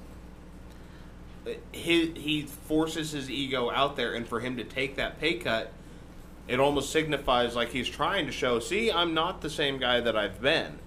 He, 1.73 2.11
he 2.13 2.43
forces 2.43 3.13
his 3.13 3.31
ego 3.31 3.71
out 3.71 3.97
there, 3.97 4.15
and 4.15 4.27
for 4.27 4.41
him 4.41 4.57
to 4.57 4.65
take 4.65 4.97
that 4.97 5.21
pay 5.21 5.35
cut, 5.35 5.73
it 6.49 6.59
almost 6.61 6.91
signifies 6.91 7.55
like 7.55 7.71
he's 7.71 7.89
trying 7.89 8.27
to 8.27 8.33
show, 8.33 8.59
see, 8.61 8.91
I'm 8.91 9.15
not 9.15 9.41
the 9.41 9.51
same 9.51 9.79
guy 9.79 10.01
that 10.01 10.17
I've 10.17 10.41
been. 10.41 10.79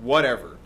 Whatever. 0.00 0.56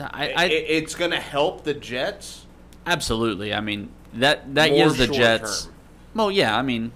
I, 0.00 0.28
I, 0.28 0.34
I 0.36 0.44
it's 0.46 0.94
going 0.94 1.10
to 1.10 1.20
help 1.20 1.64
the 1.64 1.74
Jets. 1.74 2.46
absolutely. 2.86 3.52
I 3.52 3.60
mean 3.60 3.90
that 4.14 4.54
that 4.54 4.68
gives 4.68 4.96
the 4.96 5.08
Jets. 5.08 5.64
term. 5.64 5.74
Well, 6.14 6.30
yeah. 6.30 6.56
I 6.56 6.62
mean, 6.62 6.92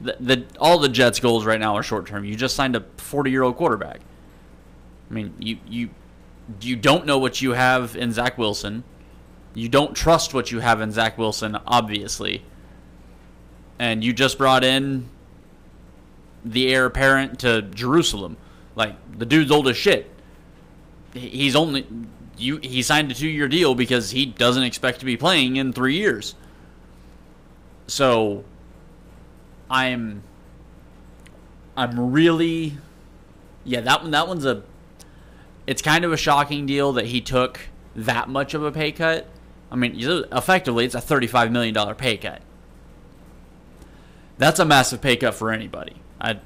The, 0.00 0.16
the 0.20 0.44
all 0.60 0.78
the 0.78 0.88
Jets' 0.88 1.20
goals 1.20 1.44
right 1.46 1.58
now 1.58 1.74
are 1.76 1.82
short 1.82 2.06
term. 2.06 2.24
You 2.24 2.36
just 2.36 2.54
signed 2.54 2.76
a 2.76 2.84
40 2.98 3.30
year 3.30 3.42
old 3.42 3.56
quarterback. 3.56 4.00
I 5.10 5.14
mean, 5.14 5.34
you 5.38 5.58
you 5.66 5.90
you 6.60 6.76
don't 6.76 7.06
know 7.06 7.18
what 7.18 7.40
you 7.40 7.52
have 7.52 7.96
in 7.96 8.12
Zach 8.12 8.36
Wilson. 8.38 8.84
You 9.54 9.68
don't 9.68 9.94
trust 9.94 10.32
what 10.32 10.50
you 10.50 10.60
have 10.60 10.80
in 10.80 10.92
Zach 10.92 11.18
Wilson, 11.18 11.58
obviously. 11.66 12.42
And 13.78 14.02
you 14.02 14.12
just 14.12 14.38
brought 14.38 14.64
in 14.64 15.08
the 16.44 16.72
heir 16.72 16.86
apparent 16.86 17.40
to 17.40 17.62
Jerusalem. 17.62 18.36
Like 18.74 18.96
the 19.18 19.26
dude's 19.26 19.50
old 19.50 19.68
as 19.68 19.76
shit. 19.76 20.10
He's 21.12 21.54
only 21.54 21.86
you. 22.38 22.56
He 22.58 22.82
signed 22.82 23.10
a 23.10 23.14
two-year 23.14 23.48
deal 23.48 23.74
because 23.74 24.10
he 24.10 24.24
doesn't 24.26 24.62
expect 24.62 25.00
to 25.00 25.04
be 25.04 25.16
playing 25.16 25.56
in 25.56 25.72
three 25.72 25.96
years. 25.96 26.34
So, 27.86 28.44
I'm. 29.70 30.22
I'm 31.76 32.12
really, 32.12 32.78
yeah. 33.64 33.80
That 33.80 34.02
one. 34.02 34.10
That 34.12 34.28
one's 34.28 34.46
a. 34.46 34.62
It's 35.66 35.82
kind 35.82 36.04
of 36.04 36.12
a 36.12 36.16
shocking 36.16 36.64
deal 36.64 36.92
that 36.94 37.06
he 37.06 37.20
took 37.20 37.60
that 37.94 38.28
much 38.28 38.54
of 38.54 38.62
a 38.62 38.72
pay 38.72 38.92
cut. 38.92 39.26
I 39.72 39.74
mean, 39.74 39.96
effectively, 39.96 40.84
it's 40.84 40.94
a 40.94 41.00
thirty-five 41.00 41.50
million 41.50 41.72
dollar 41.72 41.94
pay 41.94 42.18
cut. 42.18 42.42
That's 44.36 44.58
a 44.58 44.66
massive 44.66 45.00
pay 45.00 45.16
cut 45.16 45.32
for 45.32 45.50
anybody. 45.50 45.96
I'd, 46.20 46.40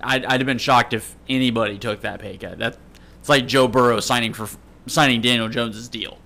I'd, 0.00 0.24
I'd 0.24 0.40
have 0.40 0.46
been 0.46 0.58
shocked 0.58 0.92
if 0.92 1.14
anybody 1.28 1.78
took 1.78 2.00
that 2.00 2.18
pay 2.20 2.36
cut. 2.36 2.58
That 2.58 2.76
it's 3.20 3.28
like 3.28 3.46
Joe 3.46 3.68
Burrow 3.68 4.00
signing 4.00 4.32
for 4.32 4.48
signing 4.88 5.20
Daniel 5.20 5.48
Jones's 5.48 5.88
deal. 5.88 6.18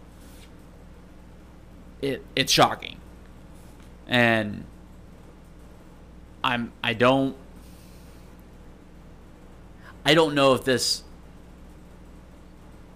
It 2.00 2.24
it's 2.34 2.50
shocking, 2.50 2.96
and 4.08 4.64
I'm 6.42 6.72
I 6.82 6.94
don't 6.94 7.36
I 10.06 10.14
don't 10.14 10.34
know 10.34 10.54
if 10.54 10.64
this 10.64 11.02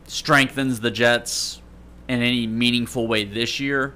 strengthens 0.07 0.81
the 0.81 0.91
Jets 0.91 1.61
in 2.09 2.21
any 2.23 2.47
meaningful 2.47 3.07
way 3.07 3.25
this 3.25 3.61
year. 3.61 3.95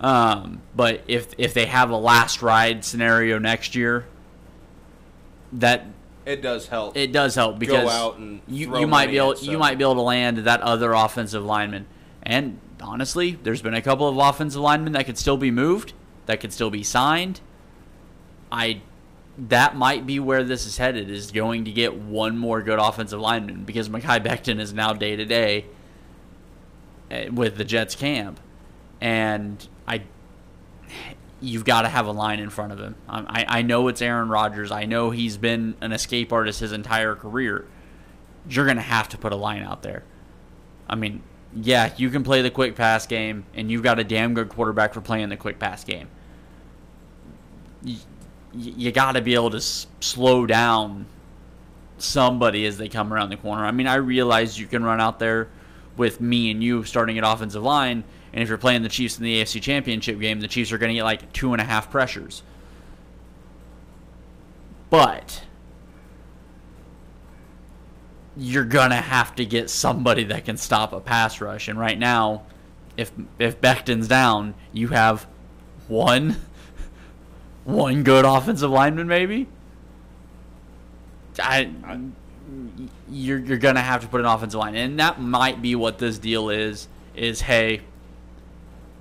Um, 0.00 0.62
but 0.74 1.02
if 1.06 1.32
if 1.38 1.54
they 1.54 1.66
have 1.66 1.90
a 1.90 1.96
last 1.96 2.42
ride 2.42 2.84
scenario 2.84 3.38
next 3.38 3.74
year, 3.74 4.06
that 5.52 5.86
it 6.26 6.42
does 6.42 6.68
help. 6.68 6.96
It 6.96 7.12
does 7.12 7.34
help 7.34 7.58
because 7.58 7.84
Go 7.84 7.88
out 7.88 8.18
and 8.18 8.40
you 8.48 8.78
you 8.78 8.86
might 8.86 9.10
be 9.10 9.18
able 9.18 9.36
you 9.36 9.58
might 9.58 9.78
be 9.78 9.84
able 9.84 9.94
to 9.94 10.02
land 10.02 10.38
that 10.38 10.60
other 10.60 10.92
offensive 10.92 11.44
lineman. 11.44 11.86
And 12.22 12.58
honestly, 12.80 13.38
there's 13.42 13.62
been 13.62 13.74
a 13.74 13.82
couple 13.82 14.08
of 14.08 14.16
offensive 14.16 14.60
linemen 14.60 14.92
that 14.94 15.06
could 15.06 15.18
still 15.18 15.36
be 15.36 15.50
moved, 15.50 15.92
that 16.26 16.40
could 16.40 16.52
still 16.52 16.70
be 16.70 16.82
signed. 16.82 17.40
I 18.50 18.82
that 19.38 19.76
might 19.76 20.06
be 20.06 20.20
where 20.20 20.44
this 20.44 20.66
is 20.66 20.78
headed 20.78 21.10
is 21.10 21.30
going 21.30 21.64
to 21.64 21.72
get 21.72 21.94
one 21.94 22.36
more 22.36 22.60
good 22.60 22.78
offensive 22.78 23.20
lineman 23.20 23.64
because 23.64 23.88
Mekhi 23.88 24.22
Becton 24.22 24.60
is 24.60 24.72
now 24.72 24.92
day 24.92 25.16
to 25.16 25.24
day 25.24 25.66
with 27.32 27.56
the 27.56 27.64
Jets 27.64 27.94
camp, 27.94 28.40
and 29.00 29.66
I 29.86 30.02
you've 31.40 31.64
got 31.64 31.82
to 31.82 31.88
have 31.88 32.06
a 32.06 32.12
line 32.12 32.38
in 32.38 32.48
front 32.50 32.72
of 32.72 32.78
him. 32.78 32.94
Um, 33.08 33.26
I, 33.28 33.44
I 33.48 33.62
know 33.62 33.88
it's 33.88 34.00
Aaron 34.00 34.28
Rodgers. 34.28 34.70
I 34.70 34.84
know 34.84 35.10
he's 35.10 35.36
been 35.36 35.74
an 35.80 35.92
escape 35.92 36.32
artist 36.32 36.60
his 36.60 36.72
entire 36.72 37.14
career. 37.16 37.66
You're 38.48 38.72
to 38.72 38.80
have 38.80 39.08
to 39.10 39.18
put 39.18 39.32
a 39.32 39.36
line 39.36 39.62
out 39.62 39.82
there. 39.82 40.04
I 40.88 40.94
mean, 40.94 41.22
yeah, 41.54 41.92
you 41.96 42.10
can 42.10 42.22
play 42.22 42.42
the 42.42 42.50
quick 42.50 42.76
pass 42.76 43.06
game, 43.06 43.44
and 43.54 43.70
you've 43.70 43.82
got 43.82 43.98
a 43.98 44.04
damn 44.04 44.34
good 44.34 44.48
quarterback 44.48 44.94
for 44.94 45.00
playing 45.00 45.28
the 45.28 45.36
quick 45.36 45.58
pass 45.58 45.84
game. 45.84 46.08
You, 47.82 47.98
you 48.54 48.92
got 48.92 49.12
to 49.12 49.20
be 49.20 49.34
able 49.34 49.50
to 49.50 49.58
s- 49.58 49.86
slow 50.00 50.46
down 50.46 51.06
somebody 51.98 52.66
as 52.66 52.78
they 52.78 52.88
come 52.88 53.12
around 53.12 53.30
the 53.30 53.36
corner. 53.36 53.64
I 53.64 53.70
mean, 53.72 53.86
I 53.86 53.96
realize 53.96 54.58
you 54.58 54.66
can 54.66 54.84
run 54.84 55.00
out 55.00 55.18
there 55.18 55.48
with 55.96 56.20
me 56.20 56.50
and 56.50 56.62
you 56.62 56.84
starting 56.84 57.18
at 57.18 57.24
offensive 57.24 57.62
line– 57.62 58.04
and 58.32 58.42
if 58.42 58.48
you're 58.48 58.58
playing 58.58 58.82
the 58.82 58.88
Chiefs 58.88 59.18
in 59.18 59.24
the 59.24 59.42
AFC 59.42 59.60
Championship 59.60 60.18
game, 60.18 60.40
the 60.40 60.48
Chiefs 60.48 60.72
are 60.72 60.78
going 60.78 60.88
to 60.88 60.94
get 60.94 61.04
like 61.04 61.32
two 61.32 61.52
and 61.52 61.60
a 61.60 61.64
half 61.64 61.90
pressures. 61.90 62.42
But 64.88 65.44
you're 68.36 68.64
gonna 68.64 69.00
have 69.00 69.34
to 69.34 69.44
get 69.44 69.68
somebody 69.68 70.24
that 70.24 70.44
can 70.44 70.56
stop 70.56 70.92
a 70.92 71.00
pass 71.00 71.40
rush. 71.40 71.68
And 71.68 71.78
right 71.78 71.98
now, 71.98 72.42
if 72.96 73.10
if 73.38 73.60
Becton's 73.60 74.08
down, 74.08 74.54
you 74.72 74.88
have 74.88 75.26
one 75.88 76.36
one 77.64 78.02
good 78.02 78.24
offensive 78.26 78.70
lineman, 78.70 79.06
maybe. 79.06 79.48
I, 81.38 81.70
you're 83.08 83.38
you're 83.38 83.58
gonna 83.58 83.80
have 83.82 84.02
to 84.02 84.08
put 84.08 84.20
an 84.20 84.26
offensive 84.26 84.58
line, 84.58 84.74
and 84.74 84.98
that 84.98 85.20
might 85.20 85.62
be 85.62 85.74
what 85.74 85.98
this 85.98 86.18
deal 86.18 86.50
is. 86.50 86.88
Is 87.14 87.42
hey, 87.42 87.82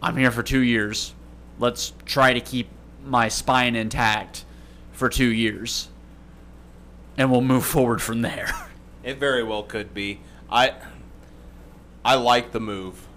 I'm 0.01 0.17
here 0.17 0.31
for 0.31 0.43
two 0.43 0.59
years. 0.59 1.13
Let's 1.59 1.93
try 2.05 2.33
to 2.33 2.41
keep 2.41 2.67
my 3.05 3.27
spine 3.29 3.75
intact 3.75 4.45
for 4.91 5.09
two 5.09 5.31
years, 5.31 5.89
and 7.17 7.31
we'll 7.31 7.41
move 7.41 7.65
forward 7.65 8.01
from 8.01 8.21
there. 8.21 8.51
It 9.03 9.17
very 9.17 9.41
well 9.41 9.63
could 9.63 9.95
be. 9.95 10.19
I 10.47 10.75
I 12.05 12.13
like 12.13 12.51
the 12.51 12.59
move, 12.59 13.07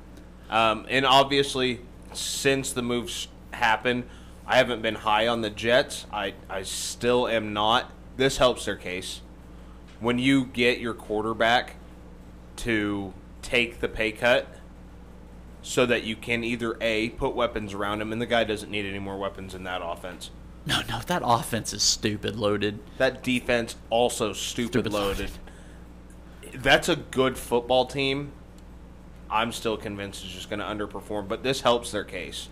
um, 0.48 0.86
and 0.88 1.04
obviously, 1.04 1.80
since 2.14 2.72
the 2.72 2.80
moves 2.80 3.28
happened, 3.50 4.04
I 4.46 4.56
haven't 4.56 4.80
been 4.80 4.94
high 4.94 5.26
on 5.26 5.42
the 5.42 5.50
Jets. 5.50 6.06
I 6.10 6.32
I 6.48 6.62
still 6.62 7.28
am 7.28 7.52
not. 7.52 7.92
This 8.16 8.38
helps 8.38 8.64
their 8.64 8.76
case. 8.76 9.20
When 10.00 10.18
you 10.18 10.44
get 10.46 10.78
your 10.80 10.94
quarterback 10.94 11.76
to 12.56 13.12
take 13.42 13.80
the 13.80 13.88
pay 13.88 14.12
cut 14.12 14.48
so 15.62 15.86
that 15.86 16.04
you 16.04 16.14
can 16.16 16.44
either 16.44 16.76
A, 16.80 17.10
put 17.10 17.34
weapons 17.34 17.72
around 17.72 18.00
him, 18.02 18.12
and 18.12 18.20
the 18.20 18.26
guy 18.26 18.44
doesn't 18.44 18.70
need 18.70 18.84
any 18.84 18.98
more 18.98 19.16
weapons 19.18 19.54
in 19.54 19.64
that 19.64 19.80
offense. 19.82 20.30
No, 20.66 20.80
no, 20.88 21.00
that 21.06 21.22
offense 21.24 21.72
is 21.72 21.82
stupid 21.82 22.36
loaded. 22.36 22.80
That 22.98 23.22
defense 23.22 23.76
also 23.90 24.32
stupid, 24.32 24.72
Stupid 24.72 24.92
loaded. 24.92 25.30
loaded. 26.42 26.62
That's 26.62 26.88
a 26.88 26.96
good 26.96 27.36
football 27.36 27.86
team. 27.86 28.32
I'm 29.30 29.52
still 29.52 29.76
convinced 29.76 30.24
is 30.24 30.30
just 30.32 30.48
going 30.50 30.60
to 30.60 30.64
underperform, 30.66 31.28
but 31.28 31.42
this 31.42 31.62
helps 31.62 31.90
their 31.90 32.04
case. 32.04 32.48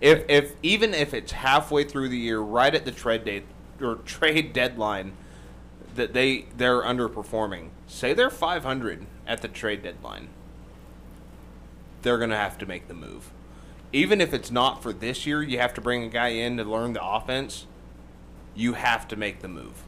If 0.00 0.24
if 0.28 0.54
even 0.62 0.94
if 0.94 1.14
it's 1.14 1.30
halfway 1.32 1.84
through 1.84 2.08
the 2.08 2.18
year, 2.18 2.40
right 2.40 2.74
at 2.74 2.84
the 2.84 2.90
trade 2.90 3.24
date 3.24 3.44
or 3.80 3.96
trade 3.96 4.52
deadline, 4.52 5.12
that 5.94 6.12
they 6.12 6.46
they're 6.56 6.82
underperforming. 6.82 7.68
Say 7.86 8.12
they're 8.12 8.30
500 8.30 9.06
at 9.26 9.42
the 9.42 9.48
trade 9.48 9.82
deadline. 9.82 10.28
They're 12.02 12.18
going 12.18 12.30
to 12.30 12.36
have 12.36 12.58
to 12.58 12.66
make 12.66 12.88
the 12.88 12.94
move. 12.94 13.30
Even 13.92 14.20
if 14.20 14.32
it's 14.32 14.50
not 14.50 14.82
for 14.82 14.92
this 14.92 15.26
year, 15.26 15.42
you 15.42 15.58
have 15.58 15.74
to 15.74 15.80
bring 15.80 16.02
a 16.02 16.08
guy 16.08 16.28
in 16.28 16.56
to 16.56 16.64
learn 16.64 16.94
the 16.94 17.04
offense. 17.04 17.66
You 18.54 18.72
have 18.72 19.06
to 19.08 19.16
make 19.16 19.40
the 19.40 19.48
move. 19.48 19.82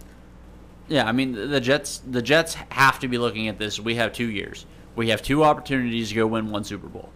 Yeah, 0.89 1.07
I 1.07 1.13
mean 1.13 1.33
the 1.33 1.61
Jets. 1.61 1.99
The 1.99 2.23
Jets 2.23 2.55
have 2.71 2.99
to 3.01 3.09
be 3.09 3.19
looking 3.19 3.49
at 3.49 3.59
this. 3.59 3.81
We 3.81 3.95
have 3.97 4.13
two 4.13 4.31
years. 4.31 4.67
We 4.97 5.09
have 5.09 5.23
two 5.23 5.43
opportunities 5.43 6.11
to 6.11 6.15
go 6.15 6.27
win 6.27 6.51
one 6.51 6.65
Super 6.65 6.87
Bowl. 6.87 7.11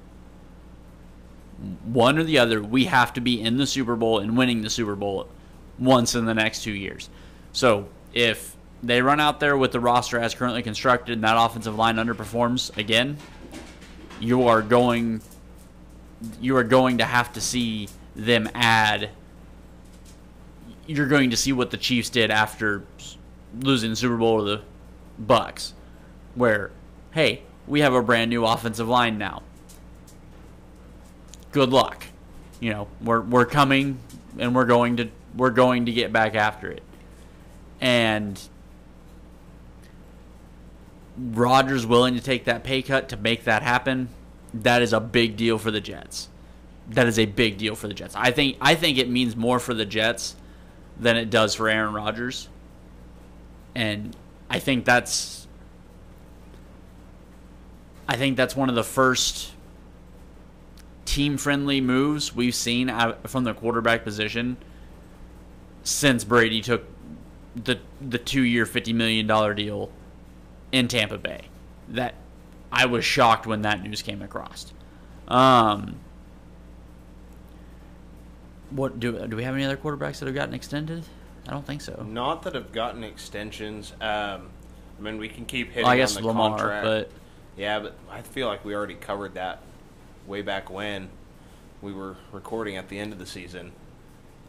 One 1.84 2.18
or 2.18 2.24
the 2.24 2.38
other. 2.38 2.62
We 2.62 2.86
have 2.86 3.12
to 3.14 3.20
be 3.20 3.40
in 3.40 3.56
the 3.56 3.66
Super 3.66 3.94
Bowl 3.94 4.18
and 4.18 4.36
winning 4.36 4.62
the 4.62 4.70
Super 4.70 4.96
Bowl 4.96 5.28
once 5.78 6.14
in 6.14 6.24
the 6.24 6.34
next 6.34 6.62
two 6.62 6.72
years. 6.72 7.10
So 7.52 7.88
if 8.12 8.56
they 8.82 9.02
run 9.02 9.20
out 9.20 9.40
there 9.40 9.56
with 9.56 9.72
the 9.72 9.80
roster 9.80 10.18
as 10.18 10.34
currently 10.34 10.62
constructed 10.62 11.12
and 11.12 11.24
that 11.24 11.36
offensive 11.36 11.76
line 11.76 11.96
underperforms 11.96 12.76
again, 12.76 13.18
you 14.20 14.48
are 14.48 14.62
going 14.62 15.20
you 16.40 16.56
are 16.56 16.64
going 16.64 16.98
to 16.98 17.04
have 17.04 17.32
to 17.32 17.40
see 17.40 17.88
them 18.16 18.48
add 18.54 19.10
you're 20.86 21.06
going 21.06 21.30
to 21.30 21.36
see 21.36 21.52
what 21.52 21.70
the 21.70 21.76
Chiefs 21.76 22.08
did 22.08 22.30
after 22.30 22.82
losing 23.60 23.90
the 23.90 23.96
Super 23.96 24.16
Bowl 24.16 24.38
to 24.38 24.44
the 24.44 24.62
Bucks 25.18 25.74
where 26.34 26.70
hey, 27.12 27.42
we 27.66 27.80
have 27.80 27.92
a 27.92 28.02
brand 28.02 28.30
new 28.30 28.44
offensive 28.44 28.88
line 28.88 29.18
now. 29.18 29.42
Good 31.52 31.70
luck. 31.70 32.06
You 32.60 32.70
know, 32.70 32.88
we're 33.00 33.20
we're 33.20 33.46
coming 33.46 33.98
and 34.38 34.54
we're 34.54 34.66
going 34.66 34.96
to 34.96 35.08
we're 35.36 35.50
going 35.50 35.86
to 35.86 35.92
get 35.92 36.12
back 36.12 36.34
after 36.34 36.70
it. 36.70 36.82
And 37.80 38.40
Rodgers 41.18 41.84
willing 41.84 42.14
to 42.14 42.20
take 42.20 42.44
that 42.44 42.62
pay 42.62 42.82
cut 42.82 43.08
to 43.08 43.16
make 43.16 43.44
that 43.44 43.62
happen, 43.62 44.08
that 44.54 44.82
is 44.82 44.92
a 44.92 45.00
big 45.00 45.36
deal 45.36 45.58
for 45.58 45.70
the 45.70 45.80
Jets. 45.80 46.28
That 46.90 47.06
is 47.06 47.18
a 47.18 47.26
big 47.26 47.58
deal 47.58 47.74
for 47.74 47.88
the 47.88 47.94
Jets. 47.94 48.14
I 48.16 48.30
think 48.30 48.56
I 48.60 48.74
think 48.74 48.98
it 48.98 49.08
means 49.08 49.36
more 49.36 49.58
for 49.58 49.74
the 49.74 49.84
Jets 49.84 50.36
than 50.98 51.16
it 51.16 51.28
does 51.28 51.54
for 51.54 51.68
Aaron 51.68 51.92
Rodgers. 51.92 52.48
And 53.74 54.16
I 54.48 54.58
think 54.58 54.84
that's 54.84 55.46
I 58.08 58.16
think 58.16 58.36
that's 58.36 58.56
one 58.56 58.68
of 58.68 58.74
the 58.74 58.84
first 58.84 59.52
team 61.04 61.36
friendly 61.36 61.80
moves 61.80 62.34
we've 62.34 62.54
seen 62.54 62.92
from 63.26 63.44
the 63.44 63.54
quarterback 63.54 64.04
position 64.04 64.56
since 65.82 66.24
Brady 66.24 66.60
took 66.60 66.84
the 67.54 67.78
the 68.00 68.18
two 68.18 68.42
year 68.42 68.64
fifty 68.64 68.92
million 68.92 69.26
dollar 69.26 69.52
deal 69.52 69.90
in 70.72 70.88
Tampa 70.88 71.18
Bay. 71.18 71.42
That 71.88 72.14
I 72.70 72.86
was 72.86 73.04
shocked 73.04 73.46
when 73.46 73.62
that 73.62 73.82
news 73.82 74.02
came 74.02 74.22
across. 74.22 74.72
Um, 75.26 75.96
what 78.70 79.00
do 79.00 79.26
do 79.26 79.36
we 79.36 79.44
have 79.44 79.54
any 79.54 79.64
other 79.64 79.76
quarterbacks 79.76 80.18
that 80.18 80.26
have 80.26 80.34
gotten 80.34 80.54
extended? 80.54 81.04
I 81.46 81.52
don't 81.52 81.66
think 81.66 81.80
so. 81.80 82.04
Not 82.06 82.42
that 82.42 82.54
have 82.54 82.72
gotten 82.72 83.02
extensions. 83.04 83.92
Um, 84.00 84.50
I 84.98 85.00
mean, 85.00 85.18
we 85.18 85.28
can 85.28 85.46
keep 85.46 85.68
hitting 85.68 85.84
Well, 85.84 85.92
I 85.92 85.96
guess 85.96 86.16
on 86.16 86.22
the 86.22 86.28
Lamar, 86.28 86.50
contract. 86.58 86.84
but 86.84 87.10
Yeah, 87.56 87.80
but 87.80 87.96
I 88.10 88.20
feel 88.20 88.48
like 88.48 88.64
we 88.64 88.74
already 88.74 88.94
covered 88.96 89.34
that 89.34 89.60
way 90.26 90.42
back 90.42 90.68
when 90.70 91.08
we 91.80 91.92
were 91.92 92.16
recording 92.32 92.76
at 92.76 92.88
the 92.88 92.98
end 92.98 93.12
of 93.12 93.18
the 93.18 93.24
season. 93.26 93.72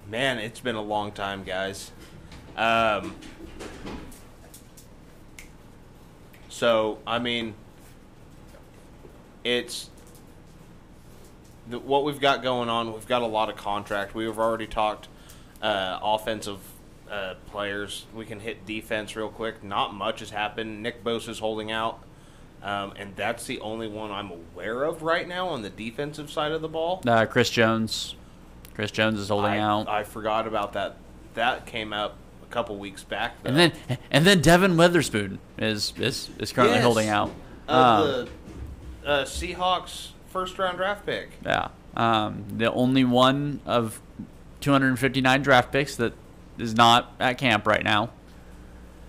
Man, 0.10 0.40
it's 0.40 0.60
been 0.60 0.76
a 0.76 0.82
long 0.82 1.12
time, 1.14 1.44
guys. 1.44 1.92
Um, 2.58 3.16
so, 6.60 6.98
I 7.08 7.20
mean, 7.20 7.54
it's 9.46 9.90
the, 11.70 11.80
what 11.80 12.04
we've 12.04 12.20
got 12.20 12.44
going 12.44 12.68
on. 12.68 12.92
We've 12.92 13.08
got 13.08 13.22
a 13.22 13.28
lot 13.28 13.50
of 13.50 13.56
contract. 13.56 14.14
We've 14.14 14.38
already 14.38 14.68
talked 14.68 15.08
uh, 15.62 16.00
offensive 16.02 16.60
uh, 17.10 17.36
players. 17.50 18.08
We 18.14 18.26
can 18.26 18.42
hit 18.42 18.66
defense 18.66 19.16
real 19.16 19.30
quick. 19.30 19.64
Not 19.64 19.94
much 19.94 20.20
has 20.20 20.32
happened. 20.32 20.84
Nick 20.84 21.02
Bosa's 21.02 21.40
holding 21.40 21.72
out. 21.72 22.04
Um, 22.62 22.92
and 22.98 23.16
that's 23.16 23.46
the 23.46 23.62
only 23.62 23.88
one 23.88 24.12
I'm 24.12 24.30
aware 24.30 24.84
of 24.84 25.02
right 25.02 25.26
now 25.26 25.48
on 25.48 25.62
the 25.62 25.70
defensive 25.70 26.30
side 26.30 26.52
of 26.52 26.62
the 26.62 26.68
ball. 26.68 27.02
uh, 27.08 27.26
Chris 27.26 27.50
Jones, 27.50 28.16
Chris 28.74 28.92
Jones 28.92 29.18
is 29.18 29.30
holding 29.30 29.52
I, 29.52 29.60
out, 29.60 29.88
I 29.88 30.04
forgot 30.04 30.46
about 30.46 30.74
that. 30.74 30.98
That 31.36 31.66
came 31.66 31.94
up 31.94 32.18
couple 32.50 32.78
weeks 32.78 33.04
back. 33.04 33.36
and 33.46 33.56
then 33.56 33.72
and 34.12 34.26
then 34.26 34.42
Devon 34.42 34.76
Witherspoon 34.78 35.40
is 35.58 35.94
is, 35.98 36.30
is 36.40 36.52
currently 36.52 36.78
Yes. 36.78 36.84
holding 36.86 37.10
out. 37.10 37.32
Uh, 37.68 37.72
Um, 37.72 38.28
the 39.04 39.10
uh, 39.10 39.26
Seahawks 39.26 40.10
first 40.30 40.58
round 40.60 40.78
draft 40.78 41.06
pick. 41.06 41.30
Yeah. 41.46 41.70
Um, 41.96 42.46
the 42.58 42.72
only 42.72 43.04
one 43.04 43.62
of 43.66 44.00
259 44.62 45.42
draft 45.42 45.72
picks 45.72 45.96
that 45.98 46.14
is 46.58 46.76
not 46.76 47.14
at 47.20 47.38
camp 47.38 47.66
right 47.66 47.84
now. 47.84 48.10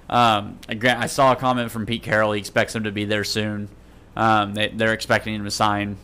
Um, 0.08 0.58
I 0.68 0.76
I 1.02 1.06
saw 1.06 1.32
a 1.32 1.36
comment 1.36 1.70
from 1.70 1.86
Pete 1.86 2.02
Carroll. 2.02 2.32
He 2.32 2.40
expects 2.40 2.74
him 2.74 2.84
to 2.84 2.92
be 2.92 3.04
there 3.04 3.24
soon. 3.24 3.68
Um, 4.16 4.54
they, 4.54 4.68
they're 4.68 4.92
expecting 4.92 5.34
him 5.34 5.44
to 5.44 5.50
sign 5.50 5.96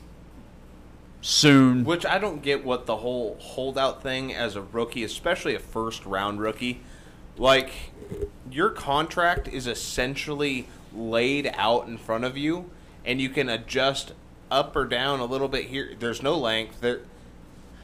soon. 1.20 1.84
Which 1.84 2.06
I 2.06 2.18
don't 2.18 2.42
get 2.42 2.64
what 2.64 2.86
the 2.86 2.96
whole 2.96 3.36
holdout 3.40 4.02
thing 4.02 4.34
as 4.34 4.54
a 4.56 4.62
rookie, 4.62 5.02
especially 5.04 5.54
a 5.54 5.58
first 5.58 6.04
round 6.06 6.40
rookie. 6.40 6.80
Like, 7.38 7.70
your 8.50 8.70
contract 8.70 9.48
is 9.48 9.66
essentially 9.66 10.68
laid 10.94 11.52
out 11.54 11.86
in 11.86 11.98
front 11.98 12.24
of 12.24 12.36
you, 12.36 12.70
and 13.04 13.20
you 13.20 13.28
can 13.28 13.48
adjust 13.48 14.12
up 14.50 14.74
or 14.76 14.84
down 14.84 15.20
a 15.20 15.24
little 15.24 15.48
bit 15.48 15.66
here. 15.66 15.94
There's 15.98 16.22
no 16.22 16.36
length. 16.36 16.80
There, 16.80 17.00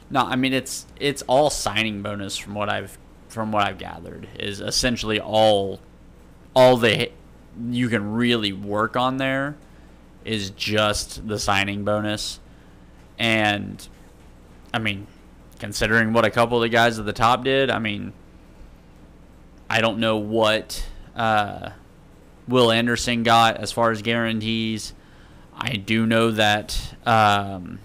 No, 0.09 0.21
I 0.21 0.35
mean 0.35 0.53
it's 0.53 0.85
it's 0.99 1.21
all 1.23 1.49
signing 1.49 2.01
bonus 2.01 2.37
from 2.37 2.53
what 2.53 2.69
I've 2.69 2.97
from 3.29 3.51
what 3.51 3.63
I've 3.63 3.77
gathered 3.77 4.27
is 4.39 4.61
essentially 4.61 5.19
all 5.19 5.79
all 6.55 6.77
they 6.77 7.11
you 7.69 7.89
can 7.89 8.13
really 8.13 8.53
work 8.53 8.95
on 8.95 9.17
there 9.17 9.55
is 10.25 10.51
just 10.51 11.27
the 11.27 11.37
signing 11.37 11.83
bonus. 11.83 12.39
And 13.19 13.85
I 14.73 14.79
mean, 14.79 15.07
considering 15.59 16.13
what 16.13 16.25
a 16.25 16.31
couple 16.31 16.57
of 16.57 16.61
the 16.61 16.69
guys 16.69 16.97
at 16.97 17.05
the 17.05 17.13
top 17.13 17.43
did, 17.43 17.69
I 17.69 17.79
mean 17.79 18.13
I 19.73 19.81
don't 19.81 19.97
know 19.97 20.17
what 20.17 20.85
uh, 21.15 21.71
Will 22.47 22.71
Anderson 22.71 23.23
got 23.23 23.57
as 23.57 23.71
far 23.71 23.89
as 23.89 24.03
guarantees. 24.03 24.93
I 25.57 25.77
do 25.77 26.05
know 26.05 26.29
that 26.29 26.95
um, 27.07 27.79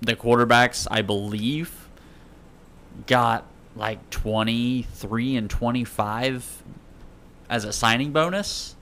the 0.00 0.16
quarterbacks, 0.16 0.86
I 0.90 1.02
believe, 1.02 1.86
got 3.06 3.44
like 3.76 4.08
23 4.08 5.36
and 5.36 5.50
25 5.50 6.62
as 7.50 7.66
a 7.66 7.74
signing 7.74 8.10
bonus. 8.10 8.74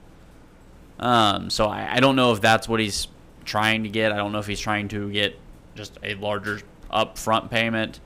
Um, 1.01 1.49
so 1.49 1.65
I, 1.65 1.95
I 1.95 1.99
don't 1.99 2.15
know 2.15 2.31
if 2.31 2.39
that's 2.39 2.69
what 2.69 2.79
he's 2.79 3.09
trying 3.43 3.83
to 3.83 3.89
get. 3.89 4.13
I 4.13 4.15
don't 4.15 4.31
know 4.31 4.39
if 4.39 4.47
he's 4.47 4.61
trying 4.61 4.87
to 4.87 5.11
get 5.11 5.37
just 5.75 5.99
a 6.01 6.15
larger 6.15 6.61
upfront 6.89 7.51
payment. 7.51 7.99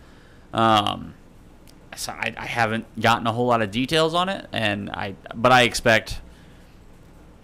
Um, 0.52 1.14
so 1.96 2.12
I, 2.12 2.34
I 2.38 2.46
haven't 2.46 2.86
gotten 3.00 3.28
a 3.28 3.32
whole 3.32 3.48
lot 3.48 3.62
of 3.62 3.72
details 3.72 4.14
on 4.14 4.30
it, 4.30 4.48
and 4.52 4.90
I 4.90 5.16
but 5.34 5.52
I 5.52 5.64
expect 5.64 6.22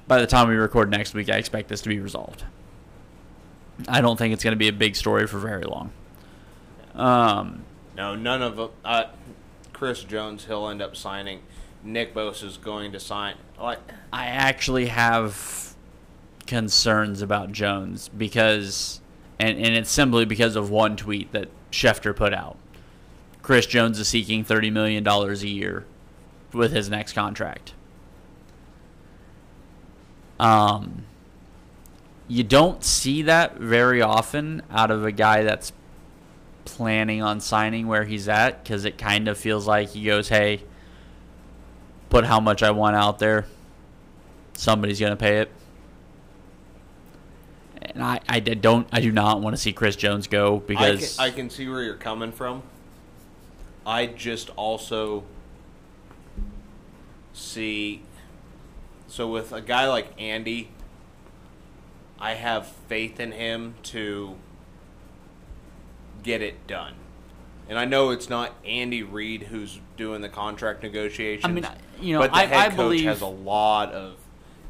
by 0.08 0.20
the 0.20 0.28
time 0.28 0.50
we 0.50 0.56
record 0.56 0.92
next 0.92 1.14
week, 1.14 1.30
I 1.30 1.38
expect 1.38 1.70
this 1.70 1.82
to 1.84 1.90
be 1.90 2.00
resolved. 2.00 2.44
I 3.88 4.02
don't 4.02 4.18
think 4.18 4.34
it's 4.34 4.44
going 4.44 4.52
to 4.52 4.60
be 4.60 4.68
a 4.68 4.74
big 4.74 4.96
story 4.96 5.26
for 5.26 5.40
very 5.40 5.64
long. 5.64 5.92
Um, 6.94 7.64
no, 7.96 8.16
none 8.16 8.42
of 8.42 8.58
them. 8.58 8.70
Uh, 8.84 9.06
Chris 9.74 10.04
Jones, 10.04 10.46
he'll 10.46 10.68
end 10.68 10.82
up 10.82 10.96
signing. 10.96 11.42
Nick 11.84 12.14
Bosa 12.14 12.44
is 12.44 12.58
going 12.58 12.92
to 12.92 13.00
sign. 13.00 13.36
Like, 13.60 13.80
I 14.12 14.26
actually 14.26 14.88
have 14.88 15.76
concerns 16.46 17.22
about 17.22 17.52
Jones 17.52 18.10
because, 18.10 19.02
and, 19.40 19.58
and 19.58 19.76
it's 19.76 19.90
simply 19.90 20.26
because 20.26 20.56
of 20.56 20.70
one 20.70 20.98
tweet 20.98 21.32
that 21.32 21.48
Schefter 21.72 22.16
put 22.16 22.34
out. 22.34 22.58
Chris 23.42 23.66
Jones 23.66 24.00
is 24.00 24.08
seeking 24.08 24.46
$30 24.46 24.72
million 24.72 25.08
a 25.08 25.34
year 25.36 25.86
with 26.54 26.72
his 26.72 26.90
next 26.90 27.14
contract. 27.14 27.74
Um, 30.40 31.06
you 32.28 32.44
don't 32.44 32.84
see 32.84 33.24
that 33.24 33.58
very 33.58 34.02
often 34.02 34.62
out 34.72 34.92
of 34.92 35.06
a 35.06 35.12
guy 35.12 35.44
that's 35.44 35.72
planning 36.66 37.22
on 37.22 37.40
signing 37.40 37.88
where 37.88 38.06
he's 38.06 38.28
at 38.28 38.64
because 38.64 38.86
it 38.86 38.98
kind 38.98 39.28
of 39.28 39.38
feels 39.38 39.68
like 39.68 39.90
he 39.90 40.06
goes, 40.06 40.30
hey, 40.30 40.64
put 42.10 42.26
how 42.26 42.40
much 42.40 42.64
I 42.64 42.72
want 42.72 42.96
out 42.96 43.20
there. 43.20 43.46
Somebody's 44.54 45.00
going 45.00 45.12
to 45.12 45.18
pay 45.18 45.40
it. 45.40 45.52
And 47.82 48.04
I, 48.04 48.20
I 48.30 48.40
don't 48.40 48.88
I 48.92 49.02
do 49.02 49.12
not 49.12 49.42
want 49.42 49.56
to 49.56 49.62
see 49.62 49.74
Chris 49.74 49.96
Jones 49.96 50.28
go 50.28 50.56
I 50.56 50.60
can, 50.60 50.68
because 50.68 51.20
I 51.20 51.32
can 51.32 51.50
see 51.50 51.68
where 51.68 51.82
you're 51.82 51.96
coming 51.96 52.32
from. 52.32 52.62
I 53.86 54.06
just 54.06 54.50
also 54.52 55.24
see. 57.34 58.04
So 59.08 59.28
with 59.28 59.52
a 59.52 59.62
guy 59.62 59.88
like 59.88 60.14
Andy, 60.20 60.70
I 62.20 62.34
have 62.36 62.68
faith 62.68 63.20
in 63.20 63.32
him 63.32 63.76
to 63.84 64.36
get 66.24 66.42
it 66.42 66.68
done. 66.68 66.94
And 67.68 67.78
I 67.80 67.86
know 67.86 68.10
it's 68.12 68.30
not 68.30 68.54
Andy 68.66 69.02
Reid 69.04 69.44
who's 69.44 69.80
doing 69.98 70.22
the 70.22 70.30
contract 70.30 70.84
negotiations. 70.84 71.46
I 71.46 71.52
mean, 71.52 71.68
you 72.00 72.14
know, 72.14 72.20
but 72.20 72.32
the 72.32 72.38
I- 72.38 72.46
head 72.46 72.58
I 72.58 72.68
coach 72.70 72.76
believe- 72.78 73.06
has 73.06 73.22
a 73.22 73.26
lot 73.28 73.92
of 73.92 74.16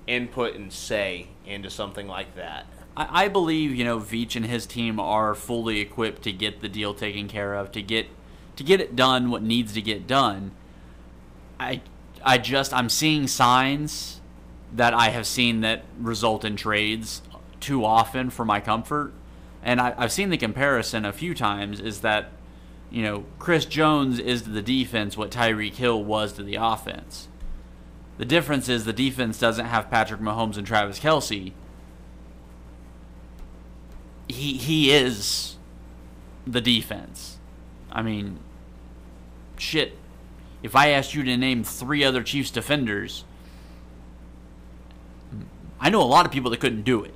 input 0.07 0.55
and 0.55 0.71
say 0.71 1.27
into 1.45 1.69
something 1.69 2.07
like 2.07 2.35
that. 2.35 2.65
I, 2.97 3.25
I 3.25 3.27
believe 3.27 3.73
you 3.75 3.85
know 3.85 3.99
Veach 3.99 4.35
and 4.35 4.45
his 4.45 4.65
team 4.65 4.99
are 4.99 5.33
fully 5.35 5.79
equipped 5.79 6.23
to 6.23 6.31
get 6.31 6.61
the 6.61 6.67
deal 6.69 6.93
taken 6.93 7.27
care 7.27 7.53
of, 7.55 7.71
to 7.73 7.81
get 7.81 8.07
to 8.55 8.63
get 8.63 8.81
it 8.81 8.95
done 8.95 9.29
what 9.29 9.43
needs 9.43 9.73
to 9.73 9.81
get 9.81 10.07
done. 10.07 10.51
I 11.59 11.81
I 12.23 12.37
just 12.37 12.73
I'm 12.73 12.89
seeing 12.89 13.27
signs 13.27 14.21
that 14.73 14.93
I 14.93 15.09
have 15.09 15.27
seen 15.27 15.61
that 15.61 15.83
result 15.99 16.45
in 16.45 16.55
trades 16.55 17.21
too 17.59 17.83
often 17.85 18.29
for 18.29 18.45
my 18.45 18.59
comfort, 18.59 19.13
and 19.63 19.79
I, 19.79 19.93
I've 19.97 20.11
seen 20.11 20.29
the 20.29 20.37
comparison 20.37 21.05
a 21.05 21.13
few 21.13 21.33
times. 21.33 21.79
Is 21.79 22.01
that 22.01 22.31
you 22.89 23.03
know 23.03 23.25
Chris 23.39 23.65
Jones 23.65 24.19
is 24.19 24.43
to 24.43 24.49
the 24.49 24.61
defense 24.61 25.17
what 25.17 25.31
Tyreek 25.31 25.75
Hill 25.75 26.03
was 26.03 26.33
to 26.33 26.43
the 26.43 26.55
offense. 26.55 27.27
The 28.17 28.25
difference 28.25 28.69
is 28.69 28.85
the 28.85 28.93
defense 28.93 29.39
doesn't 29.39 29.65
have 29.65 29.89
Patrick 29.89 30.21
Mahomes 30.21 30.57
and 30.57 30.67
Travis 30.67 30.99
Kelce 30.99 31.53
he 34.31 34.53
he 34.53 34.91
is 34.91 35.57
the 36.47 36.61
defense. 36.61 37.37
I 37.91 38.01
mean, 38.01 38.39
shit. 39.57 39.97
If 40.63 40.75
I 40.75 40.89
asked 40.89 41.13
you 41.13 41.23
to 41.23 41.37
name 41.37 41.63
three 41.63 42.03
other 42.03 42.21
Chiefs 42.21 42.51
defenders, 42.51 43.23
I 45.79 45.89
know 45.89 46.01
a 46.01 46.03
lot 46.03 46.25
of 46.25 46.31
people 46.31 46.51
that 46.51 46.59
couldn't 46.59 46.83
do 46.83 47.03
it. 47.03 47.13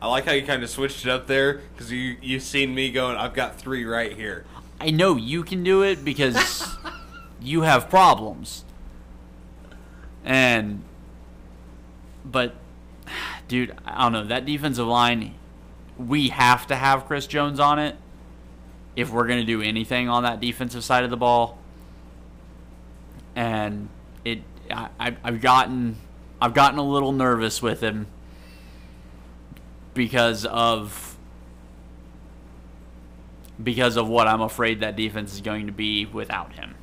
I 0.00 0.06
like 0.06 0.26
how 0.26 0.32
you 0.32 0.42
kind 0.42 0.62
of 0.62 0.70
switched 0.70 1.04
it 1.06 1.10
up 1.10 1.26
there 1.26 1.62
because 1.72 1.90
you 1.90 2.16
you've 2.20 2.42
seen 2.42 2.74
me 2.74 2.92
going. 2.92 3.16
I've 3.16 3.34
got 3.34 3.58
three 3.58 3.84
right 3.84 4.12
here. 4.12 4.44
I 4.80 4.90
know 4.90 5.16
you 5.16 5.42
can 5.42 5.64
do 5.64 5.82
it 5.82 6.04
because 6.04 6.76
you 7.40 7.62
have 7.62 7.90
problems. 7.90 8.64
And 10.24 10.84
but 12.24 12.54
dude, 13.48 13.74
I 13.84 14.02
don't 14.02 14.12
know, 14.12 14.24
that 14.24 14.44
defensive 14.44 14.86
line 14.86 15.34
we 15.96 16.28
have 16.28 16.66
to 16.68 16.76
have 16.76 17.06
Chris 17.06 17.26
Jones 17.26 17.58
on 17.58 17.78
it. 17.78 17.96
If 18.98 19.10
we're 19.10 19.28
going 19.28 19.38
to 19.38 19.46
do 19.46 19.62
anything 19.62 20.08
on 20.08 20.24
that 20.24 20.40
defensive 20.40 20.82
side 20.82 21.04
of 21.04 21.10
the 21.10 21.16
ball. 21.16 21.56
And 23.36 23.88
it, 24.24 24.42
I, 24.68 25.14
I've 25.22 25.40
gotten, 25.40 25.94
I've 26.42 26.52
gotten 26.52 26.80
a 26.80 26.82
little 26.82 27.12
nervous 27.12 27.62
with 27.62 27.80
him 27.80 28.08
because 29.94 30.44
of 30.44 31.16
because 33.62 33.96
of 33.96 34.08
what 34.08 34.26
I'm 34.26 34.40
afraid 34.40 34.80
that 34.80 34.96
defense 34.96 35.32
is 35.32 35.42
going 35.42 35.66
to 35.66 35.72
be 35.72 36.04
without 36.04 36.54
him. 36.54 36.74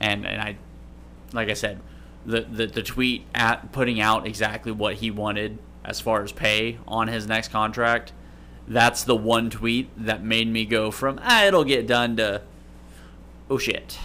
And 0.00 0.26
and 0.26 0.42
I 0.42 0.58
like 1.32 1.48
I 1.48 1.54
said, 1.54 1.80
the, 2.26 2.42
the, 2.42 2.66
the 2.66 2.82
tweet 2.82 3.24
at 3.34 3.72
putting 3.72 3.98
out 3.98 4.26
exactly 4.26 4.72
what 4.72 4.96
he 4.96 5.10
wanted 5.10 5.58
as 5.86 6.00
far 6.00 6.22
as 6.22 6.32
pay 6.32 6.78
on 6.86 7.08
his 7.08 7.26
next 7.26 7.48
contract, 7.48 8.12
that's 8.66 9.04
the 9.04 9.16
one 9.16 9.50
tweet 9.50 9.90
that 9.96 10.22
made 10.22 10.48
me 10.48 10.64
go 10.64 10.90
from 10.90 11.18
ah 11.22 11.44
it'll 11.44 11.64
get 11.64 11.86
done 11.86 12.16
to 12.16 12.42
oh 13.50 13.58
shit. 13.58 13.98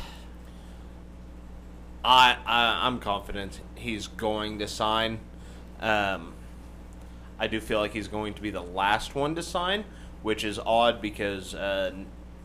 I, 2.04 2.38
I 2.46 2.88
I'm 2.88 3.00
confident 3.00 3.62
he's 3.76 4.08
going 4.08 4.60
to 4.60 4.68
sign. 4.68 5.20
Um, 5.80 6.34
I 7.38 7.48
do 7.48 7.60
feel 7.60 7.80
like 7.80 7.94
he's 7.94 8.08
going 8.08 8.34
to 8.34 8.42
be 8.42 8.50
the 8.50 8.62
last 8.62 9.16
one 9.16 9.36
to 9.36 9.44
sign, 9.44 9.86
which 10.22 10.44
is 10.44 10.60
odd 10.60 11.02
because 11.02 11.54
uh, 11.56 11.92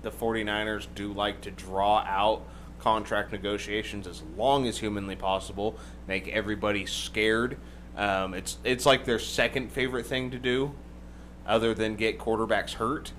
the 0.03 0.11
49ers 0.11 0.87
do 0.95 1.13
like 1.13 1.41
to 1.43 1.51
draw 1.51 1.99
out 2.07 2.43
contract 2.79 3.33
negotiations 3.33 4.07
as 4.07 4.23
long 4.37 4.67
as 4.67 4.79
humanly 4.79 5.17
possible, 5.17 5.77
make 6.07 6.29
everybody 6.29 6.85
scared. 6.87 7.57
Um, 7.97 8.35
it's 8.35 8.59
it's 8.65 8.85
like 8.85 9.05
their 9.05 9.21
second 9.21 9.71
favorite 9.71 10.07
thing 10.07 10.31
to 10.33 10.39
do, 10.39 10.75
other 11.47 11.75
than 11.75 11.97
get 11.97 12.19
quarterbacks 12.19 12.75
hurt. 12.75 13.13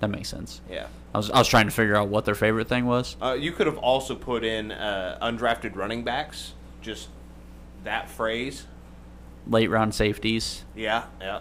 That 0.00 0.08
makes 0.08 0.28
sense. 0.28 0.60
Yeah. 0.68 0.86
I 1.14 1.18
was 1.18 1.30
I 1.30 1.38
was 1.38 1.48
trying 1.48 1.66
to 1.66 1.70
figure 1.70 1.94
out 1.94 2.08
what 2.08 2.24
their 2.24 2.34
favorite 2.34 2.68
thing 2.68 2.86
was. 2.86 3.16
Uh, 3.20 3.36
you 3.38 3.52
could 3.52 3.66
have 3.66 3.78
also 3.78 4.14
put 4.14 4.44
in 4.44 4.72
uh, 4.72 5.18
undrafted 5.22 5.76
running 5.76 6.02
backs, 6.02 6.54
just 6.80 7.08
that 7.84 8.10
phrase. 8.10 8.66
Late 9.46 9.70
round 9.70 9.94
safeties. 9.94 10.64
Yeah, 10.74 11.04
yeah. 11.20 11.40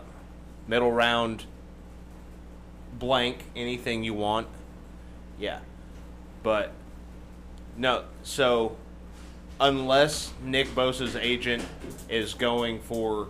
Middle 0.67 0.91
round, 0.91 1.45
blank, 2.99 3.45
anything 3.55 4.03
you 4.03 4.13
want. 4.13 4.47
Yeah. 5.39 5.59
But, 6.43 6.71
no, 7.77 8.05
so 8.23 8.75
unless 9.59 10.33
Nick 10.43 10.73
Bosa's 10.73 11.15
agent 11.15 11.63
is 12.09 12.33
going 12.33 12.79
for 12.79 13.27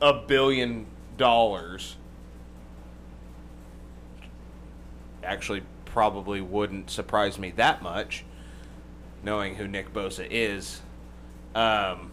a 0.00 0.12
billion 0.12 0.86
dollars, 1.20 1.96
actually 5.22 5.62
probably 5.84 6.40
wouldn't 6.40 6.90
surprise 6.90 7.38
me 7.38 7.50
that 7.52 7.82
much, 7.82 8.24
knowing 9.22 9.54
who 9.56 9.68
Nick 9.68 9.92
Bosa 9.92 10.26
is. 10.30 10.80
Um, 11.54 12.10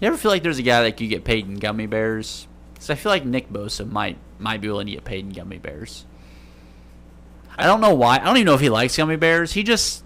You 0.00 0.06
ever 0.08 0.16
feel 0.16 0.30
like 0.30 0.42
there's 0.42 0.58
a 0.58 0.62
guy 0.62 0.82
that 0.82 0.96
could 0.96 1.08
get 1.08 1.24
paid 1.24 1.46
in 1.46 1.56
gummy 1.56 1.86
bears? 1.86 2.46
Because 2.72 2.90
I 2.90 2.94
feel 2.94 3.10
like 3.10 3.24
Nick 3.24 3.50
Bosa 3.50 3.90
might 3.90 4.16
might 4.38 4.60
be 4.60 4.68
willing 4.68 4.86
to 4.86 4.92
get 4.92 5.04
paid 5.04 5.24
in 5.24 5.30
gummy 5.32 5.58
bears. 5.58 6.06
I 7.56 7.66
don't 7.66 7.80
know 7.80 7.94
why. 7.94 8.16
I 8.16 8.24
don't 8.24 8.36
even 8.36 8.46
know 8.46 8.54
if 8.54 8.60
he 8.60 8.68
likes 8.70 8.96
gummy 8.96 9.16
bears. 9.16 9.52
He 9.52 9.64
just 9.64 10.04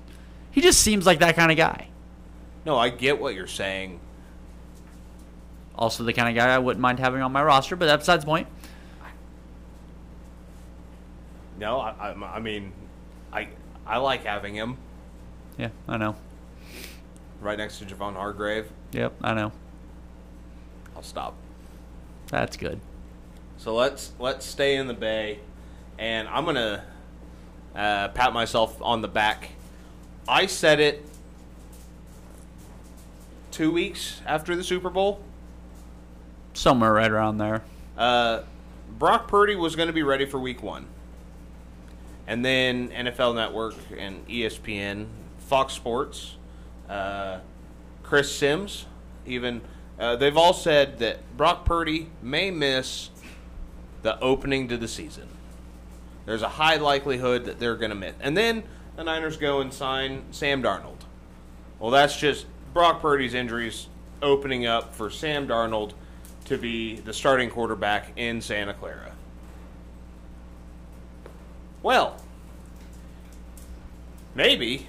he 0.50 0.62
just 0.62 0.80
seems 0.80 1.04
like 1.04 1.18
that 1.18 1.36
kind 1.36 1.50
of 1.50 1.58
guy. 1.58 1.88
no, 2.64 2.78
I 2.78 2.88
get 2.88 3.20
what 3.20 3.34
you're 3.34 3.46
saying. 3.46 4.00
Also, 5.82 6.04
the 6.04 6.12
kind 6.12 6.28
of 6.28 6.36
guy 6.40 6.54
I 6.54 6.58
wouldn't 6.58 6.80
mind 6.80 7.00
having 7.00 7.22
on 7.22 7.32
my 7.32 7.42
roster, 7.42 7.74
but 7.74 7.86
that's 7.86 8.02
besides 8.02 8.22
the 8.22 8.26
point. 8.28 8.46
No, 11.58 11.80
I, 11.80 11.90
I, 12.12 12.36
I 12.36 12.38
mean, 12.38 12.72
I 13.32 13.48
I 13.84 13.96
like 13.98 14.22
having 14.24 14.54
him 14.54 14.76
Yeah, 15.58 15.70
I 15.88 15.96
know. 15.96 16.14
right 17.40 17.58
next 17.58 17.80
to 17.80 17.84
Javon 17.84 18.14
Hargrave. 18.14 18.70
Yep, 18.92 19.14
I 19.22 19.34
know. 19.34 19.50
I'll 20.94 21.02
stop. 21.02 21.34
That's 22.28 22.56
good. 22.56 22.80
So 23.58 23.74
let's 23.74 24.12
let's 24.20 24.46
stay 24.46 24.76
in 24.76 24.86
the 24.86 24.94
Bay, 24.94 25.40
and 25.98 26.28
I'm 26.28 26.44
gonna 26.44 26.84
uh, 27.74 28.06
pat 28.10 28.32
myself 28.32 28.80
on 28.82 29.00
the 29.02 29.08
back. 29.08 29.50
I 30.28 30.46
said 30.46 30.78
it 30.78 31.04
two 33.50 33.72
weeks 33.72 34.20
after 34.24 34.54
the 34.54 34.62
Super 34.62 34.88
Bowl. 34.88 35.24
Somewhere 36.54 36.92
right 36.92 37.10
around 37.10 37.38
there. 37.38 37.62
Uh, 37.96 38.42
Brock 38.98 39.28
Purdy 39.28 39.56
was 39.56 39.76
going 39.76 39.88
to 39.88 39.92
be 39.92 40.02
ready 40.02 40.26
for 40.26 40.38
Week 40.38 40.62
One, 40.62 40.86
and 42.26 42.44
then 42.44 42.88
NFL 42.90 43.34
Network 43.34 43.74
and 43.96 44.26
ESPN, 44.28 45.06
Fox 45.38 45.72
Sports, 45.72 46.36
uh, 46.88 47.40
Chris 48.02 48.34
Sims, 48.34 48.86
even 49.26 49.60
uh, 49.98 50.16
they've 50.16 50.36
all 50.36 50.52
said 50.52 50.98
that 50.98 51.36
Brock 51.36 51.64
Purdy 51.64 52.08
may 52.22 52.50
miss 52.50 53.10
the 54.02 54.18
opening 54.20 54.68
to 54.68 54.76
the 54.76 54.88
season. 54.88 55.28
There's 56.26 56.42
a 56.42 56.48
high 56.48 56.76
likelihood 56.76 57.44
that 57.46 57.58
they're 57.58 57.76
going 57.76 57.90
to 57.90 57.96
miss, 57.96 58.14
and 58.20 58.36
then 58.36 58.62
the 58.96 59.04
Niners 59.04 59.36
go 59.36 59.60
and 59.60 59.72
sign 59.72 60.24
Sam 60.30 60.62
Darnold. 60.62 60.98
Well, 61.78 61.90
that's 61.90 62.16
just 62.16 62.46
Brock 62.72 63.00
Purdy's 63.00 63.34
injuries 63.34 63.88
opening 64.20 64.66
up 64.66 64.94
for 64.94 65.10
Sam 65.10 65.48
Darnold 65.48 65.92
to 66.46 66.58
be 66.58 66.96
the 66.96 67.12
starting 67.12 67.50
quarterback 67.50 68.12
in 68.16 68.40
Santa 68.40 68.74
Clara. 68.74 69.12
Well, 71.82 72.16
maybe 74.34 74.66
you 74.66 74.86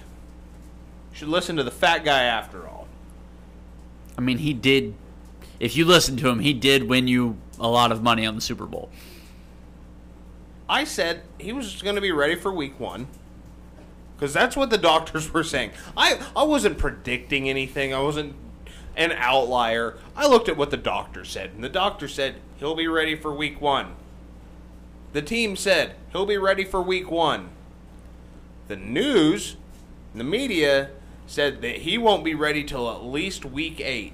should 1.12 1.28
listen 1.28 1.56
to 1.56 1.62
the 1.62 1.70
fat 1.70 2.04
guy 2.04 2.22
after 2.22 2.68
all. 2.68 2.86
I 4.16 4.20
mean, 4.20 4.38
he 4.38 4.52
did. 4.52 4.94
If 5.58 5.76
you 5.76 5.84
listen 5.84 6.16
to 6.18 6.28
him, 6.28 6.40
he 6.40 6.52
did 6.52 6.84
win 6.84 7.08
you 7.08 7.36
a 7.58 7.68
lot 7.68 7.92
of 7.92 8.02
money 8.02 8.26
on 8.26 8.34
the 8.34 8.40
Super 8.40 8.66
Bowl. 8.66 8.90
I 10.68 10.84
said 10.84 11.22
he 11.38 11.52
was 11.52 11.82
going 11.82 11.94
to 11.96 12.00
be 12.00 12.12
ready 12.12 12.34
for 12.34 12.52
week 12.52 12.78
one. 12.78 13.08
Because 14.16 14.32
that's 14.32 14.56
what 14.56 14.70
the 14.70 14.78
doctors 14.78 15.30
were 15.34 15.44
saying. 15.44 15.72
I, 15.96 16.20
I 16.36 16.44
wasn't 16.44 16.78
predicting 16.78 17.48
anything. 17.48 17.92
I 17.92 18.00
wasn't 18.00 18.34
an 18.96 19.12
outlier. 19.12 19.98
I 20.16 20.26
looked 20.26 20.48
at 20.48 20.56
what 20.56 20.70
the 20.70 20.76
doctor 20.76 21.24
said, 21.24 21.50
and 21.54 21.64
the 21.64 21.68
doctor 21.68 22.08
said 22.08 22.36
he'll 22.58 22.76
be 22.76 22.88
ready 22.88 23.16
for 23.16 23.34
week 23.34 23.60
one. 23.60 23.94
The 25.12 25.22
team 25.22 25.56
said 25.56 25.94
he'll 26.12 26.26
be 26.26 26.38
ready 26.38 26.64
for 26.64 26.82
week 26.82 27.10
one. 27.10 27.50
The 28.68 28.76
news, 28.76 29.56
the 30.14 30.24
media, 30.24 30.90
said 31.26 31.62
that 31.62 31.78
he 31.78 31.98
won't 31.98 32.24
be 32.24 32.34
ready 32.34 32.64
till 32.64 32.90
at 32.90 33.04
least 33.04 33.44
week 33.44 33.80
eight. 33.80 34.12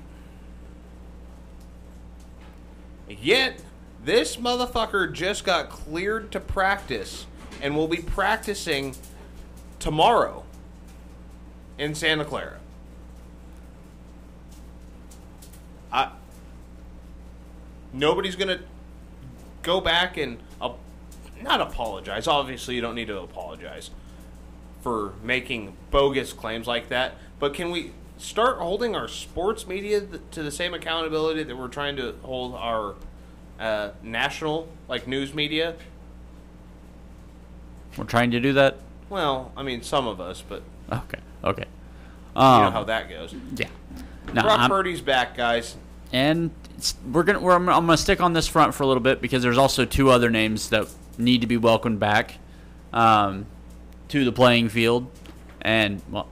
Yet, 3.09 3.63
this 4.05 4.37
motherfucker 4.37 5.13
just 5.13 5.45
got 5.45 5.69
cleared 5.69 6.31
to 6.33 6.41
practice 6.41 7.27
and 7.61 7.77
will 7.77 7.89
be 7.89 7.99
practicing 7.99 8.95
tomorrow 9.79 10.45
in 11.79 11.95
Santa 11.95 12.25
Clara. 12.25 12.59
I 15.93 16.11
nobody's 17.93 18.37
gonna 18.37 18.61
go 19.63 19.81
back 19.81 20.17
and 20.17 20.39
uh, 20.61 20.73
not 21.43 21.61
apologize. 21.61 22.27
Obviously, 22.27 22.75
you 22.75 22.81
don't 22.81 22.95
need 22.95 23.09
to 23.09 23.19
apologize 23.21 23.91
for 24.83 25.13
making 25.23 25.77
bogus 25.91 26.33
claims 26.33 26.67
like 26.67 26.89
that. 26.89 27.15
But 27.39 27.53
can 27.55 27.71
we 27.71 27.93
start 28.19 28.59
holding 28.59 28.95
our 28.97 29.09
sports 29.09 29.67
media 29.67 30.01
th- 30.01 30.21
to 30.33 30.43
the 30.43 30.51
same 30.51 30.73
accountability 30.75 31.43
that 31.43 31.57
we're 31.57 31.69
trying 31.69 31.97
to 31.97 32.15
hold 32.23 32.55
our 32.55 32.95
uh, 33.59 33.91
national 34.03 34.69
like 34.89 35.07
news 35.07 35.35
media? 35.35 35.75
We're 37.97 38.05
trying 38.05 38.31
to 38.31 38.41
do 38.41 38.53
that. 38.55 38.79
Well, 39.09 39.53
I 39.57 39.63
mean, 39.63 39.83
some 39.83 40.07
of 40.07 40.21
us, 40.21 40.43
but 40.47 40.63
Okay. 40.91 41.19
Okay. 41.45 41.65
you 42.37 42.41
Um, 42.43 42.63
know 42.65 42.71
how 42.71 42.85
that 42.85 43.09
goes. 43.09 43.35
yeah. 43.57 43.69
No, 44.33 44.43
Brock 44.43 44.61
I'm- 44.61 44.71
Purdy's 44.71 45.01
back, 45.01 45.37
guys. 45.37 45.77
and 46.13 46.51
we're 47.11 47.23
gonna. 47.23 47.41
We're, 47.41 47.55
I'm, 47.55 47.67
gonna 47.67 47.97
stick 47.97 48.21
on 48.21 48.33
this 48.33 48.47
front 48.47 48.75
for 48.75 48.83
a 48.83 48.87
little 48.87 49.03
bit 49.03 49.21
because 49.21 49.43
there's 49.43 49.59
also 49.59 49.85
two 49.85 50.11
other 50.11 50.31
names 50.31 50.71
that 50.71 50.89
need 51.19 51.41
to 51.41 51.47
be 51.47 51.57
welcomed 51.57 52.01
back 52.01 52.39
um, 52.93 53.47
to 54.09 54.25
the 54.25 54.33
playing 54.33 54.69
field, 54.69 55.11
and 55.61 56.03
well, 56.11 56.29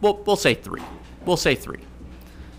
we'll 0.00 0.16
we'll 0.26 0.36
say 0.36 0.54
three. 0.54 0.82
We'll 1.24 1.36
say 1.36 1.54
three. 1.54 1.80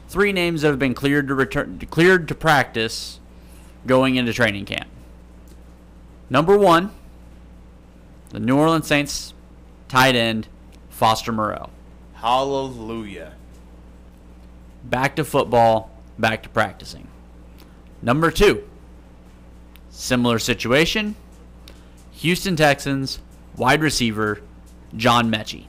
Three 0.07 0.31
names 0.31 0.61
that 0.61 0.69
have 0.69 0.79
been 0.79 0.93
cleared 0.93 1.27
to 1.27 1.33
return, 1.33 1.79
cleared 1.89 2.27
to 2.27 2.35
practice, 2.35 3.19
going 3.87 4.15
into 4.15 4.31
training 4.33 4.65
camp. 4.65 4.87
Number 6.29 6.57
one, 6.57 6.91
the 8.29 8.39
New 8.39 8.57
Orleans 8.57 8.87
Saints 8.87 9.33
tight 9.87 10.15
end 10.15 10.47
Foster 10.89 11.31
Moreau. 11.31 11.69
Hallelujah. 12.13 13.33
back 14.83 15.15
to 15.17 15.23
football, 15.23 15.91
back 16.17 16.43
to 16.43 16.49
practicing. 16.49 17.07
Number 18.01 18.31
two, 18.31 18.63
Similar 19.93 20.39
situation. 20.39 21.15
Houston 22.13 22.55
Texans 22.55 23.19
wide 23.55 23.81
receiver 23.81 24.41
John 24.97 25.31
Metchie. 25.31 25.67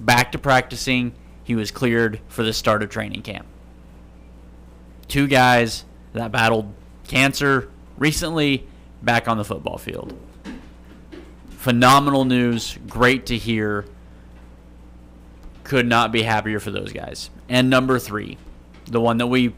Back 0.00 0.32
to 0.32 0.38
practicing. 0.38 1.14
He 1.44 1.54
was 1.54 1.70
cleared 1.70 2.18
for 2.26 2.42
the 2.42 2.52
start 2.52 2.82
of 2.82 2.90
training 2.90 3.22
camp. 3.22 3.46
Two 5.06 5.28
guys 5.28 5.84
that 6.12 6.32
battled 6.32 6.74
cancer 7.06 7.70
recently 7.96 8.66
back 9.00 9.28
on 9.28 9.36
the 9.36 9.44
football 9.44 9.78
field. 9.78 10.12
Phenomenal 11.50 12.24
news. 12.24 12.76
Great 12.88 13.26
to 13.26 13.38
hear. 13.38 13.84
Could 15.62 15.86
not 15.86 16.10
be 16.10 16.22
happier 16.22 16.58
for 16.58 16.72
those 16.72 16.92
guys. 16.92 17.30
And 17.48 17.70
number 17.70 18.00
three, 18.00 18.38
the 18.86 19.00
one 19.00 19.18
that 19.18 19.26
we 19.26 19.54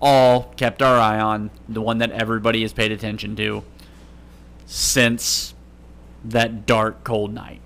all 0.00 0.52
kept 0.56 0.82
our 0.82 0.98
eye 0.98 1.18
on, 1.18 1.50
the 1.68 1.82
one 1.82 1.98
that 1.98 2.10
everybody 2.12 2.62
has 2.62 2.72
paid 2.72 2.92
attention 2.92 3.36
to 3.36 3.64
since 4.66 5.54
that 6.24 6.66
dark, 6.66 7.04
cold 7.04 7.32
night. 7.32 7.60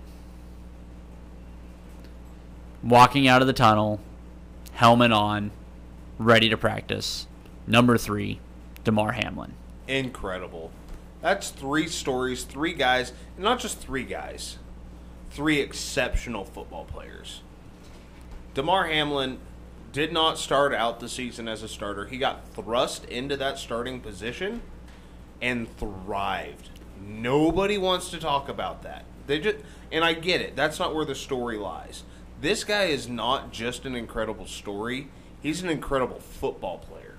Walking 2.82 3.28
out 3.28 3.42
of 3.42 3.46
the 3.46 3.52
tunnel, 3.52 4.00
helmet 4.72 5.12
on, 5.12 5.50
ready 6.18 6.48
to 6.48 6.56
practice. 6.56 7.26
Number 7.66 7.96
three, 7.96 8.40
Damar 8.84 9.12
Hamlin. 9.12 9.54
Incredible. 9.86 10.70
That's 11.20 11.50
three 11.50 11.86
stories, 11.86 12.44
three 12.44 12.72
guys, 12.72 13.12
and 13.36 13.44
not 13.44 13.60
just 13.60 13.78
three 13.78 14.04
guys, 14.04 14.58
three 15.30 15.60
exceptional 15.60 16.44
football 16.44 16.84
players. 16.84 17.42
Damar 18.54 18.86
Hamlin 18.86 19.38
did 19.92 20.12
not 20.12 20.38
start 20.38 20.74
out 20.74 21.00
the 21.00 21.08
season 21.08 21.46
as 21.48 21.62
a 21.62 21.68
starter. 21.68 22.06
He 22.06 22.18
got 22.18 22.48
thrust 22.54 23.04
into 23.04 23.36
that 23.36 23.58
starting 23.58 24.00
position 24.00 24.62
and 25.40 25.74
thrived. 25.76 26.70
Nobody 27.00 27.78
wants 27.78 28.10
to 28.10 28.18
talk 28.18 28.48
about 28.48 28.82
that. 28.82 29.04
They 29.26 29.38
just 29.38 29.58
and 29.90 30.04
I 30.04 30.14
get 30.14 30.40
it. 30.40 30.56
That's 30.56 30.78
not 30.78 30.94
where 30.94 31.04
the 31.04 31.14
story 31.14 31.58
lies. 31.58 32.04
This 32.40 32.64
guy 32.64 32.84
is 32.84 33.08
not 33.08 33.52
just 33.52 33.84
an 33.84 33.94
incredible 33.94 34.46
story. 34.46 35.08
He's 35.42 35.62
an 35.62 35.68
incredible 35.68 36.18
football 36.20 36.78
player. 36.78 37.18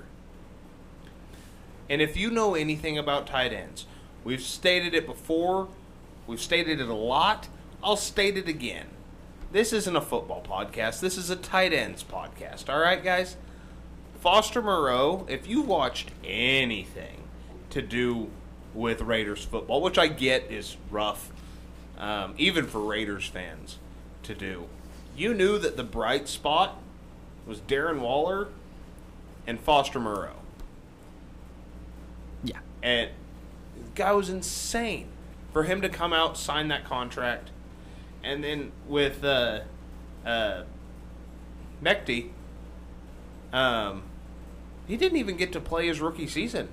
And 1.89 2.01
if 2.01 2.17
you 2.17 2.31
know 2.31 2.55
anything 2.55 2.97
about 2.97 3.27
tight 3.27 3.53
ends, 3.53 3.85
we've 4.23 4.41
stated 4.41 4.93
it 4.93 5.05
before, 5.05 5.67
we've 6.25 6.41
stated 6.41 6.79
it 6.79 6.89
a 6.89 6.93
lot. 6.93 7.47
I'll 7.83 7.97
state 7.97 8.37
it 8.37 8.47
again. 8.47 8.87
This 9.53 9.71
isn't 9.71 9.95
a 9.95 10.01
football 10.01 10.41
podcast. 10.41 10.99
This 10.99 11.15
is 11.15 11.29
a 11.29 11.35
tight 11.35 11.73
ends 11.73 12.03
podcast. 12.03 12.73
All 12.73 12.79
right, 12.79 13.03
guys? 13.03 13.37
Foster 14.19 14.63
Moreau, 14.63 15.27
if 15.29 15.47
you 15.47 15.61
watched 15.61 16.09
anything 16.23 17.25
to 17.69 17.83
do 17.83 18.31
with 18.73 19.01
Raiders 19.01 19.45
football, 19.45 19.79
which 19.79 19.99
I 19.99 20.07
get 20.07 20.51
is 20.51 20.77
rough, 20.89 21.31
um, 21.99 22.33
even 22.39 22.65
for 22.65 22.79
Raiders 22.79 23.27
fans 23.27 23.77
to 24.23 24.33
do, 24.33 24.65
you 25.15 25.35
knew 25.35 25.59
that 25.59 25.77
the 25.77 25.83
bright 25.83 26.27
spot 26.27 26.79
was 27.45 27.59
Darren 27.59 27.99
Waller 27.99 28.47
and 29.45 29.59
Foster 29.59 29.99
Moreau. 29.99 30.37
Yeah. 32.43 32.57
And 32.81 33.11
the 33.75 33.91
guy 33.93 34.13
was 34.13 34.31
insane 34.31 35.09
for 35.51 35.61
him 35.61 35.79
to 35.81 35.89
come 35.89 36.11
out, 36.11 36.39
sign 36.39 36.69
that 36.69 36.85
contract, 36.85 37.51
and 38.23 38.43
then 38.43 38.71
with 38.87 39.23
uh, 39.23 39.61
uh, 40.25 40.63
Metchie, 41.83 42.29
um, 43.51 44.03
he 44.87 44.97
didn't 44.97 45.17
even 45.17 45.37
get 45.37 45.51
to 45.53 45.59
play 45.59 45.87
his 45.87 45.99
rookie 46.01 46.27
season. 46.27 46.69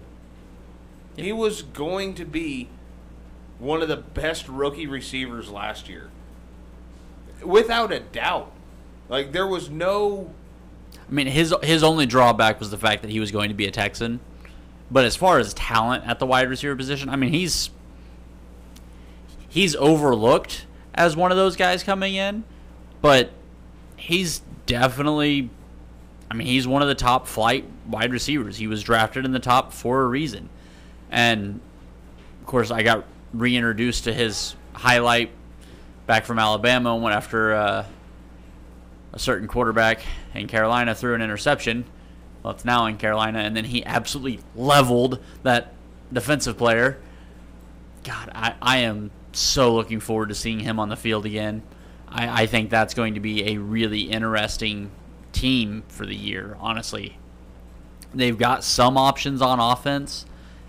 Yep. 1.16 1.24
He 1.24 1.32
was 1.32 1.62
going 1.62 2.14
to 2.14 2.24
be 2.24 2.68
one 3.58 3.82
of 3.82 3.88
the 3.88 3.96
best 3.96 4.48
rookie 4.48 4.86
receivers 4.86 5.50
last 5.50 5.88
year, 5.88 6.10
without 7.42 7.92
a 7.92 8.00
doubt. 8.00 8.52
Like 9.08 9.32
there 9.32 9.46
was 9.46 9.68
no 9.68 10.32
I 11.08 11.12
mean, 11.12 11.26
his 11.26 11.54
his 11.62 11.82
only 11.82 12.06
drawback 12.06 12.60
was 12.60 12.70
the 12.70 12.78
fact 12.78 13.02
that 13.02 13.10
he 13.10 13.20
was 13.20 13.30
going 13.30 13.48
to 13.48 13.54
be 13.54 13.66
a 13.66 13.70
Texan. 13.70 14.20
But 14.90 15.04
as 15.04 15.16
far 15.16 15.38
as 15.38 15.54
talent 15.54 16.06
at 16.06 16.18
the 16.18 16.26
wide 16.26 16.48
receiver 16.48 16.74
position, 16.76 17.08
I 17.08 17.16
mean, 17.16 17.32
he's 17.32 17.70
he's 19.48 19.74
overlooked 19.76 20.66
as 20.94 21.16
one 21.16 21.30
of 21.30 21.36
those 21.36 21.56
guys 21.56 21.82
coming 21.82 22.14
in, 22.14 22.44
but 23.00 23.30
he's 23.96 24.42
definitely 24.66 25.50
I 26.30 26.34
mean, 26.34 26.46
he's 26.46 26.66
one 26.68 26.80
of 26.80 26.88
the 26.88 26.94
top 26.94 27.26
flight 27.26 27.64
wide 27.88 28.12
receivers. 28.12 28.56
He 28.56 28.68
was 28.68 28.82
drafted 28.82 29.24
in 29.24 29.32
the 29.32 29.40
top 29.40 29.72
for 29.72 30.02
a 30.02 30.06
reason. 30.06 30.48
And 31.10 31.60
of 32.40 32.46
course, 32.46 32.70
I 32.70 32.82
got 32.82 33.04
reintroduced 33.32 34.04
to 34.04 34.12
his 34.12 34.54
highlight 34.72 35.30
back 36.06 36.24
from 36.24 36.38
Alabama 36.38 36.96
when 36.96 37.12
after 37.12 37.54
uh, 37.54 37.86
a 39.12 39.18
certain 39.18 39.48
quarterback 39.48 40.00
in 40.34 40.46
Carolina 40.46 40.94
threw 40.94 41.14
an 41.14 41.22
interception. 41.22 41.84
Well, 42.42 42.54
it's 42.54 42.64
now 42.64 42.86
in 42.86 42.96
Carolina, 42.96 43.40
and 43.40 43.56
then 43.56 43.64
he 43.64 43.84
absolutely 43.84 44.40
leveled 44.54 45.18
that 45.42 45.74
defensive 46.12 46.56
player. 46.56 46.98
God, 48.04 48.30
I, 48.34 48.54
I 48.62 48.78
am 48.78 49.10
so 49.32 49.74
looking 49.74 50.00
forward 50.00 50.28
to 50.28 50.34
seeing 50.34 50.60
him 50.60 50.78
on 50.78 50.88
the 50.88 50.96
field 50.96 51.26
again. 51.26 51.62
I, 52.08 52.42
I 52.42 52.46
think 52.46 52.70
that's 52.70 52.94
going 52.94 53.14
to 53.14 53.20
be 53.20 53.52
a 53.52 53.58
really 53.58 54.02
interesting 54.02 54.90
team 55.32 55.84
for 55.88 56.06
the 56.06 56.14
year, 56.14 56.56
honestly. 56.60 57.18
They've 58.12 58.36
got 58.36 58.64
some 58.64 58.96
options 58.96 59.40
on 59.40 59.60
offense, 59.60 60.26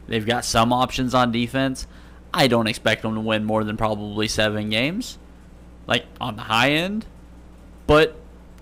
they've 0.08 0.26
got 0.26 0.46
some 0.46 0.72
options 0.72 1.14
on 1.14 1.32
defense. 1.32 1.88
I 2.34 2.48
don't 2.48 2.68
expect 2.68 3.02
them 3.02 3.16
to 3.16 3.20
win 3.20 3.44
more 3.44 3.64
than 3.66 3.76
probably 3.76 4.30
seven 4.30 4.70
games, 4.70 5.18
like 5.86 6.06
on 6.22 6.38
the 6.38 6.44
high 6.44 6.72
end. 6.72 7.06
But 7.88 8.16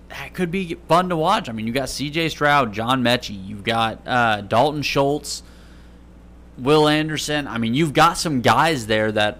that 0.08 0.34
could 0.34 0.50
be 0.50 0.76
fun 0.88 1.08
to 1.10 1.16
watch. 1.16 1.48
I 1.48 1.52
mean, 1.52 1.68
you 1.68 1.72
got 1.72 1.88
C.J. 1.88 2.30
Stroud, 2.30 2.72
John 2.72 3.04
Metchie, 3.04 3.46
you've 3.46 3.62
got 3.62 4.00
uh, 4.06 4.40
Dalton 4.40 4.82
Schultz, 4.82 5.44
Will 6.58 6.88
Anderson. 6.88 7.46
I 7.46 7.58
mean, 7.58 7.74
you've 7.74 7.92
got 7.92 8.14
some 8.14 8.40
guys 8.40 8.86
there 8.86 9.12
that 9.12 9.38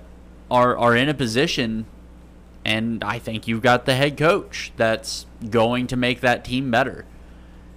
are 0.51 0.77
are 0.77 0.97
in 0.97 1.09
a 1.09 1.15
position, 1.15 1.87
and 2.65 3.03
I 3.05 3.19
think 3.19 3.47
you've 3.47 3.63
got 3.63 3.87
the 3.87 3.95
head 3.95 4.17
coach 4.17 4.73
that's 4.77 5.27
going 5.49 5.87
to 5.89 5.97
make 5.97 6.21
that 6.21 6.45
team 6.45 6.71
better. 6.71 7.05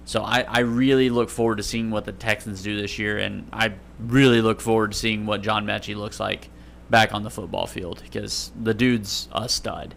So 0.06 0.22
I, 0.22 0.44
I 0.46 0.60
really 0.60 1.08
look 1.08 1.30
forward 1.30 1.56
to 1.56 1.62
seeing 1.62 1.90
what 1.90 2.04
the 2.04 2.12
Texans 2.12 2.62
do 2.62 2.78
this 2.78 2.98
year, 2.98 3.16
and 3.16 3.48
I 3.52 3.74
really 3.98 4.42
look 4.42 4.60
forward 4.60 4.92
to 4.92 4.98
seeing 4.98 5.24
what 5.24 5.40
John 5.40 5.64
Metchie 5.64 5.96
looks 5.96 6.20
like 6.20 6.50
back 6.90 7.14
on 7.14 7.22
the 7.22 7.30
football 7.30 7.66
field 7.66 8.02
because 8.04 8.52
the 8.60 8.74
dude's 8.74 9.28
a 9.32 9.48
stud. 9.48 9.94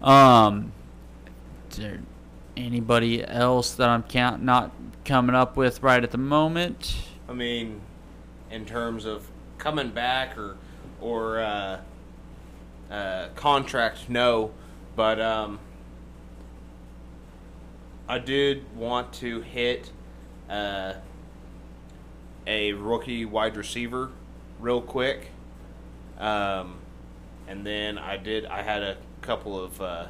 Um, 0.00 0.72
is 1.70 1.78
there 1.78 2.00
anybody 2.56 3.26
else 3.26 3.72
that 3.74 3.88
I'm 3.88 4.04
count 4.04 4.42
not 4.42 4.72
coming 5.04 5.34
up 5.34 5.56
with 5.56 5.82
right 5.82 6.02
at 6.02 6.12
the 6.12 6.18
moment? 6.18 6.96
I 7.28 7.32
mean, 7.32 7.80
in 8.50 8.64
terms 8.64 9.04
of 9.04 9.28
coming 9.58 9.90
back 9.90 10.38
or 10.38 10.56
or 11.00 11.40
uh, 11.40 11.80
uh, 12.90 13.28
contract, 13.36 14.08
no. 14.08 14.50
But 14.94 15.20
um, 15.20 15.58
I 18.08 18.18
did 18.18 18.74
want 18.76 19.12
to 19.14 19.40
hit 19.40 19.90
uh, 20.48 20.94
a 22.46 22.72
rookie 22.72 23.24
wide 23.24 23.56
receiver 23.56 24.10
real 24.60 24.80
quick, 24.80 25.28
um, 26.18 26.78
and 27.48 27.66
then 27.66 27.98
I 27.98 28.16
did. 28.16 28.46
I 28.46 28.62
had 28.62 28.82
a 28.82 28.96
couple 29.20 29.58
of 29.62 29.80
uh, 29.82 30.06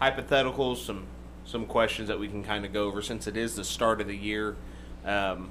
hypotheticals, 0.00 0.78
some 0.84 1.06
some 1.46 1.66
questions 1.66 2.08
that 2.08 2.18
we 2.18 2.26
can 2.28 2.42
kind 2.42 2.64
of 2.64 2.72
go 2.72 2.84
over 2.84 3.02
since 3.02 3.26
it 3.26 3.36
is 3.36 3.54
the 3.54 3.64
start 3.64 4.00
of 4.00 4.06
the 4.06 4.16
year. 4.16 4.56
Um, 5.04 5.50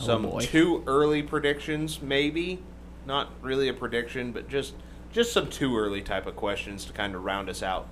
Oh, 0.00 0.06
some 0.06 0.22
boy. 0.22 0.40
too 0.40 0.82
early 0.88 1.22
predictions, 1.22 2.02
maybe 2.02 2.58
not 3.06 3.30
really 3.42 3.68
a 3.68 3.74
prediction, 3.74 4.32
but 4.32 4.48
just 4.48 4.74
just 5.12 5.32
some 5.32 5.48
too 5.48 5.76
early 5.76 6.02
type 6.02 6.26
of 6.26 6.34
questions 6.34 6.84
to 6.86 6.92
kind 6.92 7.14
of 7.14 7.24
round 7.24 7.48
us 7.48 7.62
out. 7.62 7.86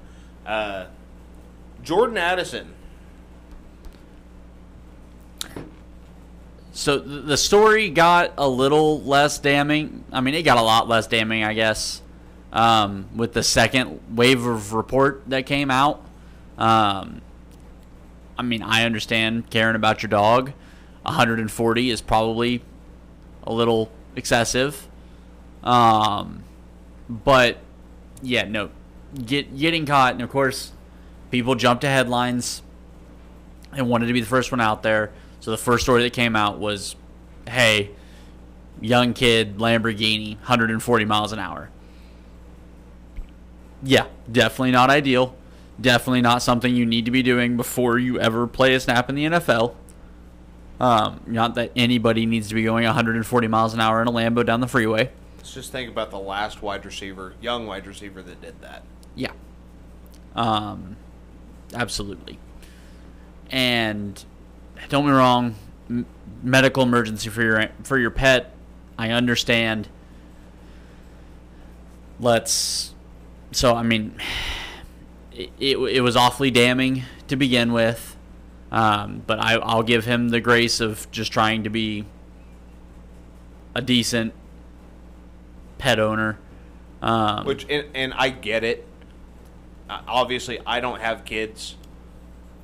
Uh, 0.45 0.87
Jordan 1.83 2.17
Addison, 2.17 2.75
So 6.73 6.99
the 6.99 7.37
story 7.37 7.91
got 7.91 8.33
a 8.39 8.49
little 8.49 9.03
less 9.03 9.39
damning. 9.39 10.05
I 10.11 10.23
mean, 10.23 10.35
it 10.35 10.43
got 10.43 10.57
a 10.57 10.63
lot 10.63 10.89
less 10.89 11.07
damning, 11.07 11.45
I 11.45 11.53
guess, 11.53 12.01
um, 12.51 13.09
with 13.15 13.35
the 13.35 13.43
second 13.43 14.01
wave 14.11 14.47
of 14.47 14.73
report 14.73 15.23
that 15.27 15.45
came 15.45 15.71
out. 15.71 16.03
Um, 16.57 17.21
I 18.39 18.43
mean, 18.43 18.63
I 18.63 18.85
understand 18.85 19.51
caring 19.51 19.77
about 19.77 20.03
your 20.03 20.09
dog. 20.09 20.53
140 21.03 21.91
is 21.91 22.01
probably 22.01 22.63
a 23.45 23.53
little 23.53 23.93
excessive. 24.17 24.89
Um, 25.63 26.45
but 27.09 27.59
yeah, 28.23 28.45
no, 28.45 28.71
get 29.25 29.57
getting 29.57 29.87
caught, 29.87 30.15
and 30.15 30.23
of 30.23 30.31
course, 30.31 30.73
people 31.31 31.55
jumped 31.55 31.83
to 31.83 31.89
headlines 31.89 32.63
and 33.73 33.89
wanted 33.89 34.07
to 34.07 34.13
be 34.13 34.21
the 34.21 34.27
first 34.27 34.51
one 34.51 34.61
out 34.61 34.83
there. 34.83 35.13
So 35.41 35.51
the 35.51 35.57
first 35.57 35.85
story 35.85 36.03
that 36.03 36.13
came 36.13 36.37
out 36.37 36.59
was, 36.59 36.97
"Hey, 37.49 37.91
young 38.83 39.15
kid, 39.15 39.59
Lamborghini, 39.59 40.37
140 40.39 41.05
miles 41.05 41.33
an 41.33 41.39
hour. 41.39 41.71
Yeah, 43.83 44.07
definitely 44.31 44.73
not 44.73 44.91
ideal. 44.91 45.35
Definitely 45.81 46.21
not 46.21 46.43
something 46.43 46.75
you 46.75 46.87
need 46.87 47.07
to 47.07 47.11
be 47.11 47.23
doing 47.23 47.57
before 47.57 47.99
you 47.99 48.21
ever 48.21 48.47
play 48.47 48.75
a 48.75 48.81
snap 48.81 49.09
in 49.09 49.15
the 49.15 49.25
NFL. 49.25 49.75
Um, 50.79 51.21
not 51.27 51.55
that 51.55 51.73
anybody 51.75 52.27
needs 52.27 52.49
to 52.49 52.55
be 52.55 52.63
going 52.63 52.85
140 52.85 53.49
miles 53.49 53.75
an 53.75 53.81
hour 53.81 54.03
in 54.03 54.09
a 54.09 54.13
Lambo 54.13 54.45
down 54.45 54.61
the 54.61 54.67
freeway. 54.69 55.11
Let's 55.43 55.55
just 55.55 55.73
think 55.73 55.91
about 55.91 56.13
the 56.13 56.21
last 56.21 56.63
wide 56.63 56.85
receiver, 56.87 57.35
young 57.41 57.67
wide 57.67 57.85
receiver 57.85 58.23
that 58.23 58.41
did 58.41 58.61
that. 58.61 58.85
Yeah. 59.17 59.33
Um, 60.37 60.95
absolutely. 61.75 62.39
And 63.51 64.25
don't 64.89 65.05
be 65.05 65.11
wrong, 65.11 65.57
m- 65.91 66.07
medical 66.45 66.85
emergency 66.85 67.29
for 67.29 67.43
your 67.43 67.71
for 67.83 67.99
your 67.99 68.13
pet, 68.13 68.55
I 68.97 69.11
understand. 69.11 69.89
Let's. 72.21 72.95
So 73.51 73.75
I 73.75 73.83
mean, 73.83 74.15
it, 75.33 75.51
it, 75.59 75.77
it 75.77 76.01
was 76.03 76.15
awfully 76.15 76.53
damning 76.53 77.03
to 77.27 77.35
begin 77.35 77.73
with, 77.73 78.17
um, 78.71 79.25
but 79.27 79.41
I, 79.41 79.55
I'll 79.55 79.83
give 79.83 80.05
him 80.05 80.29
the 80.29 80.41
grace 80.41 80.79
of 80.79 81.11
just 81.11 81.33
trying 81.33 81.65
to 81.65 81.69
be 81.69 82.05
a 83.75 83.83
decent 83.83 84.35
pet 85.83 85.99
owner. 85.99 86.39
Um, 87.03 87.45
Which 87.45 87.67
and, 87.69 87.89
and 87.93 88.15
I 88.15 88.29
get 88.29 88.63
it. 88.63 88.87
Obviously, 89.91 90.61
I 90.65 90.79
don't 90.79 91.01
have 91.01 91.25
kids. 91.25 91.75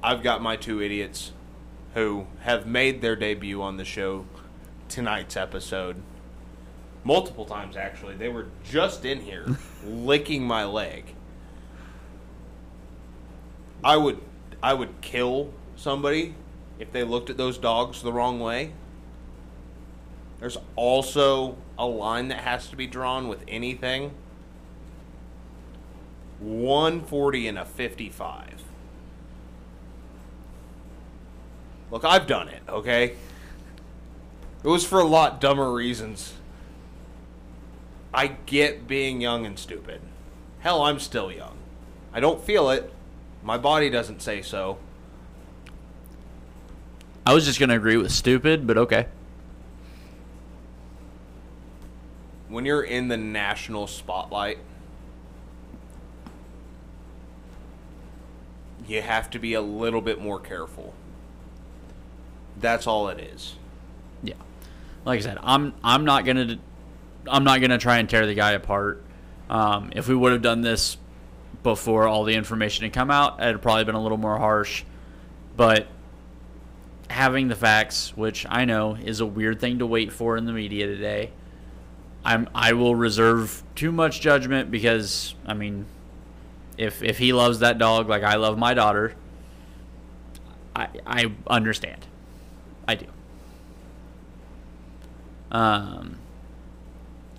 I've 0.00 0.22
got 0.22 0.40
my 0.40 0.54
two 0.54 0.80
idiots 0.80 1.32
who 1.94 2.28
have 2.42 2.64
made 2.64 3.02
their 3.02 3.16
debut 3.16 3.60
on 3.60 3.76
the 3.76 3.84
show 3.84 4.24
tonight's 4.88 5.36
episode 5.36 6.00
multiple 7.02 7.44
times 7.44 7.76
actually. 7.76 8.14
They 8.14 8.28
were 8.28 8.46
just 8.62 9.04
in 9.04 9.20
here 9.20 9.44
licking 9.84 10.46
my 10.46 10.64
leg. 10.64 11.16
I 13.82 13.96
would 13.96 14.20
I 14.62 14.74
would 14.74 15.00
kill 15.00 15.52
somebody 15.74 16.36
if 16.78 16.92
they 16.92 17.02
looked 17.02 17.30
at 17.30 17.36
those 17.36 17.58
dogs 17.58 18.00
the 18.00 18.12
wrong 18.12 18.38
way. 18.38 18.74
There's 20.38 20.56
also 20.76 21.56
a 21.78 21.86
line 21.86 22.28
that 22.28 22.40
has 22.40 22.68
to 22.68 22.76
be 22.76 22.86
drawn 22.86 23.28
with 23.28 23.44
anything. 23.46 24.12
140 26.40 27.48
and 27.48 27.58
a 27.58 27.64
55. 27.64 28.62
Look, 31.90 32.04
I've 32.04 32.26
done 32.26 32.48
it, 32.48 32.62
okay? 32.68 33.14
It 34.62 34.68
was 34.68 34.84
for 34.84 34.98
a 34.98 35.04
lot 35.04 35.40
dumber 35.40 35.72
reasons. 35.72 36.34
I 38.12 38.26
get 38.46 38.86
being 38.86 39.20
young 39.20 39.46
and 39.46 39.58
stupid. 39.58 40.00
Hell, 40.60 40.82
I'm 40.82 40.98
still 40.98 41.30
young. 41.30 41.56
I 42.12 42.20
don't 42.20 42.42
feel 42.42 42.70
it. 42.70 42.92
My 43.42 43.56
body 43.56 43.90
doesn't 43.90 44.20
say 44.20 44.42
so. 44.42 44.78
I 47.24 47.34
was 47.34 47.44
just 47.44 47.60
gonna 47.60 47.76
agree 47.76 47.96
with 47.96 48.10
stupid, 48.10 48.66
but 48.66 48.76
okay. 48.78 49.06
When 52.48 52.64
you're 52.64 52.82
in 52.82 53.08
the 53.08 53.16
national 53.16 53.86
spotlight, 53.86 54.58
you 58.86 59.02
have 59.02 59.30
to 59.30 59.38
be 59.38 59.54
a 59.54 59.60
little 59.60 60.00
bit 60.00 60.20
more 60.20 60.40
careful. 60.40 60.94
That's 62.58 62.86
all 62.86 63.08
it 63.08 63.20
is. 63.20 63.54
Yeah, 64.22 64.34
like 65.04 65.18
I 65.18 65.22
said, 65.22 65.38
I'm 65.42 65.74
I'm 65.84 66.04
not 66.04 66.24
gonna 66.24 66.58
I'm 67.26 67.44
not 67.44 67.60
gonna 67.60 67.78
try 67.78 67.98
and 67.98 68.08
tear 68.08 68.26
the 68.26 68.34
guy 68.34 68.52
apart. 68.52 69.02
Um, 69.50 69.90
if 69.94 70.08
we 70.08 70.14
would 70.14 70.32
have 70.32 70.42
done 70.42 70.62
this 70.62 70.96
before 71.62 72.06
all 72.06 72.24
the 72.24 72.34
information 72.34 72.84
had 72.84 72.92
come 72.92 73.10
out, 73.10 73.42
it'd 73.42 73.62
probably 73.62 73.84
been 73.84 73.94
a 73.94 74.02
little 74.02 74.18
more 74.18 74.38
harsh. 74.38 74.84
But 75.56 75.86
having 77.10 77.48
the 77.48 77.56
facts, 77.56 78.16
which 78.16 78.46
I 78.48 78.64
know 78.64 78.94
is 78.94 79.20
a 79.20 79.26
weird 79.26 79.60
thing 79.60 79.78
to 79.78 79.86
wait 79.86 80.12
for 80.12 80.36
in 80.36 80.44
the 80.44 80.52
media 80.52 80.86
today, 80.86 81.32
I'm 82.28 82.46
I 82.54 82.74
will 82.74 82.94
reserve 82.94 83.62
too 83.74 83.90
much 83.90 84.20
judgment 84.20 84.70
because 84.70 85.34
I 85.46 85.54
mean, 85.54 85.86
if 86.76 87.02
if 87.02 87.16
he 87.16 87.32
loves 87.32 87.60
that 87.60 87.78
dog 87.78 88.06
like 88.06 88.22
I 88.22 88.34
love 88.34 88.58
my 88.58 88.74
daughter, 88.74 89.14
I 90.76 90.88
I 91.06 91.32
understand. 91.46 92.06
I 92.86 92.96
do. 92.96 93.06
Um, 95.50 96.18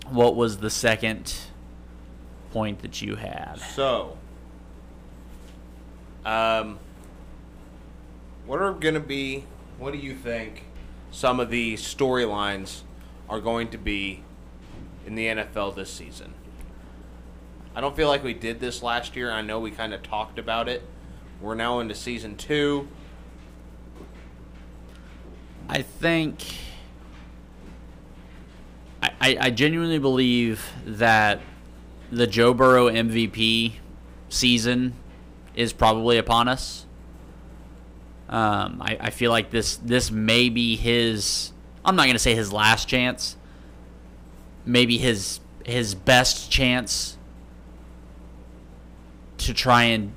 what 0.10 0.36
was 0.36 0.58
the 0.58 0.72
second 0.72 1.36
point 2.52 2.82
that 2.82 3.00
you 3.00 3.16
had? 3.16 3.58
So, 3.76 4.18
um, 6.26 6.80
what 8.48 8.60
are 8.60 8.74
going 8.74 8.96
to 8.96 9.00
be, 9.00 9.44
what 9.78 9.94
do 9.94 10.00
you 10.00 10.16
think 10.16 10.64
some 11.12 11.40
of 11.40 11.52
the 11.52 11.76
storylines 11.76 12.82
are 13.30 13.40
going 13.40 13.68
to 13.70 13.78
be 13.78 14.24
in 15.06 15.16
the 15.16 15.26
NFL 15.28 15.76
this 15.76 15.92
season? 15.92 16.34
I 17.76 17.82
don't 17.82 17.96
feel 17.96 18.08
like 18.08 18.24
we 18.24 18.34
did 18.34 18.60
this 18.60 18.84
last 18.84 19.16
year. 19.16 19.32
I 19.32 19.42
know 19.42 19.60
we 19.60 19.72
kind 19.72 19.94
of 19.94 20.04
talked 20.04 20.40
about 20.40 20.68
it. 20.68 20.84
We're 21.42 21.56
now 21.56 21.80
into 21.80 21.96
season 21.96 22.36
two. 22.36 22.88
I 25.70 25.84
think 25.84 26.44
I, 29.22 29.38
I, 29.40 29.50
genuinely 29.50 30.00
believe 30.00 30.66
that 30.86 31.42
the 32.12 32.26
Joe 32.26 32.54
Burrow 32.54 32.88
MVP 32.88 33.74
season 34.30 34.94
is 35.56 35.74
probably 35.74 36.18
upon 36.18 36.48
us. 36.48 36.86
Um, 38.30 38.82
I, 38.82 38.98
I 39.00 39.10
feel 39.10 39.32
like 39.32 39.52
this 39.52 39.78
this 39.78 40.12
may 40.12 40.50
be 40.50 40.76
his. 40.76 41.52
I'm 41.84 41.96
not 41.96 42.08
gonna 42.08 42.20
say 42.20 42.36
his 42.36 42.54
last 42.54 42.88
chance. 42.88 43.36
Maybe 44.66 44.98
his 44.98 45.40
his 45.66 45.96
best 45.96 46.52
chance 46.52 47.18
to 49.38 49.54
try 49.54 49.84
and 49.84 50.14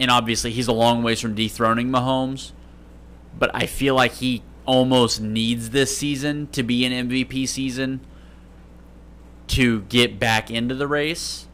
and 0.00 0.10
obviously 0.10 0.50
he's 0.52 0.68
a 0.68 0.72
long 0.72 1.02
ways 1.02 1.20
from 1.20 1.34
dethroning 1.34 1.88
Mahomes, 1.88 2.52
but 3.38 3.50
I 3.54 3.66
feel 3.66 3.94
like 3.94 4.12
he 4.12 4.42
almost 4.64 5.20
needs 5.20 5.70
this 5.70 5.96
season 5.96 6.48
to 6.48 6.62
be 6.62 6.84
an 6.84 7.08
MVP 7.08 7.46
season 7.48 8.00
to 9.48 9.82
get 9.82 10.18
back 10.18 10.50
into 10.50 10.74
the 10.74 10.88
race, 10.88 11.46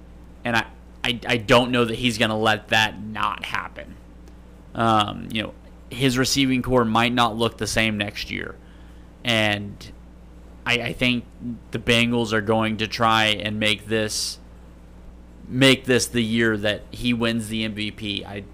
and 0.45 0.57
I 0.57 0.67
I, 1.05 1.21
I 1.27 1.37
don't 1.37 1.71
know 1.71 1.85
that 1.85 1.97
he's 1.97 2.19
going 2.19 2.31
to 2.31 2.37
let 2.37 2.69
that 2.69 3.03
not 3.03 3.45
happen. 3.45 3.97
Um, 4.75 5.29
you 5.33 5.43
know, 5.43 5.55
his 5.91 6.17
receiving 6.17 6.63
corps 6.63 6.85
might 6.85 7.13
not 7.13 7.37
look 7.37 7.59
the 7.59 7.67
same 7.67 7.99
next 7.99 8.31
year, 8.31 8.55
and 9.25 9.93
I, 10.65 10.75
I 10.75 10.93
think 10.93 11.25
the 11.71 11.79
Bengals 11.79 12.33
are 12.33 12.41
going 12.41 12.77
to 12.79 12.87
try 12.87 13.27
and 13.27 13.59
make 13.59 13.87
this 13.87 14.39
make 15.49 15.85
this 15.85 16.07
the 16.07 16.23
year 16.23 16.57
that 16.57 16.83
he 16.91 17.13
wins 17.13 17.49
the 17.49 17.69
MVP. 17.69 18.25
I 18.25 18.45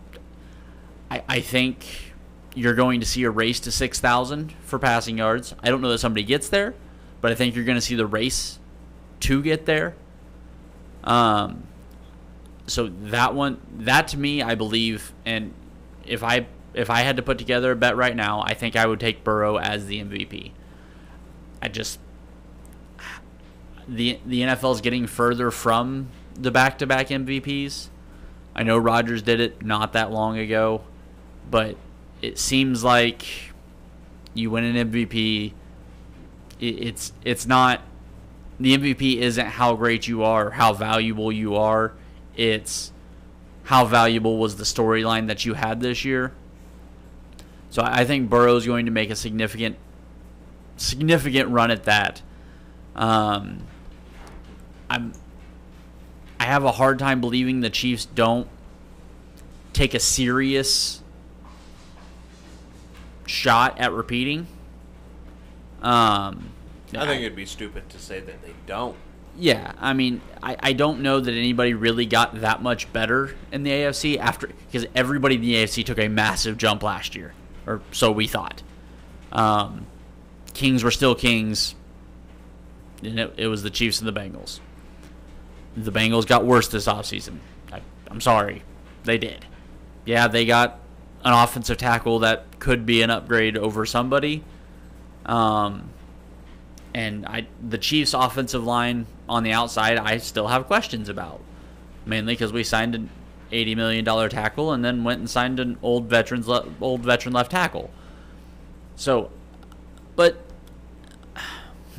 I, 1.10 1.22
I 1.28 1.40
think 1.40 2.14
you're 2.54 2.74
going 2.74 3.00
to 3.00 3.06
see 3.06 3.22
a 3.24 3.30
race 3.30 3.60
to 3.60 3.70
6,000 3.70 4.52
for 4.62 4.78
passing 4.78 5.18
yards. 5.18 5.54
I 5.62 5.70
don't 5.70 5.80
know 5.80 5.90
that 5.90 5.98
somebody 5.98 6.24
gets 6.24 6.48
there, 6.48 6.74
but 7.20 7.30
I 7.30 7.34
think 7.34 7.54
you're 7.54 7.64
going 7.64 7.76
to 7.78 7.82
see 7.82 7.94
the 7.94 8.06
race 8.06 8.58
to 9.20 9.42
get 9.42 9.66
there. 9.66 9.94
Um, 11.04 11.64
so 12.66 12.88
that 13.04 13.34
one, 13.34 13.60
that 13.78 14.08
to 14.08 14.18
me, 14.18 14.42
I 14.42 14.54
believe, 14.54 15.12
and 15.24 15.54
if 16.04 16.22
I 16.22 16.46
if 16.74 16.90
I 16.90 17.00
had 17.00 17.16
to 17.16 17.22
put 17.22 17.38
together 17.38 17.72
a 17.72 17.76
bet 17.76 17.96
right 17.96 18.14
now, 18.14 18.42
I 18.42 18.54
think 18.54 18.76
I 18.76 18.86
would 18.86 19.00
take 19.00 19.24
Burrow 19.24 19.58
as 19.58 19.86
the 19.86 20.00
MVP. 20.00 20.52
I 21.60 21.68
just 21.68 21.98
the 23.88 24.18
the 24.26 24.42
NFL 24.42 24.74
is 24.74 24.80
getting 24.80 25.06
further 25.06 25.50
from 25.50 26.08
the 26.34 26.50
back-to-back 26.50 27.08
MVPs. 27.08 27.88
I 28.54 28.62
know 28.62 28.76
Rodgers 28.78 29.22
did 29.22 29.40
it 29.40 29.64
not 29.64 29.92
that 29.94 30.12
long 30.12 30.38
ago, 30.38 30.82
but 31.50 31.76
it 32.20 32.38
seems 32.38 32.84
like 32.84 33.26
you 34.34 34.50
win 34.50 34.64
an 34.64 34.90
MVP. 34.90 35.52
It's 36.60 37.12
it's 37.24 37.46
not 37.46 37.82
the 38.60 38.76
MVP 38.76 39.18
isn't 39.18 39.46
how 39.46 39.74
great 39.74 40.08
you 40.08 40.22
are, 40.22 40.50
how 40.50 40.72
valuable 40.72 41.30
you 41.30 41.56
are. 41.56 41.92
It's 42.36 42.92
how 43.64 43.84
valuable 43.84 44.38
was 44.38 44.56
the 44.56 44.64
storyline 44.64 45.28
that 45.28 45.44
you 45.44 45.54
had 45.54 45.80
this 45.80 46.04
year. 46.04 46.32
So 47.70 47.82
I 47.84 48.04
think 48.04 48.30
Burrow's 48.30 48.66
going 48.66 48.86
to 48.86 48.92
make 48.92 49.10
a 49.10 49.16
significant 49.16 49.76
significant 50.80 51.50
run 51.50 51.70
at 51.70 51.84
that. 51.84 52.22
Um, 52.94 53.64
I'm 54.90 55.12
I 56.40 56.44
have 56.44 56.64
a 56.64 56.72
hard 56.72 56.98
time 56.98 57.20
believing 57.20 57.60
the 57.60 57.70
Chiefs 57.70 58.06
don't 58.06 58.48
take 59.72 59.94
a 59.94 60.00
serious 60.00 61.02
shot 63.26 63.78
at 63.78 63.92
repeating. 63.92 64.46
Um, 65.82 66.50
I 66.96 67.06
think 67.06 67.22
it'd 67.22 67.36
be 67.36 67.46
stupid 67.46 67.88
to 67.90 67.98
say 67.98 68.20
that 68.20 68.42
they 68.42 68.54
don't. 68.66 68.96
Yeah, 69.36 69.72
I 69.78 69.92
mean, 69.92 70.20
I, 70.42 70.56
I 70.58 70.72
don't 70.72 71.00
know 71.00 71.20
that 71.20 71.30
anybody 71.30 71.74
really 71.74 72.06
got 72.06 72.40
that 72.40 72.60
much 72.60 72.92
better 72.92 73.36
in 73.52 73.62
the 73.62 73.70
AFC 73.70 74.18
after 74.18 74.48
because 74.48 74.86
everybody 74.94 75.36
in 75.36 75.42
the 75.42 75.54
AFC 75.54 75.84
took 75.84 75.98
a 75.98 76.08
massive 76.08 76.56
jump 76.58 76.82
last 76.82 77.14
year, 77.14 77.34
or 77.66 77.80
so 77.92 78.10
we 78.10 78.26
thought. 78.26 78.62
Um, 79.30 79.86
Kings 80.58 80.82
were 80.82 80.90
still 80.90 81.14
Kings, 81.14 81.76
and 83.04 83.20
it, 83.20 83.34
it 83.36 83.46
was 83.46 83.62
the 83.62 83.70
Chiefs 83.70 84.00
and 84.00 84.08
the 84.08 84.20
Bengals. 84.20 84.58
The 85.76 85.92
Bengals 85.92 86.26
got 86.26 86.44
worse 86.44 86.66
this 86.66 86.86
offseason. 86.86 87.38
I, 87.72 87.80
I'm 88.10 88.20
sorry, 88.20 88.64
they 89.04 89.18
did. 89.18 89.46
Yeah, 90.04 90.26
they 90.26 90.44
got 90.46 90.80
an 91.24 91.32
offensive 91.32 91.76
tackle 91.76 92.18
that 92.20 92.58
could 92.58 92.84
be 92.86 93.02
an 93.02 93.10
upgrade 93.10 93.56
over 93.56 93.86
somebody. 93.86 94.42
Um, 95.24 95.90
and 96.92 97.24
I 97.24 97.46
the 97.62 97.78
Chiefs' 97.78 98.12
offensive 98.12 98.64
line 98.64 99.06
on 99.28 99.44
the 99.44 99.52
outside, 99.52 99.96
I 99.96 100.18
still 100.18 100.48
have 100.48 100.66
questions 100.66 101.08
about, 101.08 101.40
mainly 102.04 102.32
because 102.32 102.52
we 102.52 102.64
signed 102.64 102.96
an 102.96 103.10
eighty 103.52 103.76
million 103.76 104.04
dollar 104.04 104.28
tackle 104.28 104.72
and 104.72 104.84
then 104.84 105.04
went 105.04 105.20
and 105.20 105.30
signed 105.30 105.60
an 105.60 105.78
old 105.82 106.06
veterans 106.06 106.48
le- 106.48 106.66
old 106.80 107.02
veteran 107.02 107.32
left 107.32 107.52
tackle. 107.52 107.90
So, 108.96 109.30
but 110.16 110.47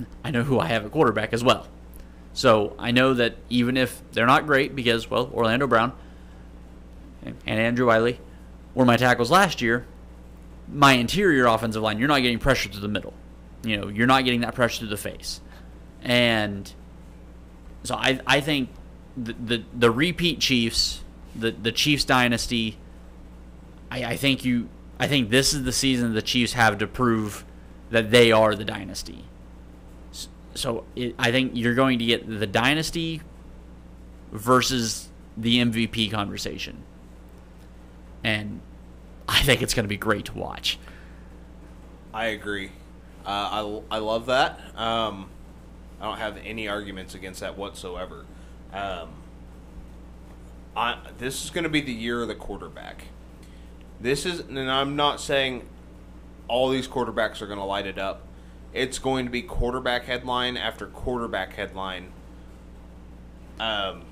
I 0.24 0.32
know 0.32 0.43
who 0.43 0.60
I 0.60 0.68
have 0.68 0.86
at 0.86 0.91
quarterback 0.91 1.34
as 1.34 1.43
well. 1.43 1.68
So 2.34 2.76
I 2.78 2.91
know 2.91 3.14
that 3.16 3.36
even 3.50 3.76
if 3.76 4.02
they're 4.12 4.26
not 4.26 4.45
great, 4.45 4.76
because 4.76 5.10
well, 5.10 5.30
Orlando 5.34 5.68
Brown 5.68 5.93
and 7.24 7.36
Andrew 7.45 7.88
Wylie 7.88 8.20
were 8.74 8.86
my 8.86 8.97
tackles 8.97 9.32
last 9.32 9.62
year, 9.62 9.86
my 10.72 10.93
interior 10.93 11.47
offensive 11.47 11.82
line, 11.82 11.97
you're 11.97 12.08
not 12.08 12.22
getting 12.22 12.39
pressure 12.39 12.70
to 12.70 12.80
the 12.80 12.88
middle. 12.88 13.14
You 13.64 13.78
know, 13.78 13.88
you're 13.88 14.08
not 14.08 14.24
getting 14.24 14.41
that 14.41 14.56
pressure 14.56 14.82
to 14.82 14.86
the 14.86 14.97
face. 14.97 15.41
And 16.02 16.72
so 17.84 17.95
I, 17.95 18.22
I 18.26 18.39
think 18.39 18.70
the, 19.18 19.34
the, 19.34 19.64
the 19.78 19.91
repeat 19.91 20.39
Chiefs, 20.39 21.04
the, 21.36 21.52
the 21.52 21.72
Chiefs 21.72 22.06
dynasty, 22.06 22.78
I, 23.91 24.06
I 24.06 24.18
think 24.18 24.45
you 24.45 24.70
I 25.00 25.08
think 25.08 25.30
this 25.30 25.54
is 25.54 25.64
the 25.64 25.72
season 25.72 26.14
the 26.14 26.22
Chiefs 26.22 26.54
have 26.54 26.78
to 26.80 26.88
prove 26.88 27.45
that 27.89 28.12
they 28.12 28.32
are 28.32 28.54
the 28.54 28.66
dynasty. 28.66 29.26
So 30.60 30.84
it, 30.93 31.16
I 31.18 31.32
think 31.32 31.53
you're 31.55 31.74
going 31.74 31.99
to 31.99 32.05
get 32.05 32.28
the 32.28 32.45
dynasty 32.45 33.22
versus 34.34 35.07
the 35.38 35.60
MVP 35.60 36.12
conversation. 36.12 36.84
And 38.26 38.60
I 39.28 39.41
think 39.43 39.62
it's 39.62 39.74
going 39.74 39.86
to 39.86 39.89
be 39.89 39.97
great 39.97 40.26
to 40.26 40.34
watch. 40.34 40.78
I 42.14 42.26
agree. 42.26 42.72
Uh, 43.26 43.80
I, 43.89 43.95
I 43.95 43.99
love 43.99 44.26
that. 44.26 44.60
Um, 44.76 45.30
I 46.01 46.05
don't 46.05 46.18
have 46.18 46.38
any 46.43 46.68
arguments 46.68 47.16
against 47.16 47.39
that 47.39 47.57
whatsoever. 47.57 48.26
Um, 48.74 49.10
I, 50.76 50.97
this 51.20 51.45
is 51.45 51.51
going 51.51 51.64
to 51.64 51.70
be 51.70 51.80
the 51.80 51.93
year 51.93 52.22
of 52.22 52.28
the 52.28 52.36
quarterback. 52.36 53.05
This 54.01 54.26
is, 54.26 54.41
and 54.41 54.60
I'm 54.70 54.97
not 54.97 55.22
saying 55.22 55.68
all 56.49 56.70
these 56.70 56.88
quarterbacks 56.88 57.41
are 57.41 57.47
going 57.47 57.60
to 57.60 57.66
light 57.66 57.86
it 57.86 57.97
up. 57.97 58.24
It's 58.74 58.99
going 58.99 59.26
to 59.26 59.32
be 59.32 59.41
quarterback 59.41 60.05
headline 60.05 60.57
after 60.57 60.86
quarterback 60.86 61.53
headline. 61.53 62.11
Um, 63.59 64.03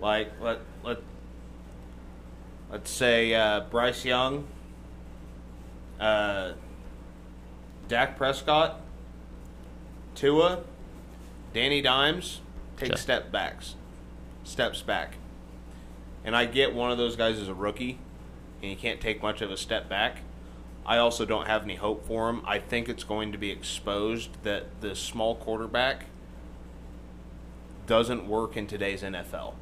like 0.00 0.32
let 0.40 0.60
let 0.82 0.98
let's 2.70 2.90
say 2.90 3.34
uh, 3.34 3.60
Bryce 3.70 4.04
Young, 4.04 4.46
uh, 6.00 6.52
Dak 7.88 8.16
Prescott, 8.16 8.80
Tua, 10.14 10.64
Danny 11.52 11.80
Dimes 11.80 12.40
take 12.76 12.98
step 12.98 13.30
backs, 13.30 13.76
steps 14.42 14.82
back. 14.82 15.16
And 16.24 16.34
I 16.34 16.46
get 16.46 16.74
one 16.74 16.90
of 16.90 16.98
those 16.98 17.16
guys 17.16 17.38
is 17.38 17.48
a 17.48 17.54
rookie, 17.54 17.98
and 18.60 18.70
you 18.70 18.76
can't 18.76 19.00
take 19.00 19.22
much 19.22 19.40
of 19.42 19.50
a 19.50 19.56
step 19.56 19.88
back. 19.88 20.18
I 20.86 20.98
also 20.98 21.24
don't 21.24 21.46
have 21.46 21.62
any 21.62 21.76
hope 21.76 22.06
for 22.06 22.28
him. 22.28 22.42
I 22.46 22.58
think 22.58 22.88
it's 22.88 23.04
going 23.04 23.32
to 23.32 23.38
be 23.38 23.50
exposed 23.50 24.30
that 24.42 24.66
the 24.80 24.94
small 24.94 25.34
quarterback 25.34 26.06
doesn't 27.86 28.28
work 28.28 28.56
in 28.56 28.66
today's 28.66 29.02
NFL. 29.02 29.54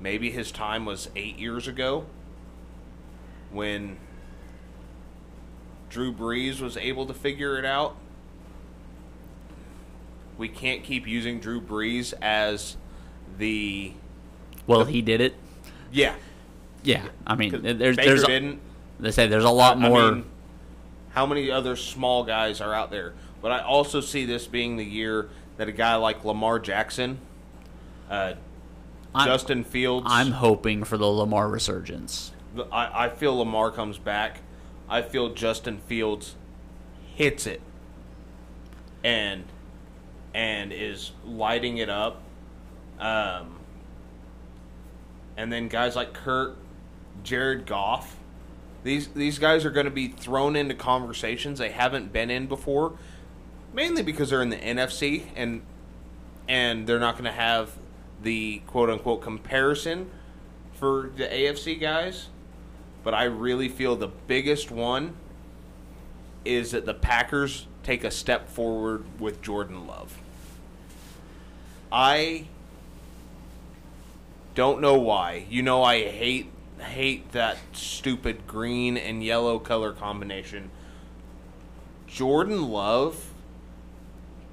Maybe 0.00 0.30
his 0.30 0.50
time 0.50 0.84
was 0.86 1.08
eight 1.16 1.38
years 1.38 1.68
ago 1.68 2.06
when 3.52 3.98
Drew 5.90 6.12
Brees 6.12 6.60
was 6.60 6.76
able 6.76 7.06
to 7.06 7.14
figure 7.14 7.58
it 7.58 7.64
out. 7.64 7.96
We 10.36 10.48
can't 10.48 10.82
keep 10.82 11.06
using 11.06 11.38
Drew 11.40 11.60
Brees 11.60 12.12
as 12.20 12.76
the 13.38 13.92
Well, 14.66 14.84
he 14.84 15.02
did 15.02 15.20
it. 15.20 15.34
yeah. 15.92 16.14
Yeah, 16.82 17.08
I 17.26 17.34
mean, 17.34 17.62
there's 17.62 17.96
Baker 17.96 18.08
there's 18.10 18.22
a, 18.24 18.26
didn't. 18.26 18.60
they 19.00 19.10
say 19.10 19.26
there's 19.26 19.44
a 19.44 19.48
lot 19.50 19.78
I 19.78 19.88
more. 19.88 20.12
mean, 20.12 20.24
how 21.14 21.26
many 21.26 21.50
other 21.50 21.76
small 21.76 22.24
guys 22.24 22.60
are 22.60 22.74
out 22.74 22.90
there? 22.90 23.14
But 23.40 23.52
I 23.52 23.60
also 23.62 24.00
see 24.00 24.24
this 24.24 24.46
being 24.46 24.76
the 24.76 24.84
year 24.84 25.28
that 25.56 25.68
a 25.68 25.72
guy 25.72 25.94
like 25.96 26.24
Lamar 26.24 26.58
Jackson, 26.58 27.18
uh, 28.10 28.34
I'm- 29.14 29.26
Justin 29.26 29.64
Fields. 29.64 30.06
I'm 30.10 30.32
hoping 30.32 30.82
for 30.84 30.98
the 30.98 31.06
Lamar 31.06 31.48
resurgence. 31.48 32.32
I, 32.72 33.06
I 33.06 33.08
feel 33.08 33.36
Lamar 33.36 33.70
comes 33.70 33.98
back. 33.98 34.40
I 34.88 35.02
feel 35.02 35.30
Justin 35.34 35.78
Fields 35.86 36.34
hits 37.14 37.46
it 37.46 37.60
and 39.02 39.44
and 40.34 40.72
is 40.72 41.12
lighting 41.24 41.78
it 41.78 41.88
up. 41.88 42.20
Um, 42.98 43.56
and 45.36 45.52
then 45.52 45.68
guys 45.68 45.94
like 45.96 46.12
Kurt, 46.12 46.56
Jared 47.22 47.66
Goff, 47.66 48.16
these 48.84 49.08
these 49.08 49.38
guys 49.38 49.64
are 49.64 49.70
going 49.70 49.86
to 49.86 49.90
be 49.90 50.08
thrown 50.08 50.54
into 50.54 50.74
conversations 50.74 51.58
they 51.58 51.70
haven't 51.70 52.12
been 52.12 52.30
in 52.30 52.46
before, 52.46 52.92
mainly 53.72 54.02
because 54.02 54.30
they're 54.30 54.42
in 54.42 54.50
the 54.50 54.56
NFC 54.56 55.24
and 55.34 55.62
and 56.48 56.86
they're 56.86 57.00
not 57.00 57.14
going 57.14 57.24
to 57.24 57.32
have 57.32 57.76
the 58.22 58.60
quote 58.66 58.90
unquote 58.90 59.22
comparison 59.22 60.10
for 60.74 61.10
the 61.16 61.24
AFC 61.24 61.80
guys. 61.80 62.28
But 63.02 63.14
I 63.14 63.24
really 63.24 63.68
feel 63.68 63.96
the 63.96 64.08
biggest 64.08 64.70
one 64.70 65.14
is 66.44 66.72
that 66.72 66.84
the 66.84 66.94
Packers 66.94 67.66
take 67.82 68.04
a 68.04 68.10
step 68.10 68.48
forward 68.48 69.04
with 69.18 69.40
Jordan 69.40 69.86
Love. 69.86 70.18
I 71.90 72.48
don't 74.54 74.80
know 74.80 74.98
why. 74.98 75.46
You 75.48 75.62
know 75.62 75.82
I 75.82 76.02
hate 76.02 76.50
hate 76.84 77.32
that 77.32 77.58
stupid 77.72 78.46
green 78.46 78.96
and 78.96 79.22
yellow 79.24 79.58
color 79.58 79.92
combination. 79.92 80.70
Jordan 82.06 82.70
Love 82.70 83.32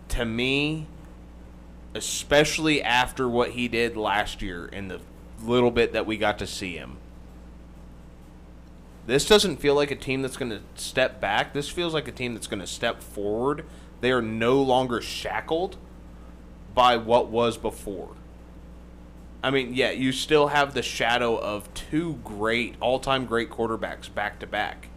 to 0.10 0.26
me 0.26 0.88
especially 1.94 2.82
after 2.82 3.28
what 3.28 3.52
he 3.52 3.68
did 3.68 3.98
last 3.98 4.42
year 4.42 4.66
in 4.66 4.88
the 4.88 5.00
little 5.44 5.72
bit 5.72 5.94
that 5.94 6.06
we 6.06 6.18
got 6.18 6.40
to 6.40 6.48
see 6.48 6.76
him. 6.76 6.98
This 9.08 9.28
doesn't 9.28 9.58
feel 9.58 9.76
like 9.76 9.92
a 9.92 9.96
team 9.96 10.22
that's 10.22 10.38
going 10.38 10.52
to 10.52 10.62
step 10.76 11.20
back. 11.20 11.54
This 11.54 11.70
feels 11.70 11.94
like 11.94 12.08
a 12.08 12.12
team 12.12 12.34
that's 12.34 12.48
going 12.48 12.60
to 12.60 12.68
step 12.68 13.02
forward. 13.02 13.66
They 14.00 14.12
are 14.12 14.22
no 14.22 14.62
longer 14.62 15.02
shackled 15.02 15.78
by 16.74 16.98
what 16.98 17.28
was 17.28 17.58
before. 17.58 18.16
I 19.44 19.50
mean, 19.50 19.74
yeah, 19.74 19.92
you 19.92 20.12
still 20.12 20.48
have 20.48 20.74
the 20.74 20.84
shadow 20.84 21.36
of 21.38 21.74
two 21.74 22.20
great, 22.24 22.76
all 22.80 23.00
time 23.00 23.26
great 23.26 23.50
quarterbacks 23.50 24.14
back 24.14 24.40
to 24.40 24.48
back. 24.48 24.90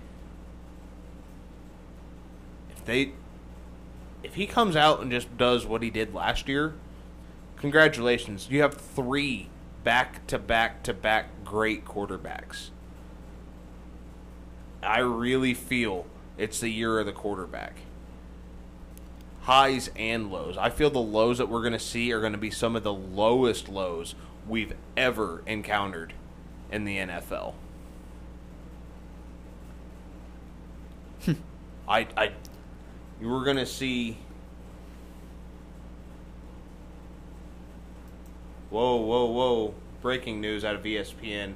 If 2.70 2.84
they. 2.84 3.12
If 4.22 4.34
he 4.34 4.46
comes 4.46 4.74
out 4.74 5.00
and 5.00 5.10
just 5.10 5.36
does 5.36 5.66
what 5.66 5.82
he 5.82 5.90
did 5.90 6.14
last 6.14 6.48
year, 6.48 6.74
congratulations. 7.56 8.48
You 8.50 8.62
have 8.62 8.74
three 8.74 9.48
back 9.84 10.26
to 10.28 10.38
back 10.38 10.82
to 10.84 10.94
back 10.94 11.26
great 11.44 11.84
quarterbacks. 11.84 12.70
I 14.82 15.00
really 15.00 15.54
feel 15.54 16.06
it's 16.38 16.60
the 16.60 16.70
year 16.70 16.98
of 16.98 17.06
the 17.06 17.12
quarterback. 17.12 17.76
Highs 19.42 19.90
and 19.94 20.32
lows. 20.32 20.56
I 20.56 20.70
feel 20.70 20.88
the 20.88 20.98
lows 20.98 21.36
that 21.36 21.50
we're 21.50 21.60
going 21.60 21.74
to 21.74 21.78
see 21.78 22.12
are 22.12 22.20
going 22.20 22.32
to 22.32 22.38
be 22.38 22.50
some 22.50 22.76
of 22.76 22.82
the 22.82 22.94
lowest 22.94 23.68
lows 23.68 24.14
we've 24.48 24.74
ever 24.96 25.42
encountered 25.46 26.12
in 26.70 26.84
the 26.84 26.98
NFL. 26.98 27.54
I, 31.88 32.06
I, 32.16 32.32
you 33.20 33.28
were 33.28 33.44
going 33.44 33.56
to 33.56 33.66
see. 33.66 34.18
Whoa, 38.70 38.96
whoa, 38.96 39.26
whoa! 39.26 39.74
Breaking 40.02 40.40
news 40.40 40.64
out 40.64 40.74
of 40.74 40.82
ESPN. 40.82 41.54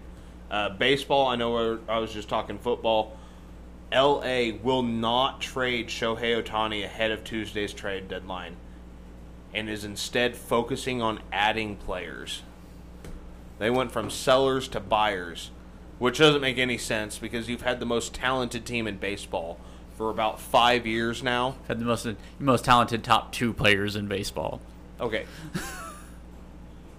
Uh, 0.51 0.71
baseball. 0.71 1.27
I 1.27 1.37
know 1.37 1.81
I 1.89 1.99
was 1.99 2.13
just 2.13 2.29
talking 2.29 2.59
football. 2.59 3.17
LA 3.93 4.51
will 4.63 4.83
not 4.83 5.41
trade 5.41 5.89
Shohei 5.89 6.43
Ohtani 6.43 6.85
ahead 6.85 7.11
of 7.11 7.25
Tuesday's 7.25 7.73
trade 7.73 8.09
deadline 8.09 8.57
and 9.55 9.69
is 9.69 9.85
instead 9.85 10.37
focusing 10.37 11.01
on 11.01 11.21
adding 11.33 11.77
players. 11.77 12.43
They 13.59 13.71
went 13.71 13.93
from 13.93 14.11
sellers 14.11 14.69
to 14.69 14.81
buyers, 14.81 15.51
which 15.99 16.19
doesn't 16.19 16.41
make 16.41 16.59
any 16.59 16.79
sense 16.79 17.19
because 17.19 17.49
you've 17.49 17.63
had 17.63 17.81
the 17.81 17.87
most 17.87 18.15
talented 18.15 18.65
team 18.65 18.87
in 18.87 18.99
baseball 18.99 19.59
for 19.97 20.11
about 20.11 20.41
five 20.41 20.87
years 20.87 21.23
now. 21.23 21.57
Had 21.67 21.81
the 21.81 21.85
most 21.85 22.07
most 22.39 22.65
talented 22.65 23.03
top 23.03 23.33
two 23.33 23.53
players 23.53 23.97
in 23.97 24.07
baseball. 24.07 24.61
Okay. 25.01 25.27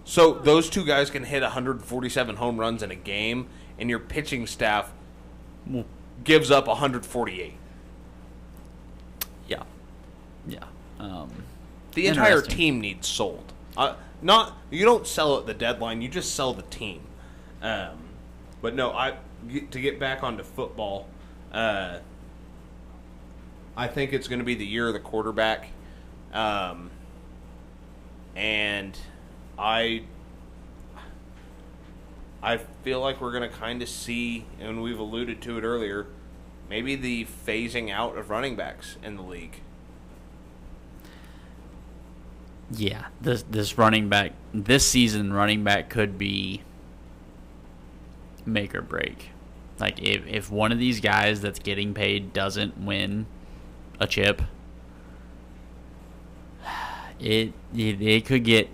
so 0.04 0.34
those 0.34 0.70
two 0.70 0.86
guys 0.86 1.10
can 1.10 1.24
hit 1.24 1.42
147 1.42 2.36
home 2.36 2.60
runs 2.60 2.84
in 2.84 2.92
a 2.92 2.96
game, 2.96 3.48
and 3.78 3.90
your 3.90 4.00
pitching 4.00 4.46
staff 4.48 4.92
gives 6.24 6.52
up 6.52 6.68
148. 6.68 7.54
Yeah, 9.48 9.64
yeah. 10.48 10.64
Um, 11.00 11.32
The 11.94 12.08
entire 12.08 12.42
team 12.42 12.82
needs 12.82 13.08
sold. 13.08 13.54
Uh, 13.78 13.96
not 14.22 14.58
you 14.70 14.86
don't 14.86 15.08
sell 15.08 15.38
at 15.38 15.46
the 15.46 15.54
deadline. 15.54 16.02
You 16.02 16.10
just 16.10 16.36
sell 16.36 16.54
the 16.54 16.64
team. 16.64 17.02
Um, 17.62 17.98
but 18.62 18.76
no, 18.76 18.92
I 18.92 19.18
to 19.72 19.80
get 19.80 20.00
back 20.00 20.24
onto 20.24 20.44
football. 20.44 21.08
Uh, 21.52 22.00
I 23.76 23.88
think 23.88 24.14
it's 24.14 24.28
going 24.28 24.40
to 24.40 24.46
be 24.46 24.56
the 24.56 24.66
year 24.66 24.88
of 24.88 24.94
the 24.94 25.00
quarterback, 25.00 25.70
um, 26.34 26.92
and 28.36 28.98
I 29.58 30.04
I 32.42 32.58
feel 32.58 33.02
like 33.02 33.22
we're 33.22 33.32
going 33.32 33.50
to 33.50 33.56
kind 33.56 33.82
of 33.82 33.90
see, 33.90 34.46
and 34.60 34.82
we've 34.82 35.00
alluded 35.00 35.42
to 35.44 35.58
it 35.58 35.64
earlier, 35.64 36.08
maybe 36.70 36.96
the 36.96 37.26
phasing 37.46 37.90
out 37.90 38.18
of 38.18 38.30
running 38.30 38.56
backs 38.56 38.98
in 39.04 39.16
the 39.16 39.22
league. 39.24 39.62
Yeah, 42.72 43.08
this 43.22 43.44
this 43.44 43.78
running 43.78 44.10
back 44.10 44.34
this 44.54 44.86
season 44.86 45.34
running 45.34 45.64
back 45.64 45.90
could 45.90 46.18
be 46.18 46.62
make 48.46 48.74
or 48.76 48.82
break. 48.82 49.30
Like 49.80 50.00
if 50.02 50.26
if 50.28 50.52
one 50.52 50.72
of 50.72 50.80
these 50.80 51.00
guys 51.00 51.42
that's 51.42 51.60
getting 51.60 51.94
paid 51.94 52.34
doesn't 52.34 52.78
win 52.78 53.26
a 54.00 54.08
chip, 54.08 54.42
it 57.20 57.54
it, 57.76 58.02
it 58.02 58.26
could 58.26 58.44
get 58.44 58.70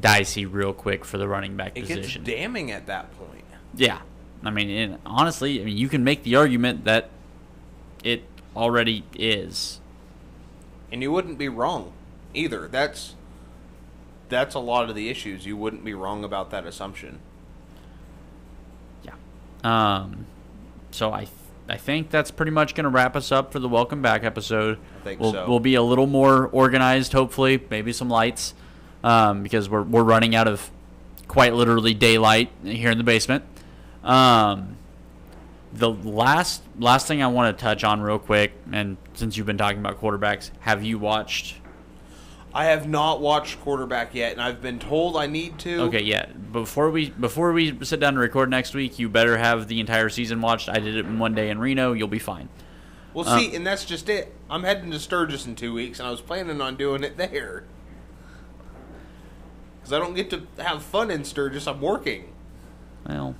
dicey 0.00 0.46
real 0.46 0.72
quick 0.72 1.04
for 1.04 1.18
the 1.18 1.26
running 1.28 1.56
back 1.56 1.72
It 1.76 1.82
position. 1.82 2.22
gets 2.22 2.36
damning 2.36 2.70
at 2.70 2.86
that 2.86 3.12
point. 3.18 3.44
Yeah, 3.74 4.00
I 4.44 4.50
mean, 4.50 4.70
and 4.70 4.98
honestly, 5.06 5.60
I 5.60 5.64
mean, 5.64 5.76
you 5.76 5.88
can 5.88 6.02
make 6.04 6.22
the 6.22 6.36
argument 6.36 6.84
that 6.84 7.10
it 8.02 8.24
already 8.56 9.04
is. 9.14 9.80
and 10.92 11.02
you 11.02 11.12
wouldn't 11.12 11.38
be 11.38 11.48
wrong 11.48 11.92
either. 12.34 12.66
That's 12.68 13.14
that's 14.30 14.54
a 14.54 14.58
lot 14.58 14.88
of 14.88 14.94
the 14.94 15.10
issues. 15.10 15.44
You 15.44 15.56
wouldn't 15.56 15.84
be 15.84 15.92
wrong 15.92 16.24
about 16.24 16.50
that 16.50 16.64
assumption. 16.66 17.18
Yeah. 19.04 19.14
Um, 19.62 20.26
so 20.90 21.12
I 21.12 21.20
th- 21.20 21.30
I 21.68 21.76
think 21.76 22.10
that's 22.10 22.30
pretty 22.32 22.50
much 22.50 22.74
going 22.74 22.84
to 22.84 22.90
wrap 22.90 23.14
us 23.14 23.30
up 23.30 23.52
for 23.52 23.60
the 23.60 23.68
welcome 23.68 24.02
back 24.02 24.24
episode. 24.24 24.78
I 25.00 25.04
think 25.04 25.20
we'll, 25.20 25.32
so. 25.32 25.46
We'll 25.48 25.60
be 25.60 25.74
a 25.76 25.82
little 25.82 26.08
more 26.08 26.48
organized, 26.48 27.12
hopefully, 27.12 27.62
maybe 27.70 27.92
some 27.92 28.08
lights, 28.08 28.54
um, 29.04 29.42
because 29.42 29.68
we're 29.68 29.82
we're 29.82 30.02
running 30.02 30.34
out 30.34 30.48
of 30.48 30.70
quite 31.28 31.54
literally 31.54 31.94
daylight 31.94 32.50
here 32.64 32.90
in 32.90 32.98
the 32.98 33.04
basement. 33.04 33.44
Um, 34.02 34.76
the 35.72 35.90
last 35.90 36.62
last 36.78 37.06
thing 37.06 37.22
I 37.22 37.28
want 37.28 37.56
to 37.56 37.62
touch 37.62 37.84
on 37.84 38.00
real 38.00 38.18
quick, 38.18 38.52
and 38.72 38.96
since 39.14 39.36
you've 39.36 39.46
been 39.46 39.58
talking 39.58 39.78
about 39.78 40.00
quarterbacks, 40.00 40.50
have 40.60 40.82
you 40.82 40.98
watched? 40.98 41.59
I 42.52 42.64
have 42.64 42.88
not 42.88 43.20
watched 43.20 43.60
quarterback 43.60 44.14
yet, 44.14 44.32
and 44.32 44.40
I've 44.42 44.60
been 44.60 44.78
told 44.80 45.16
I 45.16 45.26
need 45.26 45.58
to. 45.60 45.82
Okay, 45.82 46.02
yeah. 46.02 46.26
Before 46.26 46.90
we 46.90 47.10
before 47.10 47.52
we 47.52 47.84
sit 47.84 48.00
down 48.00 48.14
to 48.14 48.20
record 48.20 48.50
next 48.50 48.74
week, 48.74 48.98
you 48.98 49.08
better 49.08 49.36
have 49.38 49.68
the 49.68 49.78
entire 49.78 50.08
season 50.08 50.40
watched. 50.40 50.68
I 50.68 50.80
did 50.80 50.96
it 50.96 51.06
in 51.06 51.18
one 51.18 51.34
day 51.34 51.50
in 51.50 51.58
Reno. 51.60 51.92
You'll 51.92 52.08
be 52.08 52.18
fine. 52.18 52.48
Well, 53.14 53.28
Uh, 53.28 53.38
see, 53.38 53.54
and 53.54 53.64
that's 53.66 53.84
just 53.84 54.08
it. 54.08 54.34
I'm 54.48 54.64
heading 54.64 54.90
to 54.90 54.98
Sturgis 54.98 55.46
in 55.46 55.54
two 55.54 55.72
weeks, 55.72 56.00
and 56.00 56.08
I 56.08 56.10
was 56.10 56.20
planning 56.20 56.60
on 56.60 56.76
doing 56.76 57.04
it 57.04 57.16
there. 57.16 57.64
Because 59.80 59.92
I 59.92 59.98
don't 59.98 60.14
get 60.14 60.30
to 60.30 60.42
have 60.58 60.82
fun 60.82 61.10
in 61.10 61.24
Sturgis. 61.24 61.66
I'm 61.68 61.80
working. 61.80 62.32
Well, 63.08 63.34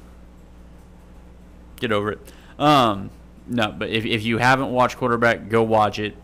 get 1.81 1.93
over 1.93 2.13
it. 2.13 2.21
Um, 2.59 3.11
no, 3.47 3.73
but 3.73 3.91
if, 3.91 4.05
if 4.05 4.23
you 4.23 4.39
haven't 4.39 4.71
watched 4.71 4.97
quarterback, 4.97 5.49
go 5.49 5.63
watch 5.63 5.99
it. 5.99 6.17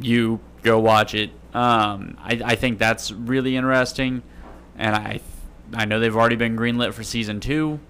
You 0.00 0.40
go 0.62 0.78
watch 0.78 1.14
it. 1.14 1.30
Um, 1.56 2.16
I, 2.20 2.40
I 2.44 2.54
think 2.56 2.78
that's 2.78 3.10
really 3.10 3.56
interesting, 3.56 4.22
and 4.76 4.94
I 4.94 5.20
I 5.74 5.84
know 5.86 6.00
they've 6.00 6.14
already 6.14 6.36
been 6.36 6.56
greenlit 6.56 6.92
for 6.92 7.02
season 7.02 7.40
two, 7.40 7.80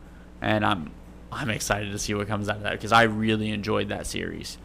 and 0.40 0.64
I'm 0.64 0.90
I'm 1.32 1.50
excited 1.50 1.92
to 1.92 1.98
see 1.98 2.14
what 2.14 2.28
comes 2.28 2.48
out 2.48 2.56
of 2.56 2.62
that 2.62 2.72
because 2.72 2.92
I 2.92 3.02
really 3.04 3.50
enjoyed 3.50 3.88
that 3.88 4.06
series. 4.06 4.58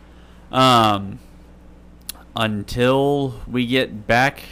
Um, 0.52 1.20
until 2.36 3.41
we 3.47 3.66
get 3.66 4.06
back 4.06 4.43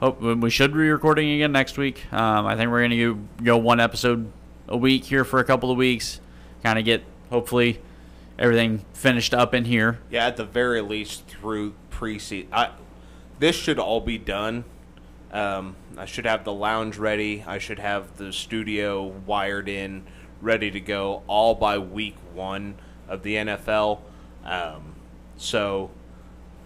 Hope 0.00 0.20
we 0.22 0.48
should 0.48 0.72
be 0.72 0.88
recording 0.90 1.32
again 1.32 1.50
next 1.50 1.76
week. 1.76 2.12
Um, 2.12 2.46
I 2.46 2.54
think 2.54 2.70
we're 2.70 2.82
gonna 2.82 2.96
go, 2.96 3.18
go 3.42 3.56
one 3.56 3.80
episode 3.80 4.30
a 4.68 4.76
week 4.76 5.04
here 5.04 5.24
for 5.24 5.40
a 5.40 5.44
couple 5.44 5.72
of 5.72 5.76
weeks, 5.76 6.20
kind 6.62 6.78
of 6.78 6.84
get 6.84 7.02
hopefully 7.30 7.80
everything 8.38 8.84
finished 8.92 9.34
up 9.34 9.54
in 9.54 9.64
here. 9.64 9.98
Yeah, 10.08 10.28
at 10.28 10.36
the 10.36 10.44
very 10.44 10.82
least 10.82 11.26
through 11.26 11.74
preseason. 11.90 12.46
I, 12.52 12.70
this 13.38 13.56
should 13.56 13.78
all 13.78 14.00
be 14.00 14.18
done. 14.18 14.64
Um, 15.32 15.76
I 15.96 16.06
should 16.06 16.24
have 16.24 16.44
the 16.44 16.52
lounge 16.52 16.96
ready. 16.96 17.44
I 17.46 17.58
should 17.58 17.78
have 17.78 18.16
the 18.16 18.32
studio 18.32 19.06
wired 19.26 19.68
in, 19.68 20.04
ready 20.40 20.70
to 20.70 20.80
go, 20.80 21.22
all 21.26 21.54
by 21.54 21.78
week 21.78 22.16
one 22.32 22.76
of 23.08 23.22
the 23.22 23.34
NFL. 23.34 24.00
Um, 24.44 24.94
so 25.36 25.90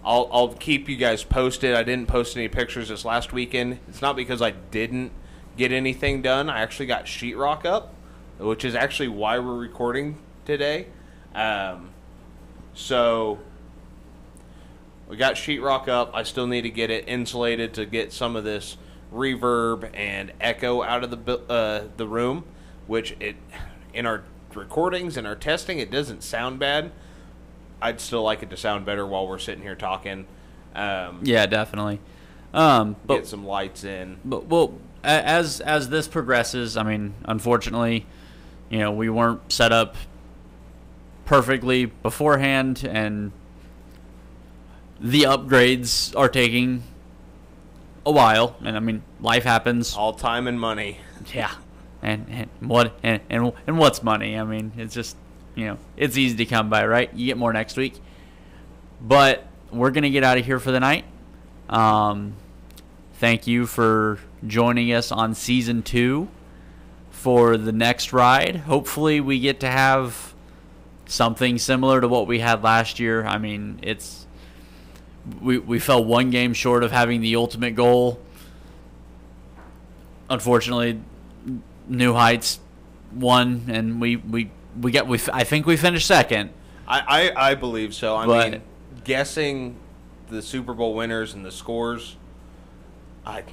I'll 0.05 0.29
I'll 0.31 0.53
keep 0.53 0.87
you 0.87 0.95
guys 0.95 1.23
posted. 1.23 1.75
I 1.75 1.83
didn't 1.83 2.07
post 2.07 2.35
any 2.37 2.47
pictures 2.47 2.89
this 2.89 3.05
last 3.05 3.33
weekend. 3.33 3.79
It's 3.87 4.01
not 4.01 4.15
because 4.15 4.41
I 4.41 4.51
didn't 4.51 5.11
get 5.57 5.71
anything 5.71 6.21
done. 6.21 6.49
I 6.49 6.61
actually 6.61 6.87
got 6.87 7.05
sheetrock 7.05 7.65
up, 7.65 7.93
which 8.39 8.65
is 8.65 8.75
actually 8.75 9.09
why 9.09 9.39
we're 9.39 9.57
recording 9.57 10.17
today. 10.45 10.87
Um, 11.35 11.91
so 12.73 13.39
we 15.13 15.17
got 15.17 15.35
sheetrock 15.35 15.87
up. 15.87 16.09
I 16.15 16.23
still 16.23 16.47
need 16.47 16.63
to 16.63 16.71
get 16.71 16.89
it 16.89 17.07
insulated 17.07 17.75
to 17.75 17.85
get 17.85 18.11
some 18.11 18.35
of 18.35 18.43
this 18.43 18.77
reverb 19.13 19.87
and 19.93 20.31
echo 20.41 20.81
out 20.81 21.03
of 21.03 21.11
the 21.11 21.39
uh, 21.47 21.83
the 21.97 22.07
room, 22.07 22.45
which 22.87 23.15
it 23.19 23.35
in 23.93 24.07
our 24.07 24.23
recordings 24.55 25.15
and 25.15 25.27
our 25.27 25.35
testing 25.35 25.77
it 25.77 25.91
doesn't 25.91 26.23
sound 26.23 26.57
bad. 26.57 26.91
I'd 27.79 28.01
still 28.01 28.23
like 28.23 28.41
it 28.41 28.49
to 28.49 28.57
sound 28.57 28.87
better 28.87 29.05
while 29.05 29.27
we're 29.27 29.37
sitting 29.37 29.61
here 29.61 29.75
talking. 29.75 30.25
Um, 30.73 31.19
Yeah, 31.21 31.45
definitely. 31.45 31.99
Um, 32.51 32.95
but 33.05 33.17
get 33.17 33.27
some 33.27 33.45
lights 33.45 33.83
in. 33.83 34.17
But 34.25 34.47
well, 34.47 34.79
as 35.03 35.61
as 35.61 35.89
this 35.89 36.07
progresses, 36.07 36.75
I 36.75 36.81
mean, 36.81 37.13
unfortunately, 37.25 38.07
you 38.71 38.79
know, 38.79 38.91
we 38.91 39.11
weren't 39.11 39.51
set 39.51 39.71
up 39.71 39.95
perfectly 41.25 41.85
beforehand, 41.85 42.83
and 42.83 43.31
the 45.03 45.23
upgrades 45.23 46.17
are 46.17 46.29
taking 46.29 46.81
a 48.05 48.11
while. 48.11 48.55
And 48.63 48.75
I 48.75 48.79
mean, 48.79 49.03
life 49.19 49.43
happens. 49.43 49.95
All 49.95 50.13
time 50.13 50.47
and 50.47 50.59
money. 50.59 50.99
Yeah, 51.33 51.51
and 52.01 52.25
and 52.29 52.69
what 52.69 52.93
and 53.03 53.21
and, 53.29 53.53
and 53.67 53.77
what's 53.77 54.01
money? 54.01 54.37
I 54.37 54.43
mean, 54.43 54.71
it's 54.77 54.95
just 54.95 55.15
you 55.55 55.67
know, 55.67 55.77
it's 55.97 56.17
easy 56.17 56.37
to 56.37 56.45
come 56.45 56.69
by, 56.69 56.87
right? 56.87 57.13
You 57.13 57.27
get 57.27 57.37
more 57.37 57.53
next 57.53 57.77
week. 57.77 57.99
But 58.99 59.45
we're 59.71 59.91
gonna 59.91 60.09
get 60.09 60.23
out 60.23 60.37
of 60.37 60.45
here 60.45 60.59
for 60.59 60.71
the 60.71 60.79
night. 60.79 61.05
Um, 61.69 62.35
thank 63.15 63.45
you 63.45 63.65
for 63.65 64.19
joining 64.47 64.93
us 64.93 65.11
on 65.11 65.35
season 65.35 65.83
two 65.83 66.29
for 67.11 67.57
the 67.57 67.71
next 67.71 68.13
ride. 68.13 68.55
Hopefully, 68.55 69.19
we 69.19 69.39
get 69.39 69.59
to 69.61 69.67
have 69.67 70.33
something 71.05 71.57
similar 71.57 71.99
to 72.01 72.07
what 72.07 72.27
we 72.27 72.39
had 72.39 72.63
last 72.63 72.99
year. 72.99 73.25
I 73.25 73.37
mean, 73.37 73.79
it's 73.81 74.25
we 75.41 75.57
we 75.57 75.79
fell 75.79 76.03
one 76.03 76.29
game 76.29 76.53
short 76.53 76.83
of 76.83 76.91
having 76.91 77.21
the 77.21 77.35
ultimate 77.35 77.75
goal. 77.75 78.19
Unfortunately, 80.29 81.01
New 81.87 82.13
Heights 82.13 82.59
won, 83.13 83.65
and 83.69 83.99
we 84.01 84.15
we 84.15 84.49
we 84.79 84.91
got 84.91 85.07
we. 85.07 85.19
I 85.31 85.43
think 85.43 85.65
we 85.65 85.77
finished 85.77 86.07
second. 86.07 86.49
I, 86.87 87.31
I, 87.35 87.51
I 87.51 87.55
believe 87.55 87.93
so. 87.93 88.15
I 88.15 88.25
But- 88.25 88.51
mean, 88.51 88.61
guessing 89.03 89.75
the 90.29 90.41
Super 90.41 90.73
Bowl 90.73 90.93
winners 90.95 91.33
and 91.33 91.45
the 91.45 91.51
scores, 91.51 92.15
I 93.25 93.43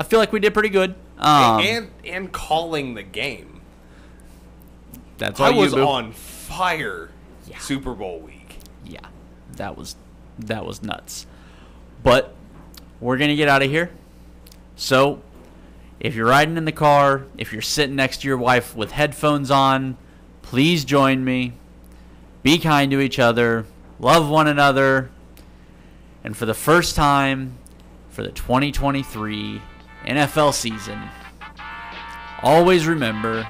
I 0.00 0.04
feel 0.04 0.18
like 0.18 0.32
we 0.32 0.40
did 0.40 0.54
pretty 0.54 0.68
good. 0.70 0.94
Um, 1.18 1.60
and 1.60 1.90
and 2.04 2.32
calling 2.32 2.94
the 2.94 3.02
game. 3.02 3.60
that's 5.18 5.40
all 5.40 5.46
I 5.46 5.50
you 5.50 5.56
was 5.60 5.74
on 5.74 6.12
fire 6.12 7.10
Yeah. 7.46 7.58
Super 7.58 7.94
Bowl 7.94 8.20
week. 8.20 8.58
Yeah, 8.84 9.00
that 9.56 9.76
was 9.76 9.96
that 10.38 10.64
was 10.64 10.82
nuts. 10.82 11.26
But 12.02 12.34
we're 13.00 13.18
gonna 13.18 13.36
get 13.36 13.48
out 13.48 13.62
of 13.62 13.70
here. 13.70 13.90
So, 14.76 15.22
if 16.00 16.14
you're 16.14 16.26
riding 16.26 16.56
in 16.56 16.64
the 16.64 16.72
car, 16.72 17.24
if 17.38 17.52
you're 17.52 17.62
sitting 17.62 17.96
next 17.96 18.22
to 18.22 18.28
your 18.28 18.36
wife 18.36 18.76
with 18.76 18.92
headphones 18.92 19.50
on, 19.50 19.96
please 20.42 20.84
join 20.84 21.24
me. 21.24 21.54
Be 22.42 22.58
kind 22.58 22.90
to 22.92 23.00
each 23.00 23.18
other, 23.18 23.66
love 23.98 24.28
one 24.28 24.46
another, 24.46 25.10
and 26.22 26.36
for 26.36 26.46
the 26.46 26.54
first 26.54 26.94
time 26.94 27.58
for 28.10 28.22
the 28.22 28.30
2023 28.30 29.60
NFL 30.06 30.52
season, 30.54 31.00
always 32.42 32.86
remember 32.86 33.48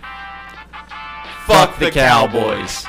Fuck 1.46 1.78
the. 1.78 1.92
Cowboys. 1.92 2.86